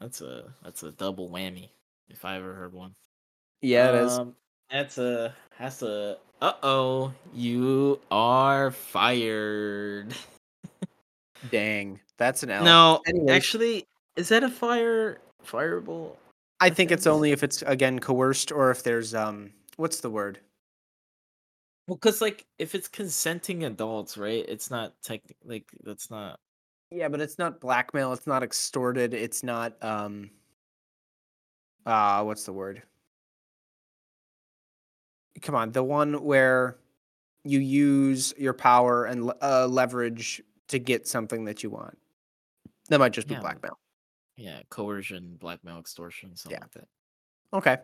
that's 0.00 0.20
a 0.20 0.44
that's 0.62 0.82
a 0.82 0.90
double 0.90 1.28
whammy. 1.28 1.68
If 2.08 2.24
I 2.24 2.36
ever 2.36 2.54
heard 2.54 2.72
one. 2.72 2.94
Yeah, 3.60 3.90
it 3.90 3.94
is. 4.06 4.18
Um, 4.18 4.34
That's 4.70 4.98
a. 4.98 5.34
That's 5.58 5.82
a. 5.82 6.18
Uh 6.42 6.52
oh, 6.62 7.12
you 7.32 8.00
are 8.10 8.70
fired. 8.70 10.14
Dang, 11.50 12.00
that's 12.16 12.42
an 12.42 12.50
L. 12.50 12.64
No, 12.64 13.00
Anyways. 13.06 13.30
actually, 13.30 13.86
is 14.16 14.28
that 14.28 14.42
a 14.42 14.48
fire 14.48 15.20
fireable? 15.46 16.16
I 16.60 16.70
think 16.70 16.90
it's 16.90 17.06
only 17.06 17.32
if 17.32 17.42
it's 17.42 17.62
again 17.62 17.98
coerced 17.98 18.50
or 18.52 18.70
if 18.70 18.82
there's 18.82 19.14
um, 19.14 19.52
what's 19.76 20.00
the 20.00 20.10
word? 20.10 20.40
Well, 21.86 21.96
because 21.96 22.20
like 22.20 22.46
if 22.58 22.74
it's 22.74 22.88
consenting 22.88 23.64
adults, 23.64 24.16
right? 24.16 24.44
It's 24.48 24.70
not 24.70 24.94
tech 25.02 25.20
like 25.44 25.66
that's 25.82 26.10
not. 26.10 26.38
Yeah, 26.90 27.08
but 27.08 27.20
it's 27.20 27.38
not 27.38 27.60
blackmail. 27.60 28.12
It's 28.12 28.26
not 28.26 28.42
extorted. 28.42 29.14
It's 29.14 29.42
not 29.42 29.82
um. 29.82 30.30
Uh, 31.84 32.22
what's 32.22 32.44
the 32.44 32.52
word? 32.52 32.82
Come 35.42 35.54
on, 35.54 35.72
the 35.72 35.82
one 35.82 36.22
where 36.22 36.78
you 37.44 37.58
use 37.58 38.32
your 38.38 38.54
power 38.54 39.04
and 39.04 39.32
uh, 39.42 39.66
leverage 39.66 40.42
to 40.68 40.78
get 40.78 41.06
something 41.06 41.44
that 41.44 41.62
you 41.62 41.70
want. 41.70 41.98
That 42.88 42.98
might 42.98 43.12
just 43.12 43.28
be 43.28 43.34
Yeah, 43.34 43.40
blackmail. 43.40 43.78
Yeah, 44.36 44.60
coercion, 44.70 45.36
blackmail, 45.38 45.78
extortion, 45.78 46.34
something 46.36 46.58
Yeah. 46.58 46.64
like 46.64 46.72
that. 46.72 46.88
Okay. 47.52 47.76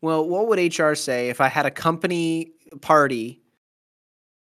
Well, 0.00 0.26
what 0.28 0.48
would 0.48 0.58
HR 0.58 0.94
say 0.94 1.28
if 1.28 1.40
I 1.40 1.48
had 1.48 1.66
a 1.66 1.70
company 1.70 2.52
party 2.80 3.42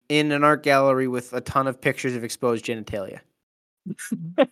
in 0.09 0.32
an 0.32 0.42
art 0.42 0.62
gallery 0.62 1.07
with 1.09 1.32
a 1.32 1.40
ton 1.40 1.66
of 1.66 1.80
pictures 1.80 2.16
of 2.16 2.24
exposed 2.24 2.64
genitalia? 2.64 3.20
what, 4.36 4.51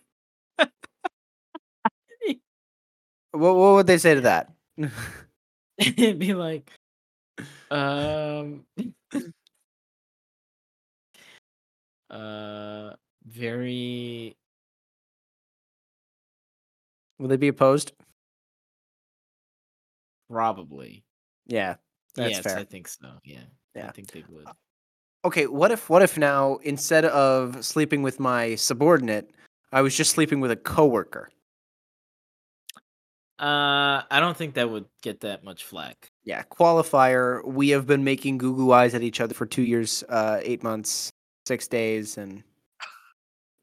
what 3.31 3.73
would 3.75 3.87
they 3.87 3.97
say 3.97 4.15
to 4.15 4.21
that? 4.21 4.51
It'd 5.77 6.19
be 6.19 6.33
like, 6.33 6.71
um, 7.71 8.65
uh, 12.09 12.91
very 13.25 14.35
Will 17.17 17.29
they 17.29 17.37
be 17.37 17.47
opposed? 17.47 17.93
probably. 20.29 21.03
Yeah, 21.45 21.75
that's 22.15 22.35
yes, 22.35 22.43
fair. 22.43 22.57
I 22.57 22.63
think 22.63 22.87
so. 22.87 23.07
Yeah, 23.23 23.41
yeah, 23.75 23.87
I 23.87 23.91
think 23.91 24.11
they 24.11 24.23
would. 24.29 24.47
Okay, 25.23 25.47
what 25.47 25.71
if 25.71 25.89
what 25.89 26.01
if 26.01 26.17
now 26.17 26.57
instead 26.63 27.05
of 27.05 27.63
sleeping 27.63 28.03
with 28.03 28.19
my 28.19 28.55
subordinate, 28.55 29.31
I 29.71 29.81
was 29.81 29.95
just 29.95 30.11
sleeping 30.11 30.39
with 30.39 30.51
a 30.51 30.55
coworker? 30.55 31.29
Uh, 33.39 34.01
I 34.09 34.19
don't 34.19 34.35
think 34.35 34.55
that 34.55 34.69
would 34.69 34.85
get 35.01 35.21
that 35.21 35.43
much 35.43 35.63
flack. 35.63 36.11
Yeah, 36.25 36.41
qualifier. 36.43 37.45
We 37.45 37.69
have 37.69 37.85
been 37.85 38.03
making 38.03 38.39
goo 38.39 38.55
goo 38.55 38.71
eyes 38.71 38.95
at 38.95 39.03
each 39.03 39.21
other 39.21 39.35
for 39.35 39.45
two 39.45 39.61
years, 39.61 40.03
uh, 40.09 40.39
eight 40.41 40.63
months, 40.63 41.11
six 41.47 41.67
days, 41.67 42.17
and 42.17 42.43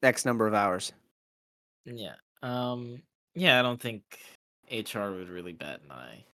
X 0.02 0.24
number 0.24 0.46
of 0.46 0.54
hours. 0.54 0.92
Yeah. 1.84 2.14
Um. 2.42 3.02
Yeah, 3.34 3.58
I 3.58 3.62
don't 3.62 3.80
think 3.80 4.02
HR 4.70 5.10
would 5.10 5.28
really 5.28 5.52
bat 5.52 5.80
an 5.84 5.90
eye 5.90 6.24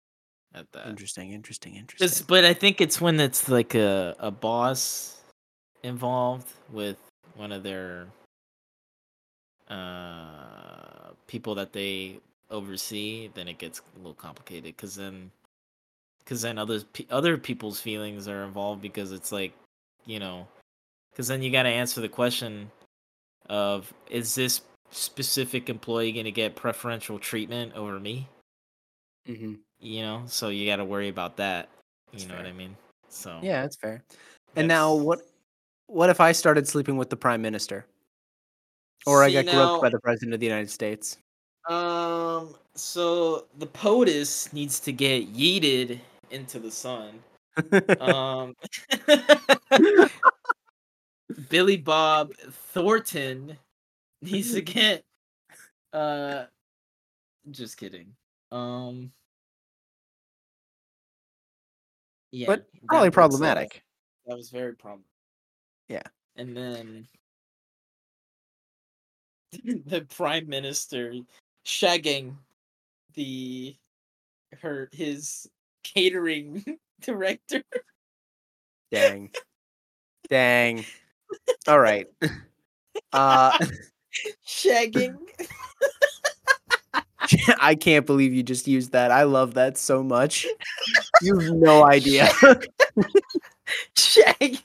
at 0.54 0.70
that. 0.72 0.86
Interesting, 0.86 1.32
interesting, 1.32 1.76
interesting. 1.76 2.26
but 2.28 2.44
I 2.44 2.52
think 2.52 2.80
it's 2.80 3.00
when 3.00 3.18
it's 3.20 3.48
like 3.48 3.74
a 3.74 4.14
a 4.18 4.30
boss 4.30 5.22
involved 5.82 6.48
with 6.70 6.98
one 7.36 7.52
of 7.52 7.62
their 7.62 8.08
uh 9.68 11.12
people 11.26 11.54
that 11.54 11.72
they 11.72 12.20
oversee, 12.50 13.30
then 13.34 13.48
it 13.48 13.58
gets 13.58 13.80
a 13.80 13.98
little 13.98 14.14
complicated 14.14 14.76
because 14.76 14.94
then 14.94 15.30
because 16.28 16.42
then 16.42 16.58
others 16.58 16.84
pe- 16.92 17.06
other 17.10 17.38
people's 17.38 17.80
feelings 17.80 18.28
are 18.28 18.44
involved 18.44 18.82
because 18.82 19.12
it's 19.12 19.32
like 19.32 19.54
you 20.04 20.18
know, 20.18 20.46
because 21.10 21.26
then 21.26 21.42
you 21.42 21.50
got 21.50 21.62
to 21.62 21.70
answer 21.70 22.02
the 22.02 22.08
question 22.08 22.70
of 23.48 23.92
is 24.10 24.34
this 24.34 24.60
specific 24.90 25.70
employee 25.70 26.12
going 26.12 26.26
to 26.26 26.30
get 26.30 26.54
preferential 26.54 27.18
treatment 27.18 27.72
over 27.74 27.98
me? 27.98 28.28
Mm-hmm. 29.26 29.54
You 29.80 30.02
know, 30.02 30.22
so 30.26 30.50
you 30.50 30.66
got 30.66 30.76
to 30.76 30.84
worry 30.84 31.08
about 31.08 31.36
that. 31.38 31.70
You 32.12 32.18
That's 32.18 32.28
know 32.28 32.36
what. 32.36 32.46
I 32.46 32.52
mean? 32.52 32.76
So 33.08 33.38
Yeah, 33.42 33.62
that's 33.62 33.76
fair. 33.76 34.02
And 34.54 34.68
now 34.68 34.94
what 34.94 35.20
what 35.86 36.10
if 36.10 36.20
I 36.20 36.32
started 36.32 36.68
sleeping 36.68 36.98
with 36.98 37.08
the 37.08 37.16
prime 37.16 37.40
minister? 37.40 37.86
Or 39.06 39.22
I 39.22 39.28
See, 39.28 39.42
got 39.42 39.46
groped 39.46 39.82
by 39.82 39.88
the 39.88 40.00
president 40.00 40.34
of 40.34 40.40
the 40.40 40.46
United 40.46 40.70
States? 40.70 41.16
Um. 41.70 42.54
So 42.74 43.46
the 43.58 43.66
POTUS 43.66 44.52
needs 44.52 44.78
to 44.80 44.92
get 44.92 45.34
yeeted 45.34 45.98
into 46.30 46.58
the 46.58 46.70
sun. 46.70 47.20
Um. 48.00 48.54
Billy 51.50 51.76
Bob 51.76 52.32
Thornton 52.72 53.56
needs 54.22 54.52
to 54.54 54.62
get. 54.62 55.04
Uh. 55.92 56.44
Just 57.50 57.76
kidding. 57.76 58.14
Um. 58.52 59.12
Yeah, 62.30 62.46
but 62.46 62.66
probably 62.86 63.10
problematic. 63.10 63.82
That 64.26 64.36
was 64.36 64.50
very 64.50 64.74
problematic. 64.74 65.06
Yeah. 65.88 66.02
And 66.36 66.56
then 66.56 67.06
the 69.86 70.02
prime 70.14 70.48
minister 70.48 71.14
shagging 71.66 72.34
the 73.14 73.74
her 74.60 74.88
his 74.92 75.48
catering 75.95 76.64
director. 77.01 77.62
Dang. 78.91 79.30
Dang. 80.28 80.84
All 81.66 81.78
right. 81.80 82.07
Uh 83.12 83.59
shagging. 84.47 85.16
I 87.61 87.74
can't 87.74 88.07
believe 88.07 88.32
you 88.32 88.43
just 88.43 88.66
used 88.66 88.93
that. 88.93 89.11
I 89.11 89.24
love 89.24 89.55
that 89.55 89.76
so 89.76 90.03
much. 90.03 90.47
You 91.22 91.39
have 91.39 91.53
no 91.55 91.84
idea. 91.84 92.26
shagging. 93.97 94.61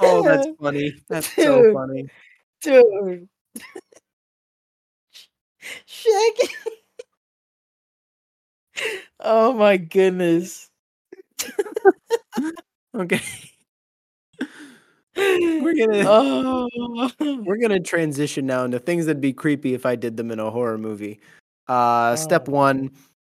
oh, 0.00 0.22
that's 0.22 0.46
funny. 0.60 0.94
That's 1.08 1.34
so 1.34 1.72
funny. 1.74 2.06
Dude. 2.62 3.28
Shagging. 5.92 6.48
oh 9.20 9.52
my 9.52 9.76
goodness. 9.76 10.70
Okay. 12.94 13.22
We're 15.16 15.74
gonna 15.74 16.04
Oh. 16.06 16.68
we're 17.20 17.56
gonna 17.56 17.80
transition 17.80 18.44
now 18.44 18.64
into 18.64 18.78
things 18.78 19.06
that'd 19.06 19.18
be 19.22 19.32
creepy 19.32 19.72
if 19.72 19.86
I 19.86 19.96
did 19.96 20.18
them 20.18 20.30
in 20.30 20.38
a 20.38 20.50
horror 20.50 20.76
movie. 20.76 21.20
Uh, 21.68 22.16
step 22.16 22.48
Oh. 22.48 22.52
one. 22.52 22.90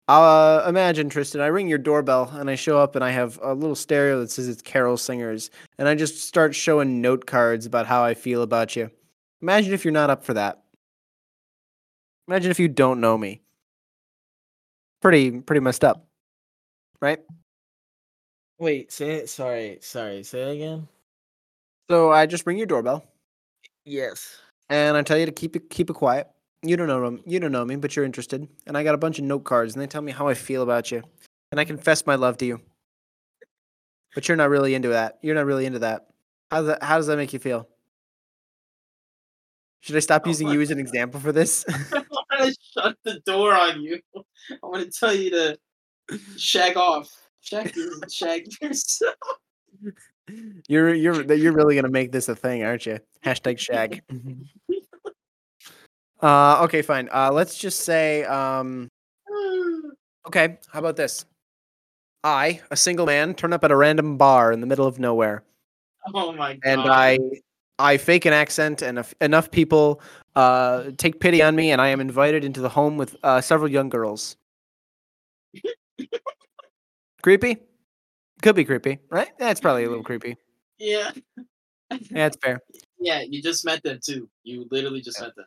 Uh, 0.08 0.66
imagine 0.68 1.08
Tristen. 1.08 1.40
I 1.40 1.48
ring 1.48 1.68
your 1.68 1.78
doorbell 1.78 2.30
and 2.34 2.50
I 2.50 2.56
show 2.56 2.80
up 2.80 2.96
and 2.96 3.04
I 3.06 3.12
have 3.12 3.38
a 3.44 3.54
little 3.54 3.76
stereo 3.76 4.20
that 4.22 4.32
says 4.32 4.48
it's 4.48 4.64
Carol 4.64 4.98
Singers, 4.98 5.52
and 5.78 5.88
I 5.88 5.94
just 5.94 6.22
start 6.28 6.56
showing 6.56 7.00
note 7.00 7.28
cards 7.28 7.68
about 7.68 7.86
how 7.86 8.04
I 8.04 8.16
feel 8.16 8.42
about 8.42 8.76
you. 8.76 8.90
Imagine 9.44 9.72
if 9.74 9.86
you're 9.86 9.92
not 9.92 10.10
up 10.10 10.24
for 10.24 10.34
that. 10.34 10.63
Imagine 12.28 12.52
if 12.52 12.60
you 12.60 12.68
don't 12.68 13.02
know 13.02 13.18
me. 13.18 13.42
Pretty 15.02 15.42
pretty 15.42 15.60
messed 15.60 15.84
up, 15.84 16.08
right? 17.02 17.20
Wait, 18.60 18.92
say 18.92 19.16
it. 19.16 19.30
Sorry, 19.30 19.80
sorry. 19.82 20.24
Say 20.24 20.42
it 20.42 20.56
again. 20.56 20.88
So 21.90 22.12
I 22.12 22.26
just 22.26 22.46
ring 22.48 22.58
your 22.58 22.68
doorbell 22.68 23.04
Yes. 23.84 24.40
and 24.70 24.96
I 24.96 25.02
tell 25.02 25.18
you 25.18 25.26
to 25.26 25.32
keep 25.34 25.58
it 25.58 25.70
keep 25.70 25.90
it 25.90 25.94
quiet. 25.94 26.28
You 26.62 26.78
don't 26.78 26.88
know 26.88 27.20
you 27.26 27.42
don't 27.42 27.52
know 27.52 27.66
me, 27.66 27.76
but 27.76 27.96
you're 27.96 28.06
interested. 28.06 28.48
And 28.66 28.78
I 28.78 28.84
got 28.86 28.96
a 28.96 28.98
bunch 28.98 29.20
of 29.20 29.26
note 29.26 29.44
cards, 29.44 29.74
and 29.74 29.82
they 29.82 29.88
tell 29.88 30.02
me 30.02 30.14
how 30.14 30.30
I 30.30 30.34
feel 30.34 30.64
about 30.64 30.92
you, 30.92 31.04
and 31.52 31.60
I 31.60 31.66
confess 31.66 32.06
my 32.06 32.16
love 32.16 32.38
to 32.38 32.46
you. 32.46 32.62
But 34.16 34.30
you're 34.30 34.38
not 34.38 34.50
really 34.50 34.76
into 34.76 34.90
that. 34.90 35.20
You're 35.22 35.36
not 35.36 35.46
really 35.46 35.66
into 35.66 35.80
that. 35.80 36.08
How 36.50 36.60
does 36.60 36.68
that 36.68 36.82
How 36.84 36.96
does 36.96 37.08
that 37.08 37.18
make 37.18 37.34
you 37.34 37.40
feel? 37.40 37.68
Should 39.82 39.98
I 39.98 40.00
stop 40.00 40.22
Oh 40.26 40.30
using 40.30 40.48
you 40.48 40.62
as 40.62 40.72
an 40.72 40.80
example 40.80 41.20
for 41.20 41.34
this? 41.34 41.66
To 42.44 42.56
shut 42.74 42.98
the 43.04 43.20
door 43.26 43.54
on 43.54 43.82
you. 43.82 44.00
I 44.16 44.22
want 44.64 44.84
to 44.92 45.00
tell 45.00 45.14
you 45.14 45.30
to 45.32 45.58
shag 46.38 46.78
off. 46.78 47.10
Shag, 47.42 47.74
shag 48.12 48.48
yourself. 48.62 49.16
you're 50.68 50.94
you're 50.94 51.34
you're 51.34 51.54
really 51.54 51.76
gonna 51.76 51.90
make 51.90 52.12
this 52.12 52.30
a 52.30 52.36
thing, 52.36 52.64
aren't 52.64 52.86
you? 52.86 53.00
Hashtag 53.26 53.58
shag. 53.60 54.02
uh, 56.22 56.64
okay, 56.64 56.82
fine. 56.82 57.10
Uh, 57.14 57.32
let's 57.32 57.58
just 57.58 57.82
say 57.82 58.24
um, 58.26 58.90
Okay, 60.28 60.58
how 60.72 60.80
about 60.80 60.96
this? 60.96 61.26
I, 62.24 62.62
a 62.72 62.78
single 62.78 63.06
man, 63.06 63.34
turn 63.34 63.52
up 63.52 63.64
at 63.66 63.72
a 63.72 63.76
random 63.76 64.18
bar 64.18 64.54
in 64.54 64.62
the 64.62 64.68
middle 64.68 64.88
of 64.88 64.98
nowhere, 64.98 65.44
Oh 66.14 66.32
my 66.32 66.54
god. 66.54 66.60
and 66.64 66.82
I, 66.82 67.20
I 67.80 67.98
fake 67.98 68.26
an 68.26 68.34
accent, 68.34 68.82
and 68.82 69.04
enough 69.20 69.52
people 69.52 70.02
uh, 70.36 70.92
take 70.98 71.20
pity 71.20 71.42
on 71.42 71.56
me, 71.56 71.72
and 71.72 71.82
I 71.82 71.90
am 71.90 72.00
invited 72.00 72.44
into 72.44 72.62
the 72.62 72.70
home 72.70 72.98
with 72.98 73.16
uh, 73.24 73.42
several 73.42 73.70
young 73.70 73.90
girls. 73.90 74.38
creepy? 77.22 77.58
Could 78.42 78.56
be 78.56 78.66
creepy, 78.66 79.00
right? 79.10 79.30
That's 79.40 79.60
probably 79.60 79.86
a 79.86 79.90
little 79.90 80.04
creepy. 80.04 80.38
Yeah. 80.78 81.12
Yeah, 82.10 82.26
it's 82.26 82.38
fair. 82.42 82.60
Yeah, 83.00 83.22
you 83.22 83.42
just 83.42 83.66
met 83.66 83.84
them 83.84 84.00
too. 84.04 84.30
You 84.44 84.68
literally 84.72 85.02
just 85.02 85.22
met 85.22 85.36
them. 85.36 85.46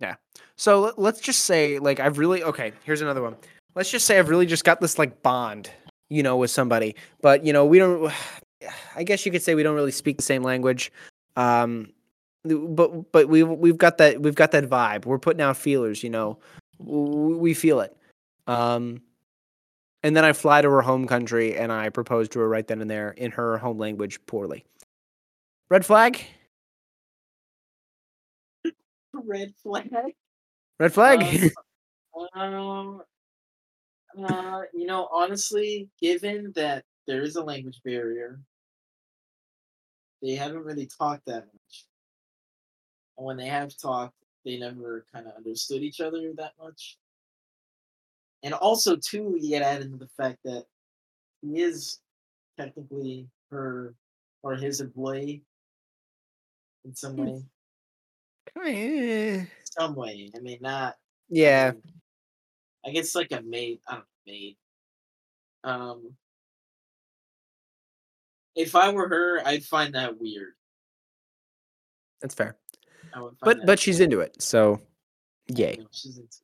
Yeah. 0.00 0.16
So 0.56 0.92
let's 0.96 1.20
just 1.20 1.44
say, 1.44 1.78
like, 1.78 2.00
I've 2.00 2.18
really 2.18 2.42
okay. 2.42 2.72
Here's 2.84 3.02
another 3.02 3.22
one. 3.22 3.36
Let's 3.74 3.90
just 3.90 4.06
say 4.06 4.18
I've 4.18 4.28
really 4.28 4.46
just 4.46 4.64
got 4.64 4.80
this 4.80 4.98
like 4.98 5.22
bond, 5.22 5.70
you 6.10 6.22
know, 6.22 6.36
with 6.36 6.50
somebody, 6.50 6.96
but 7.22 7.44
you 7.44 7.52
know, 7.52 7.64
we 7.64 7.78
don't. 7.78 8.12
I 8.94 9.02
guess 9.02 9.26
you 9.26 9.32
could 9.32 9.42
say 9.42 9.54
we 9.54 9.62
don't 9.62 9.74
really 9.74 9.92
speak 9.92 10.16
the 10.16 10.22
same 10.22 10.42
language, 10.42 10.92
um, 11.36 11.92
but 12.44 13.12
but 13.12 13.28
we've 13.28 13.48
we've 13.48 13.78
got 13.78 13.98
that 13.98 14.22
we've 14.22 14.34
got 14.34 14.52
that 14.52 14.64
vibe. 14.64 15.04
We're 15.04 15.18
putting 15.18 15.42
out 15.42 15.56
feelers, 15.56 16.02
you 16.02 16.10
know, 16.10 16.38
we 16.78 17.54
feel 17.54 17.80
it. 17.80 17.96
Um, 18.46 19.02
and 20.02 20.16
then 20.16 20.24
I 20.24 20.32
fly 20.32 20.62
to 20.62 20.70
her 20.70 20.82
home 20.82 21.06
country 21.06 21.56
and 21.56 21.72
I 21.72 21.88
propose 21.88 22.28
to 22.30 22.38
her 22.40 22.48
right 22.48 22.66
then 22.66 22.80
and 22.80 22.90
there 22.90 23.10
in 23.10 23.32
her 23.32 23.58
home 23.58 23.78
language, 23.78 24.24
poorly. 24.26 24.64
Red 25.68 25.84
flag. 25.84 26.24
Red 29.12 29.54
flag. 29.62 29.92
Red 30.78 30.92
flag. 30.92 31.52
Um, 32.34 33.02
uh, 34.24 34.60
you 34.72 34.86
know, 34.86 35.08
honestly, 35.10 35.88
given 36.00 36.52
that 36.54 36.84
there 37.06 37.22
is 37.22 37.36
a 37.36 37.44
language 37.44 37.82
barrier, 37.84 38.40
they 40.20 40.34
haven't 40.34 40.64
really 40.64 40.86
talked 40.86 41.24
that 41.26 41.46
much. 41.52 41.86
And 43.18 43.26
when 43.26 43.36
they 43.36 43.46
have 43.48 43.76
talked, 43.76 44.16
they 44.44 44.58
never 44.58 45.04
kind 45.12 45.26
of 45.26 45.34
understood 45.34 45.82
each 45.82 46.00
other 46.00 46.32
that 46.34 46.56
much. 46.58 46.98
And 48.42 48.54
also, 48.54 48.96
too, 48.96 49.36
you 49.40 49.48
get 49.48 49.62
add 49.62 49.82
into 49.82 49.96
the 49.96 50.08
fact 50.08 50.38
that 50.44 50.66
he 51.42 51.60
is 51.62 52.00
technically 52.58 53.30
her 53.50 53.94
or 54.42 54.56
his 54.56 54.80
employee 54.80 55.44
in 56.84 56.94
some 56.94 57.16
Hmm. 57.16 57.26
way. 57.26 57.44
Eh, 58.56 59.46
Some 59.64 59.94
way. 59.94 60.30
I 60.34 60.38
mean, 60.40 60.58
not 60.62 60.96
I 61.52 61.52
yeah. 61.52 61.72
mean, 61.72 61.82
I 62.86 62.90
guess 62.90 63.14
like 63.14 63.32
a 63.32 63.42
maid. 63.42 63.80
I 63.86 63.94
don't 63.96 64.00
know, 64.02 64.06
maid. 64.26 64.58
Um, 65.64 66.16
if 68.56 68.74
I 68.74 68.90
were 68.90 69.08
her, 69.08 69.42
I'd 69.46 69.64
find 69.64 69.94
that 69.94 70.18
weird. 70.20 70.54
That's 72.20 72.34
fair. 72.34 72.56
But 73.42 73.64
but 73.64 73.78
she's 73.78 74.00
into 74.00 74.20
it, 74.20 74.42
so 74.42 74.80
yay. 75.48 75.78
she's 75.92 76.18
into- 76.18 76.38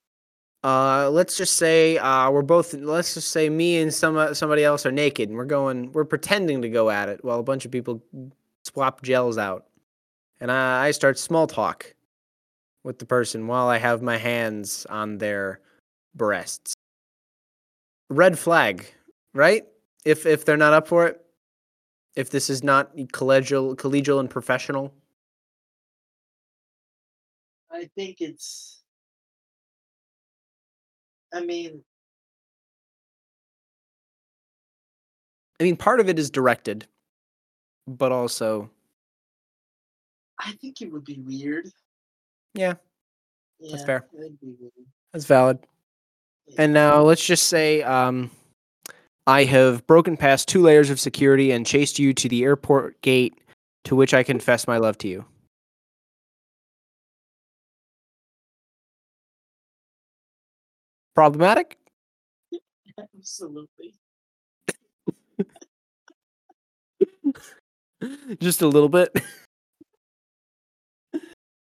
Uh, 0.65 1.11
let's 1.11 1.37
just 1.37 1.57
say 1.57 1.99
uh, 1.99 2.31
we're 2.31 2.43
both. 2.43 2.73
Let's 2.73 3.15
just 3.15 3.31
say 3.31 3.49
me 3.51 3.79
and 3.79 3.93
some 3.93 4.17
uh, 4.17 4.33
somebody 4.33 4.65
else 4.65 4.87
are 4.87 4.93
naked, 4.93 5.29
and 5.29 5.37
we're 5.37 5.45
going. 5.45 5.91
We're 5.93 6.05
pretending 6.05 6.63
to 6.63 6.69
go 6.69 6.89
at 6.89 7.09
it 7.09 7.25
while 7.25 7.41
a 7.41 7.43
bunch 7.43 7.65
of 7.65 7.71
people 7.73 8.03
swap 8.65 9.03
gels 9.03 9.39
out, 9.39 9.67
and 10.41 10.53
I, 10.53 10.87
I 10.87 10.91
start 10.93 11.19
small 11.19 11.47
talk 11.47 11.93
with 12.85 12.99
the 12.99 13.07
person 13.07 13.47
while 13.49 13.67
I 13.69 13.79
have 13.79 14.03
my 14.03 14.17
hands 14.17 14.87
on 14.89 15.19
their 15.19 15.61
breasts. 16.15 16.75
Red 18.09 18.39
flag, 18.39 18.87
right? 19.35 19.65
If 20.05 20.27
if 20.27 20.45
they're 20.45 20.57
not 20.57 20.73
up 20.75 20.87
for 20.87 21.07
it, 21.07 21.22
if 22.15 22.31
this 22.31 22.51
is 22.51 22.63
not 22.63 22.97
collegial, 22.97 23.77
collegial 23.77 24.21
and 24.21 24.29
professional? 24.29 24.93
I 27.71 27.89
think 27.97 28.21
it's. 28.21 28.83
I 31.33 31.41
mean. 31.41 31.83
I 35.61 35.65
mean, 35.65 35.77
part 35.77 36.01
of 36.01 36.09
it 36.09 36.19
is 36.19 36.31
directed, 36.31 36.87
but 37.87 38.13
also. 38.13 38.71
I 40.39 40.53
think 40.61 40.83
it 40.83 40.93
would 40.93 41.05
be 41.05 41.19
weird. 41.21 41.69
Yeah. 42.55 42.75
yeah 43.61 43.71
that's 43.71 43.85
fair. 43.85 44.07
That's 45.13 45.25
valid. 45.25 45.59
Yeah. 46.47 46.63
And 46.63 46.73
now 46.73 47.01
let's 47.03 47.25
just 47.25 47.47
say 47.47 47.83
um, 47.83 48.31
I 49.27 49.45
have 49.45 49.87
broken 49.87 50.17
past 50.17 50.49
two 50.49 50.63
layers 50.63 50.91
of 50.91 50.99
security 50.99 51.53
and 51.53 51.65
chased 51.65 51.99
you 51.99 52.13
to 52.15 52.29
the 52.29 52.43
airport 52.43 53.01
gate, 53.03 53.39
to 53.85 53.95
which 53.95 54.15
I 54.15 54.25
confess 54.25 54.67
my 54.67 54.79
love 54.79 54.99
to 54.99 55.09
you. 55.09 55.25
Problematic? 61.15 61.79
Absolutely. 62.99 63.95
just 68.41 68.63
a 68.63 68.67
little 68.67 68.89
bit. 68.89 69.15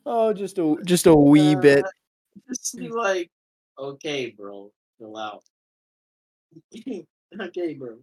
oh, 0.07 0.33
just 0.33 0.59
a 0.59 0.77
just 0.85 1.07
a 1.07 1.15
wee 1.15 1.55
bit. 1.55 1.85
Uh, 1.85 1.89
Just 2.49 2.77
be 2.77 2.89
like, 2.89 3.31
okay, 3.79 4.31
bro, 4.31 4.73
chill 4.99 5.17
out. 5.17 5.45
okay, 7.41 7.75
bro. 7.75 7.99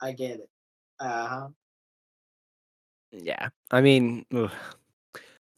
I 0.00 0.12
get 0.12 0.40
it. 0.40 0.48
Uh 1.00 1.26
huh. 1.26 1.48
Yeah, 3.10 3.48
I 3.70 3.80
mean, 3.80 4.24
ugh. 4.34 4.50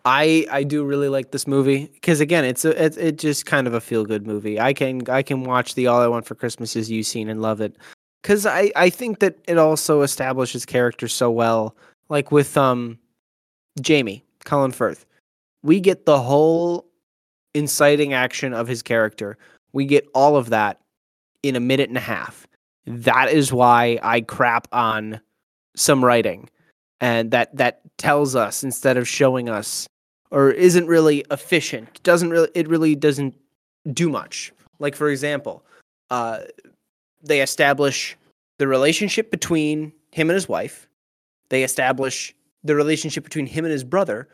I 0.04 0.46
I 0.50 0.62
do 0.62 0.84
really 0.84 1.08
like 1.08 1.30
this 1.30 1.46
movie 1.46 1.90
because 1.92 2.20
again, 2.20 2.44
it's 2.44 2.64
a 2.64 2.84
it's 2.84 2.96
it 2.96 3.18
just 3.18 3.44
kind 3.46 3.66
of 3.66 3.74
a 3.74 3.80
feel 3.80 4.04
good 4.04 4.26
movie. 4.26 4.58
I 4.58 4.72
can 4.72 5.08
I 5.10 5.22
can 5.22 5.44
watch 5.44 5.74
the 5.74 5.86
All 5.88 6.00
I 6.00 6.06
Want 6.06 6.26
for 6.26 6.34
Christmas 6.34 6.74
Is 6.74 6.90
You 6.90 7.02
scene 7.02 7.28
and 7.28 7.42
love 7.42 7.60
it 7.60 7.76
because 8.22 8.46
I 8.46 8.72
I 8.76 8.88
think 8.88 9.18
that 9.18 9.36
it 9.46 9.58
also 9.58 10.02
establishes 10.02 10.64
characters 10.64 11.12
so 11.12 11.30
well. 11.30 11.76
Like 12.08 12.32
with 12.32 12.56
um 12.56 12.98
Jamie 13.80 14.24
Colin 14.44 14.72
Firth, 14.72 15.04
we 15.62 15.80
get 15.80 16.06
the 16.06 16.20
whole 16.20 16.86
inciting 17.54 18.14
action 18.14 18.54
of 18.54 18.68
his 18.68 18.82
character. 18.82 19.36
We 19.72 19.84
get 19.84 20.08
all 20.14 20.36
of 20.36 20.48
that 20.50 20.80
in 21.42 21.56
a 21.56 21.60
minute 21.60 21.88
and 21.88 21.98
a 21.98 22.02
half. 22.02 22.39
That 22.86 23.30
is 23.30 23.52
why 23.52 23.98
I 24.02 24.22
crap 24.22 24.66
on 24.72 25.20
some 25.76 26.04
writing 26.04 26.48
and 27.00 27.30
that 27.30 27.56
that 27.56 27.80
tells 27.96 28.36
us 28.36 28.62
instead 28.62 28.96
of 28.96 29.08
showing 29.08 29.48
us 29.48 29.88
or 30.30 30.50
isn't 30.50 30.86
really 30.86 31.24
efficient 31.30 32.02
doesn't 32.02 32.30
really 32.30 32.48
it 32.54 32.68
really 32.68 32.94
doesn't 32.94 33.34
do 33.92 34.08
much. 34.08 34.52
Like 34.78 34.94
for 34.94 35.08
example 35.08 35.64
uh 36.10 36.40
they 37.22 37.40
establish 37.40 38.16
the 38.58 38.66
relationship 38.66 39.30
between 39.30 39.92
him 40.12 40.30
and 40.30 40.34
his 40.34 40.48
wife. 40.48 40.88
They 41.48 41.64
establish 41.64 42.34
the 42.64 42.74
relationship 42.74 43.24
between 43.24 43.46
him 43.46 43.64
and 43.64 43.72
his 43.72 43.84
brother 43.84 44.28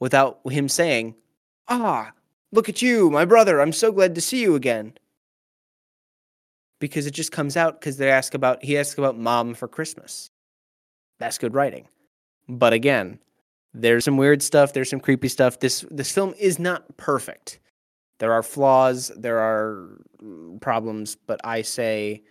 without 0.00 0.40
him 0.50 0.68
saying 0.68 1.14
ah 1.68 2.12
look 2.52 2.68
at 2.68 2.82
you 2.82 3.10
my 3.10 3.24
brother. 3.24 3.60
I'm 3.60 3.72
so 3.72 3.92
glad 3.92 4.14
to 4.14 4.20
see 4.20 4.40
you 4.40 4.54
again 4.54 4.94
because 6.80 7.06
it 7.06 7.12
just 7.12 7.30
comes 7.30 7.56
out 7.56 7.80
because 7.80 7.96
they 7.96 8.10
ask 8.10 8.34
about 8.34 8.62
he 8.64 8.76
asks 8.76 8.98
about 8.98 9.16
mom 9.16 9.54
for 9.54 9.68
christmas 9.68 10.30
that's 11.18 11.38
good 11.38 11.54
writing 11.54 11.86
but 12.50 12.72
again, 12.72 13.18
there's 13.72 14.04
some 14.04 14.16
weird 14.16 14.42
stuff, 14.42 14.72
there's 14.72 14.90
some 14.90 15.00
creepy 15.00 15.28
stuff. 15.28 15.60
This 15.60 15.84
this 15.90 16.10
film 16.10 16.34
is 16.38 16.58
not 16.58 16.96
perfect. 16.96 17.60
There 18.18 18.32
are 18.32 18.42
flaws, 18.42 19.12
there 19.16 19.38
are 19.38 19.98
mm, 20.22 20.60
problems, 20.60 21.16
but 21.26 21.40
I 21.44 21.62
say 21.62 22.22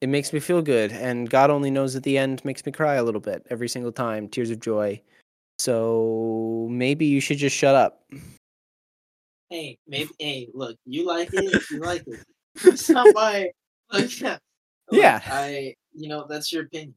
it 0.00 0.08
makes 0.08 0.32
me 0.32 0.40
feel 0.40 0.60
good 0.60 0.92
and 0.92 1.30
God 1.30 1.48
only 1.50 1.70
knows 1.70 1.96
at 1.96 2.02
the 2.02 2.18
end 2.18 2.44
makes 2.44 2.66
me 2.66 2.72
cry 2.72 2.96
a 2.96 3.04
little 3.04 3.20
bit 3.20 3.46
every 3.48 3.68
single 3.68 3.92
time, 3.92 4.28
tears 4.28 4.50
of 4.50 4.60
joy. 4.60 5.00
So 5.58 6.66
maybe 6.70 7.06
you 7.06 7.20
should 7.20 7.38
just 7.38 7.56
shut 7.56 7.74
up. 7.74 8.02
Hey, 9.48 9.78
maybe. 9.86 10.10
Hey, 10.18 10.48
look, 10.52 10.76
you 10.84 11.06
like 11.06 11.30
it. 11.32 11.62
You 11.70 11.80
like 11.80 12.02
it. 12.06 12.26
It's 12.64 12.90
not 12.90 13.06
my. 13.14 13.50
Like, 13.92 14.20
yeah. 14.20 14.38
Yeah. 14.90 15.20
I. 15.24 15.74
You 15.92 16.08
know, 16.08 16.26
that's 16.28 16.52
your 16.52 16.64
opinion, 16.64 16.94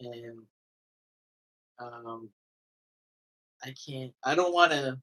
and 0.00 0.38
um, 1.80 2.28
I 3.64 3.74
can't. 3.86 4.12
I 4.24 4.34
don't 4.36 4.52
want 4.54 4.70
to 4.70 5.00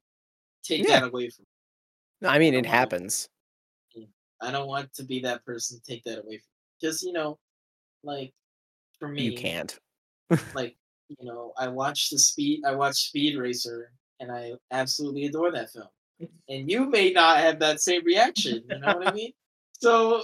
take 0.64 0.88
Yeah. 0.88 1.02
that 1.02 1.10
away 1.10 1.30
from. 1.30 1.46
I 2.24 2.40
mean, 2.40 2.54
I 2.56 2.60
it 2.60 2.66
happens. 2.66 3.28
I 4.42 4.52
don't 4.52 4.68
want 4.68 4.94
to 4.94 5.04
be 5.04 5.20
that 5.22 5.44
person 5.46 5.78
to 5.80 5.84
take 5.84 6.04
that 6.04 6.20
away 6.20 6.38
from. 6.38 6.50
Just 6.82 7.04
you 7.04 7.12
know, 7.14 7.38
like 8.04 8.34
for 9.00 9.08
me, 9.08 9.24
You 9.24 9.38
can't. 9.38 9.78
like 10.56 10.76
you 11.10 11.28
know 11.28 11.54
i 11.58 11.68
watched 11.68 12.12
the 12.12 12.18
speed 12.18 12.62
i 12.66 12.74
watched 12.74 13.08
speed 13.08 13.38
racer 13.38 13.92
and 14.20 14.32
i 14.32 14.54
absolutely 14.72 15.26
adore 15.26 15.52
that 15.52 15.70
film 15.70 15.88
and 16.50 16.72
you 16.72 16.90
may 16.90 17.12
not 17.12 17.38
have 17.38 17.60
that 17.60 17.82
same 17.82 18.04
reaction 18.06 18.64
you 18.70 18.80
know 18.80 18.96
what 18.98 19.08
i 19.08 19.12
mean 19.20 19.32
so 19.74 20.24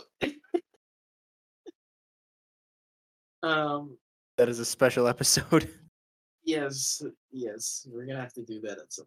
um 3.44 3.98
That 4.38 4.50
is 4.50 4.60
a 4.60 4.66
special 4.66 5.08
episode. 5.08 5.70
yes 6.44 7.02
yes 7.32 7.86
we're 7.92 8.06
gonna 8.06 8.22
have 8.22 8.34
to 8.34 8.44
do 8.44 8.60
that 8.62 8.80
at 8.80 8.92
some 8.92 9.06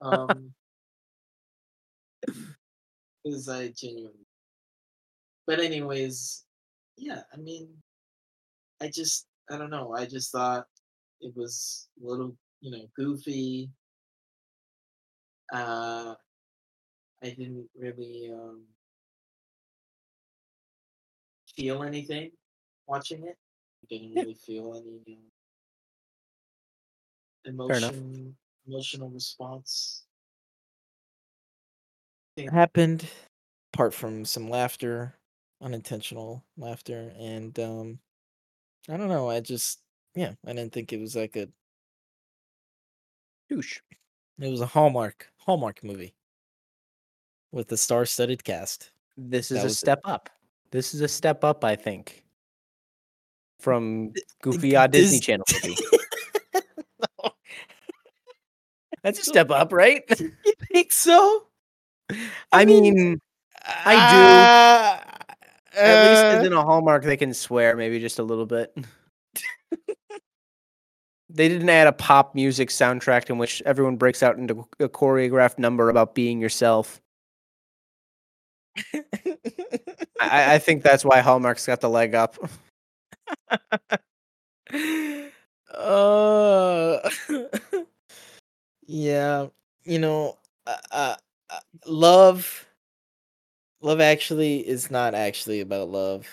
um 0.02 0.52
because 3.24 3.48
i 3.48 3.68
genuinely 3.68 4.26
but 5.46 5.58
anyways 5.58 6.44
yeah 6.96 7.22
i 7.32 7.36
mean 7.36 7.68
i 8.80 8.88
just 8.88 9.26
i 9.50 9.56
don't 9.56 9.70
know 9.70 9.94
i 9.94 10.04
just 10.04 10.30
thought 10.30 10.66
it 11.20 11.34
was 11.34 11.88
a 12.00 12.06
little 12.06 12.36
you 12.60 12.70
know 12.70 12.84
goofy 12.94 13.70
uh 15.52 16.14
i 17.22 17.30
didn't 17.30 17.68
really 17.76 18.30
um 18.32 18.62
feel 21.56 21.82
anything 21.82 22.30
watching 22.86 23.24
it 23.24 23.36
didn't 23.88 24.14
really 24.14 24.34
feel 24.34 24.74
any 24.74 25.18
um, 27.46 27.54
enough. 27.70 27.94
emotion 27.94 28.36
emotional 28.66 29.08
response 29.10 30.04
thing 32.36 32.50
happened 32.50 33.08
apart 33.72 33.94
from 33.94 34.24
some 34.24 34.48
laughter 34.50 35.14
unintentional 35.62 36.44
laughter 36.56 37.12
and 37.18 37.58
um 37.58 37.98
i 38.88 38.96
don't 38.96 39.08
know 39.08 39.28
i 39.30 39.40
just 39.40 39.80
yeah 40.14 40.32
i 40.46 40.52
didn't 40.52 40.72
think 40.72 40.92
it 40.92 41.00
was 41.00 41.14
that 41.14 41.32
good 41.32 41.52
Douche. 43.48 43.78
it 44.38 44.50
was 44.50 44.60
a 44.60 44.66
hallmark 44.66 45.28
hallmark 45.38 45.82
movie 45.82 46.14
with 47.52 47.72
a 47.72 47.76
star-studded 47.76 48.44
cast 48.44 48.90
This 49.16 49.50
is 49.50 49.58
That 49.58 49.64
a 49.64 49.68
was 49.68 49.72
it. 49.72 49.76
step 49.78 50.00
up. 50.04 50.30
This 50.70 50.94
is 50.94 51.00
a 51.00 51.08
step 51.08 51.42
up, 51.44 51.64
I 51.64 51.74
think, 51.74 52.22
from 53.58 54.12
Goofy 54.42 54.76
uh, 54.76 54.84
Odd 54.84 54.92
Disney 54.92 55.18
this- 55.18 55.26
Channel 55.26 55.44
movie. 55.62 55.76
No. 57.22 57.30
That's 59.04 59.20
a 59.20 59.24
step 59.24 59.50
up, 59.50 59.72
right? 59.72 60.02
you 60.18 60.32
think 60.72 60.90
so 60.92 61.46
I, 62.52 62.64
mean, 62.64 63.20
I 63.64 63.94
do 63.94 64.16
uh, 64.16 65.18
at 65.78 66.10
least 66.10 66.24
as 66.24 66.42
uh 66.42 66.46
in 66.46 66.52
a 66.52 66.62
Hallmark, 66.62 67.04
they 67.04 67.16
can 67.16 67.34
swear 67.34 67.76
maybe 67.76 68.00
just 68.00 68.18
a 68.18 68.22
little 68.22 68.46
bit. 68.46 68.76
they 71.30 71.48
didn't 71.48 71.68
add 71.68 71.86
a 71.86 71.92
pop 71.92 72.34
music 72.34 72.70
soundtrack 72.70 73.30
in 73.30 73.38
which 73.38 73.62
everyone 73.66 73.96
breaks 73.96 74.22
out 74.22 74.38
into 74.38 74.66
a 74.80 74.88
choreographed 74.88 75.58
number 75.58 75.90
about 75.90 76.14
being 76.14 76.40
yourself. 76.40 77.00
I, 80.20 80.54
I 80.54 80.58
think 80.58 80.82
that's 80.82 81.04
why 81.04 81.20
Hallmark's 81.20 81.66
got 81.66 81.80
the 81.80 81.90
leg 81.90 82.14
up. 82.14 82.36
uh, 85.74 87.10
yeah, 88.86 89.46
you 89.84 89.98
know, 89.98 90.38
uh, 90.66 90.76
uh, 90.90 91.16
uh, 91.50 91.58
love, 91.86 92.66
love 93.80 94.00
actually 94.00 94.66
is 94.66 94.90
not 94.90 95.14
actually 95.14 95.60
about 95.60 95.88
love. 95.90 96.26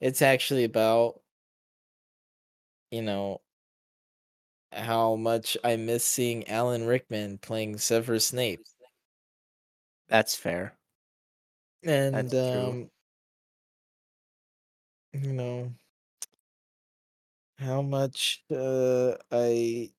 It's 0.00 0.22
actually 0.22 0.64
about, 0.64 1.20
you 2.90 3.02
know, 3.02 3.40
how 4.72 5.16
much 5.16 5.56
I 5.64 5.76
miss 5.76 6.04
seeing 6.04 6.46
Alan 6.48 6.84
Rickman 6.86 7.38
playing 7.38 7.78
Severus 7.78 8.26
Snape. 8.28 8.64
That's 10.08 10.34
fair. 10.34 10.76
and 11.84 12.34
true. 12.42 12.74
um 12.74 12.90
you 15.12 15.32
know 15.32 15.72
how 17.58 17.82
much 17.82 18.42
uh 18.50 19.12
i 19.30 19.90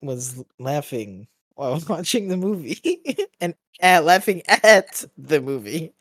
was 0.00 0.42
laughing 0.58 1.26
while 1.54 1.80
watching 1.88 2.28
the 2.28 2.36
movie 2.36 2.80
and 3.40 3.54
at 3.80 4.04
laughing 4.04 4.42
at 4.48 5.04
the 5.16 5.40
movie 5.40 5.92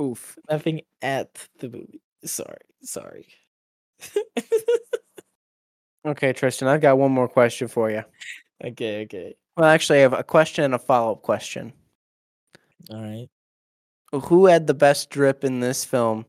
Oof. 0.00 0.38
laughing 0.48 0.82
at 1.02 1.46
the 1.58 1.68
movie 1.68 2.00
sorry, 2.24 2.56
sorry. 2.82 3.26
Okay, 6.06 6.32
Tristen, 6.32 6.66
I've 6.66 6.80
got 6.80 6.96
one 6.96 7.12
more 7.12 7.28
question 7.28 7.68
for 7.68 7.90
you. 7.90 8.02
okay, 8.64 9.02
okay. 9.02 9.34
Well, 9.56 9.68
actually, 9.68 9.98
I 9.98 10.02
have 10.02 10.14
a 10.14 10.24
question 10.24 10.64
and 10.64 10.74
a 10.74 10.78
follow 10.78 11.12
up 11.12 11.22
question. 11.22 11.72
All 12.90 13.02
right. 13.02 13.28
Who 14.12 14.46
had 14.46 14.66
the 14.66 14.74
best 14.74 15.10
drip 15.10 15.44
in 15.44 15.60
this 15.60 15.84
film? 15.84 16.24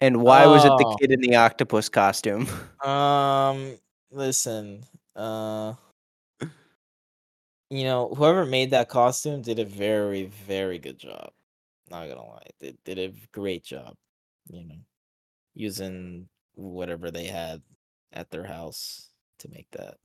And 0.00 0.22
why 0.22 0.46
was 0.46 0.64
it 0.64 0.76
the 0.76 0.84
Oh. 0.84 0.96
kid 1.00 1.10
in 1.10 1.20
the 1.20 1.36
octopus 1.36 1.88
costume? 1.88 2.46
Um, 2.84 3.78
listen, 4.10 4.84
uh, 5.14 5.74
you 7.70 7.84
know, 7.84 8.08
whoever 8.14 8.46
made 8.46 8.70
that 8.70 8.88
costume 8.88 9.42
did 9.42 9.58
a 9.58 9.64
very, 9.64 10.24
very 10.26 10.78
good 10.78 10.98
job. 10.98 11.32
Not 11.90 12.08
gonna 12.08 12.24
lie, 12.26 12.48
they 12.60 12.74
did 12.84 12.98
a 12.98 13.14
great 13.32 13.64
job. 13.64 13.96
You 14.48 14.64
know, 14.66 14.76
using 15.54 16.28
whatever 16.54 17.10
they 17.10 17.26
had 17.26 17.62
at 18.12 18.30
their 18.30 18.44
house 18.44 19.10
to 19.40 19.50
make 19.50 19.68
that. 19.72 19.98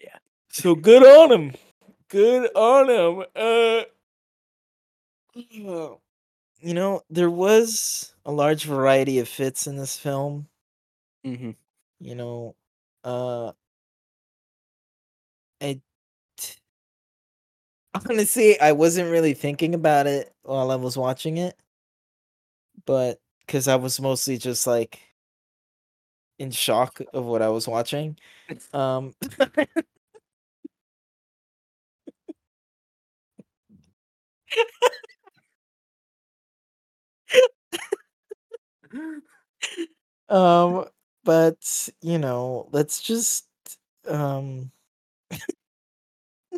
Yeah. 0.00 0.18
So 0.50 0.74
good 0.76 1.04
on 1.04 1.32
him. 1.32 1.54
Good 2.08 2.50
on 2.56 2.90
him. 2.90 3.26
Uh, 3.36 3.84
you 6.62 6.74
know, 6.74 7.02
there 7.10 7.30
was 7.30 8.14
a 8.24 8.32
large 8.32 8.64
variety 8.64 9.18
of 9.18 9.28
fits 9.28 9.66
in 9.66 9.76
this 9.76 9.96
film 9.96 10.48
mm-hmm. 11.24 11.50
you 12.00 12.14
know 12.14 12.54
uh 13.04 13.52
i 15.60 15.80
t- 16.36 16.54
honestly 18.08 18.58
i 18.60 18.72
wasn't 18.72 19.10
really 19.10 19.34
thinking 19.34 19.74
about 19.74 20.06
it 20.06 20.32
while 20.42 20.70
i 20.70 20.76
was 20.76 20.96
watching 20.96 21.36
it 21.36 21.56
but 22.86 23.20
because 23.46 23.68
i 23.68 23.76
was 23.76 24.00
mostly 24.00 24.38
just 24.38 24.66
like 24.66 25.00
in 26.38 26.50
shock 26.50 27.00
of 27.12 27.24
what 27.24 27.42
i 27.42 27.48
was 27.48 27.68
watching 27.68 28.16
um 28.72 29.14
um 40.28 40.84
but 41.24 41.88
you 42.00 42.18
know 42.18 42.68
let's 42.72 43.00
just 43.02 43.46
um 44.08 44.70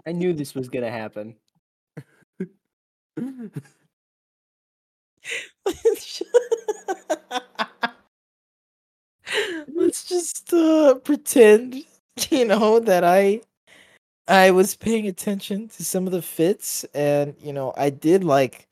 I 0.06 0.12
knew 0.12 0.32
this 0.32 0.54
was 0.54 0.68
gonna 0.68 0.90
happen. 0.90 1.36
Let's 9.68 10.04
just 10.08 10.52
uh 10.52 10.94
pretend, 10.96 11.84
you 12.30 12.44
know, 12.44 12.80
that 12.80 13.04
I 13.04 13.40
I 14.28 14.52
was 14.52 14.76
paying 14.76 15.08
attention 15.08 15.68
to 15.70 15.84
some 15.84 16.06
of 16.06 16.12
the 16.12 16.22
fits 16.22 16.84
and 16.94 17.36
you 17.40 17.52
know, 17.52 17.74
I 17.76 17.90
did 17.90 18.24
like 18.24 18.68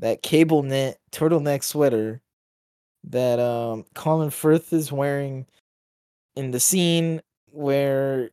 that 0.00 0.22
cable 0.22 0.62
knit 0.64 0.98
turtleneck 1.12 1.64
sweater 1.64 2.22
that 3.04 3.38
um 3.40 3.84
Colin 3.94 4.30
Firth 4.30 4.72
is 4.72 4.92
wearing 4.92 5.46
in 6.36 6.52
the 6.52 6.60
scene 6.60 7.22
where 7.52 8.30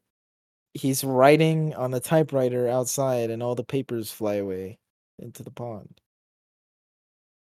he's 0.75 1.03
writing 1.03 1.75
on 1.75 1.91
the 1.91 1.99
typewriter 2.01 2.67
outside 2.69 3.29
and 3.31 3.43
all 3.43 3.55
the 3.55 3.63
papers 3.65 4.11
fly 4.11 4.35
away 4.35 4.79
into 5.19 5.43
the 5.43 5.51
pond. 5.51 6.01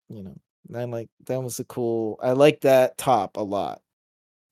You 0.08 0.22
know, 0.22 0.36
and 0.68 0.76
I 0.76 0.84
like 0.84 1.08
that 1.26 1.42
was 1.42 1.58
a 1.60 1.64
cool 1.64 2.18
I 2.22 2.32
like 2.32 2.60
that 2.62 2.96
top 2.98 3.36
a 3.36 3.40
lot. 3.40 3.82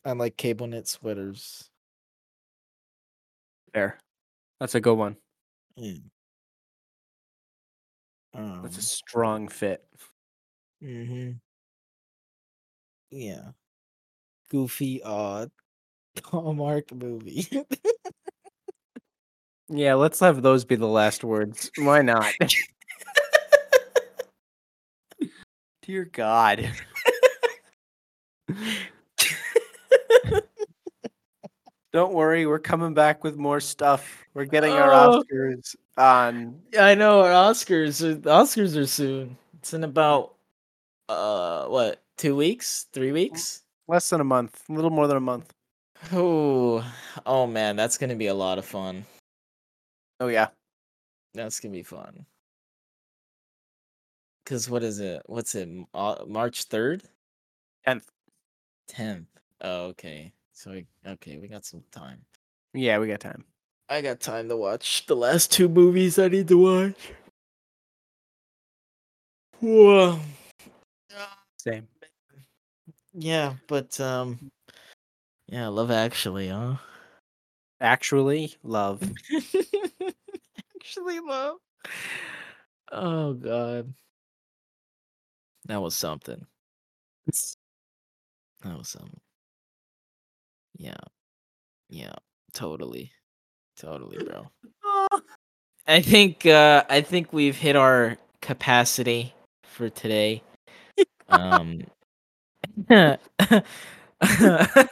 I 0.05 0.13
like 0.13 0.37
cable 0.39 0.67
knit 0.69 0.89
sweaters. 0.89 1.71
There. 3.75 3.99
That's 4.61 4.75
a 4.77 4.81
good 4.81 4.99
one. 4.99 5.19
Mm. 5.79 6.11
That's 8.63 8.79
a 8.79 8.83
Um, 8.83 8.83
strong 8.83 9.47
fit. 9.49 9.87
mhm. 10.81 11.41
Yeah. 13.15 13.51
Goofy, 14.51 15.01
odd, 15.05 15.53
Hallmark 16.25 16.93
movie. 16.93 17.47
Yeah, 19.69 19.95
let's 19.95 20.19
have 20.19 20.43
those 20.43 20.65
be 20.65 20.75
the 20.75 20.89
last 20.89 21.23
words. 21.23 21.71
Why 21.79 22.03
not? 22.03 22.27
Dear 25.83 26.05
God. 26.07 26.69
Don't 31.93 32.15
worry, 32.15 32.47
we're 32.47 32.59
coming 32.59 32.95
back 32.95 33.23
with 33.23 33.37
more 33.37 33.61
stuff. 33.61 34.25
We're 34.35 34.45
getting 34.47 34.73
our 34.73 34.93
Oh. 34.93 35.23
Oscars 35.23 35.77
on. 35.97 36.61
I 36.77 36.97
know 36.97 37.21
our 37.23 37.31
Oscars. 37.31 38.03
Are, 38.03 38.15
the 38.17 38.31
Oscars 38.31 38.77
are 38.77 38.87
soon. 38.87 39.39
It's 39.61 39.73
in 39.73 39.85
about 39.85 40.35
uh 41.09 41.67
what 41.67 42.04
two 42.17 42.37
weeks, 42.37 42.87
three 42.93 43.11
mm, 43.11 43.15
weeks. 43.15 43.63
Less 43.87 44.09
than 44.09 44.21
a 44.21 44.25
month, 44.25 44.63
a 44.69 44.73
little 44.73 44.91
more 44.91 45.07
than 45.07 45.17
a 45.17 45.21
month. 45.21 45.53
Oh, 46.13 46.85
oh 47.25 47.47
man, 47.47 47.77
that's 47.77 47.99
gonna 47.99 48.17
be 48.17 48.27
a 48.27 48.35
lot 48.35 48.59
of 48.59 48.65
fun. 48.65 49.05
Oh 50.21 50.29
yeah, 50.29 50.49
That's 51.35 51.61
gonna 51.61 51.73
be 51.73 51.83
fun. 51.83 52.27
Cause 54.47 54.69
what 54.69 54.83
is 54.83 55.01
it? 55.01 55.23
What's 55.27 55.55
it? 55.55 55.69
March 56.27 56.65
third, 56.65 57.03
tenth. 57.87 58.11
tenth. 58.89 59.29
Oh, 59.61 59.87
okay. 59.87 60.33
So 60.53 60.71
we, 60.73 60.87
okay, 61.07 61.39
we 61.39 61.49
got 61.49 61.65
some 61.65 61.83
time. 61.91 62.21
Yeah, 62.75 62.99
we 62.99 63.09
got 63.09 63.21
time. 63.21 63.45
I 63.89 64.01
got 64.01 64.21
time 64.21 64.49
to 64.49 64.57
watch 64.57 65.07
the 65.07 65.17
last 65.17 65.53
two 65.53 65.69
movies 65.69 66.19
I 66.19 66.29
need 66.29 66.49
to 66.49 66.59
watch. 66.59 67.13
Whoa. 69.61 70.21
Same. 71.59 71.89
Yeah, 73.15 73.55
but 73.69 73.99
um, 74.01 74.51
yeah, 75.47 75.69
Love 75.69 75.91
Actually, 75.91 76.49
huh? 76.49 76.77
Actually, 77.81 78.55
love. 78.63 79.03
Actually, 80.77 81.21
love. 81.21 81.57
Oh 82.91 83.35
God, 83.35 83.95
that 85.67 85.81
was 85.83 85.95
something. 85.95 86.47
That 87.27 88.77
was 88.79 88.89
something. 88.89 89.21
Yeah, 90.77 90.97
yeah, 91.89 92.15
totally, 92.55 93.13
totally, 93.77 94.21
bro. 94.21 94.51
I 95.87 96.01
think 96.03 96.47
uh 96.47 96.85
I 96.89 97.01
think 97.03 97.33
we've 97.33 97.57
hit 97.57 97.77
our 97.77 98.19
capacity 98.43 99.35
for 99.65 99.91
today. 99.91 100.43
Um 101.29 101.81
I, 102.91 104.89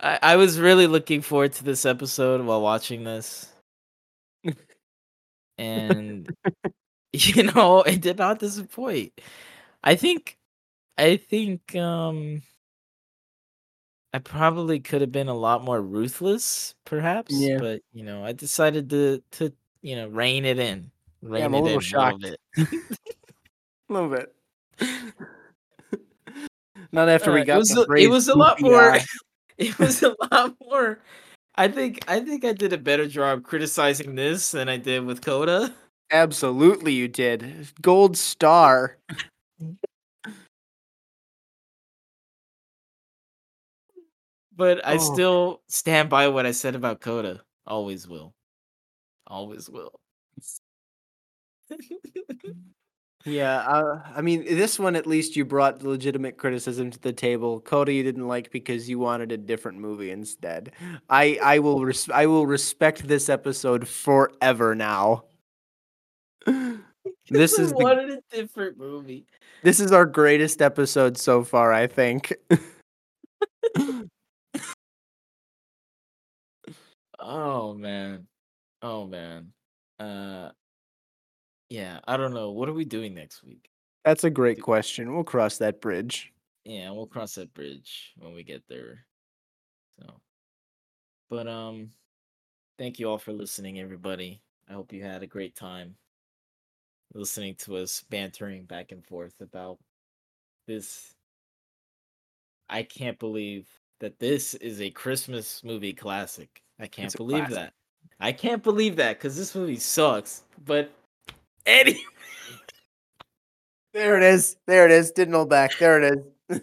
I 0.00 0.36
was 0.36 0.58
really 0.58 0.86
looking 0.86 1.22
forward 1.22 1.52
to 1.54 1.64
this 1.64 1.84
episode 1.86 2.44
while 2.44 2.60
watching 2.62 3.04
this. 3.04 3.48
And 5.56 6.28
you 7.12 7.44
know, 7.44 7.82
it 7.82 8.00
did 8.00 8.18
not 8.18 8.38
disappoint. 8.38 9.12
I 9.84 9.96
think 9.96 10.38
I 10.98 11.16
think 11.18 11.76
um 11.76 12.42
I 14.12 14.18
probably 14.20 14.80
could 14.80 15.00
have 15.02 15.12
been 15.12 15.28
a 15.28 15.34
lot 15.34 15.62
more 15.64 15.80
ruthless, 15.82 16.74
perhaps, 16.84 17.34
Yeah. 17.34 17.58
but 17.58 17.82
you 17.92 18.04
know, 18.04 18.24
I 18.24 18.32
decided 18.32 18.90
to 18.90 19.22
to 19.32 19.52
you 19.82 19.96
know 19.96 20.08
rein 20.08 20.44
it 20.44 20.58
in, 20.58 20.90
rein 21.22 21.44
I'm 21.44 21.54
a 21.54 21.58
it 21.58 21.62
little 21.62 21.80
shocked. 21.80 22.20
bit. 22.20 22.40
A 23.90 23.92
little 23.92 24.08
bit. 24.10 24.34
Not 26.92 27.08
after 27.08 27.32
we 27.32 27.40
Uh, 27.40 27.44
got 27.44 27.54
it 27.56 27.58
was 27.58 27.76
a, 27.76 27.86
it 27.96 28.10
was 28.10 28.28
a 28.28 28.36
lot 28.36 28.60
more. 28.60 28.92
eye. 28.92 29.04
it 29.58 29.78
was 29.78 30.02
a 30.02 30.14
lot 30.32 30.54
more. 30.62 30.98
I 31.56 31.68
think 31.68 32.04
I 32.08 32.20
think 32.20 32.44
I 32.44 32.52
did 32.52 32.72
a 32.72 32.78
better 32.78 33.06
job 33.06 33.42
criticizing 33.42 34.14
this 34.14 34.52
than 34.52 34.68
I 34.68 34.76
did 34.76 35.04
with 35.04 35.20
Coda. 35.22 35.74
Absolutely, 36.10 36.92
you 36.94 37.08
did. 37.08 37.68
Gold 37.82 38.16
star. 38.16 38.96
But 44.56 44.84
I 44.86 44.96
Oh. 44.96 45.14
still 45.14 45.62
stand 45.68 46.08
by 46.10 46.28
what 46.28 46.46
I 46.46 46.52
said 46.52 46.74
about 46.74 47.00
Coda. 47.00 47.42
Always 47.66 48.08
will. 48.08 48.34
Always 49.26 49.68
will. 49.68 50.00
Yeah, 53.24 53.58
uh, 53.58 54.02
I 54.14 54.22
mean, 54.22 54.44
this 54.44 54.78
one 54.78 54.94
at 54.96 55.06
least 55.06 55.36
you 55.36 55.44
brought 55.44 55.82
legitimate 55.82 56.38
criticism 56.38 56.90
to 56.92 56.98
the 57.00 57.12
table. 57.12 57.60
Coda 57.60 57.92
you 57.92 58.02
didn't 58.02 58.26
like 58.28 58.50
because 58.50 58.88
you 58.88 58.98
wanted 58.98 59.32
a 59.32 59.36
different 59.36 59.78
movie 59.78 60.10
instead. 60.10 60.72
I 61.10 61.38
I 61.42 61.58
will 61.58 61.84
res- 61.84 62.08
I 62.10 62.26
will 62.26 62.46
respect 62.46 63.06
this 63.06 63.28
episode 63.28 63.86
forever 63.88 64.74
now. 64.74 65.24
This 67.30 67.58
is 67.58 67.72
the, 67.72 67.84
wanted 67.84 68.10
a 68.10 68.22
different 68.34 68.78
movie. 68.78 69.26
this 69.62 69.80
is 69.80 69.92
our 69.92 70.06
greatest 70.06 70.62
episode 70.62 71.18
so 71.18 71.44
far, 71.44 71.72
I 71.74 71.86
think. 71.86 72.32
Oh 77.18 77.74
man. 77.74 78.26
Oh 78.82 79.06
man. 79.06 79.52
Uh 79.98 80.50
yeah, 81.70 82.00
I 82.06 82.16
don't 82.16 82.34
know. 82.34 82.50
What 82.50 82.68
are 82.68 82.74
we 82.74 82.84
doing 82.84 83.14
next 83.14 83.44
week? 83.44 83.70
That's 84.04 84.24
a 84.24 84.30
great 84.30 84.60
question. 84.60 85.14
We'll 85.14 85.24
cross 85.24 85.58
that 85.58 85.80
bridge. 85.80 86.32
Yeah, 86.64 86.90
we'll 86.90 87.06
cross 87.06 87.34
that 87.34 87.52
bridge 87.54 88.12
when 88.18 88.34
we 88.34 88.42
get 88.42 88.62
there. 88.68 89.06
So 89.98 90.20
but 91.30 91.46
um 91.46 91.90
thank 92.78 92.98
you 92.98 93.08
all 93.08 93.18
for 93.18 93.32
listening 93.32 93.78
everybody. 93.78 94.42
I 94.68 94.74
hope 94.74 94.92
you 94.92 95.02
had 95.02 95.22
a 95.22 95.26
great 95.26 95.56
time 95.56 95.96
listening 97.14 97.54
to 97.56 97.76
us 97.78 98.04
bantering 98.10 98.64
back 98.64 98.92
and 98.92 99.04
forth 99.04 99.40
about 99.40 99.78
this 100.66 101.14
I 102.68 102.82
can't 102.82 103.18
believe 103.18 103.66
that 104.00 104.18
this 104.18 104.54
is 104.54 104.80
a 104.80 104.90
Christmas 104.90 105.64
movie 105.64 105.94
classic. 105.94 106.62
I 106.78 106.86
can't 106.86 107.06
It's 107.06 107.16
believe 107.16 107.48
that. 107.50 107.72
I 108.20 108.32
can't 108.32 108.62
believe 108.62 108.96
that 108.96 109.18
because 109.18 109.36
this 109.36 109.54
movie 109.54 109.78
sucks. 109.78 110.42
But 110.64 110.92
anyway, 111.68 112.00
There 113.92 114.16
it 114.16 114.22
is. 114.22 114.56
There 114.66 114.84
it 114.86 114.92
is. 114.92 115.10
Didn't 115.12 115.34
hold 115.34 115.50
back. 115.50 115.78
There 115.78 116.02
it 116.02 116.18
is. 116.50 116.60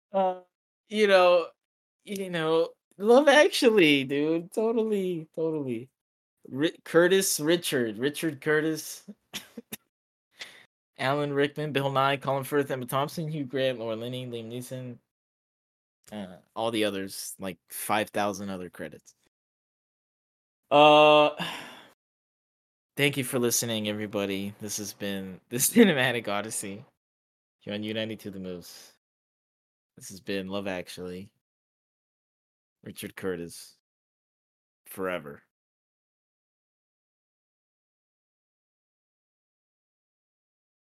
uh, 0.12 0.36
you 0.88 1.06
know, 1.08 1.46
you 2.04 2.30
know, 2.30 2.70
Love 2.98 3.28
Actually, 3.28 4.04
dude, 4.04 4.52
totally, 4.52 5.28
totally. 5.36 5.88
Ri- 6.48 6.78
Curtis 6.84 7.40
Richard, 7.40 7.98
Richard 7.98 8.40
Curtis, 8.40 9.04
Alan 10.98 11.32
Rickman, 11.32 11.72
Bill 11.72 11.90
Nighy, 11.90 12.22
Colin 12.22 12.44
Firth, 12.44 12.70
Emma 12.70 12.86
Thompson, 12.86 13.28
Hugh 13.28 13.44
Grant, 13.44 13.78
Laura 13.78 13.96
Linney, 13.96 14.26
Liam 14.26 14.50
Neeson, 14.50 14.96
uh, 16.14 16.26
all 16.54 16.70
the 16.70 16.84
others, 16.84 17.34
like 17.38 17.58
five 17.70 18.10
thousand 18.10 18.50
other 18.50 18.70
credits. 18.70 19.14
Uh, 20.70 21.30
thank 22.96 23.16
you 23.16 23.24
for 23.24 23.38
listening, 23.38 23.88
everybody. 23.88 24.54
This 24.60 24.76
has 24.78 24.92
been 24.92 25.40
the 25.50 25.56
Cinematic 25.56 26.28
Odyssey 26.28 26.84
here 27.60 27.74
on 27.74 27.82
U92 27.82 28.32
The 28.32 28.38
Moose. 28.38 28.92
This 29.96 30.08
has 30.08 30.20
been 30.20 30.48
Love 30.48 30.66
Actually. 30.66 31.30
Richard 32.84 33.16
Curtis. 33.16 33.76
Forever. 34.86 35.43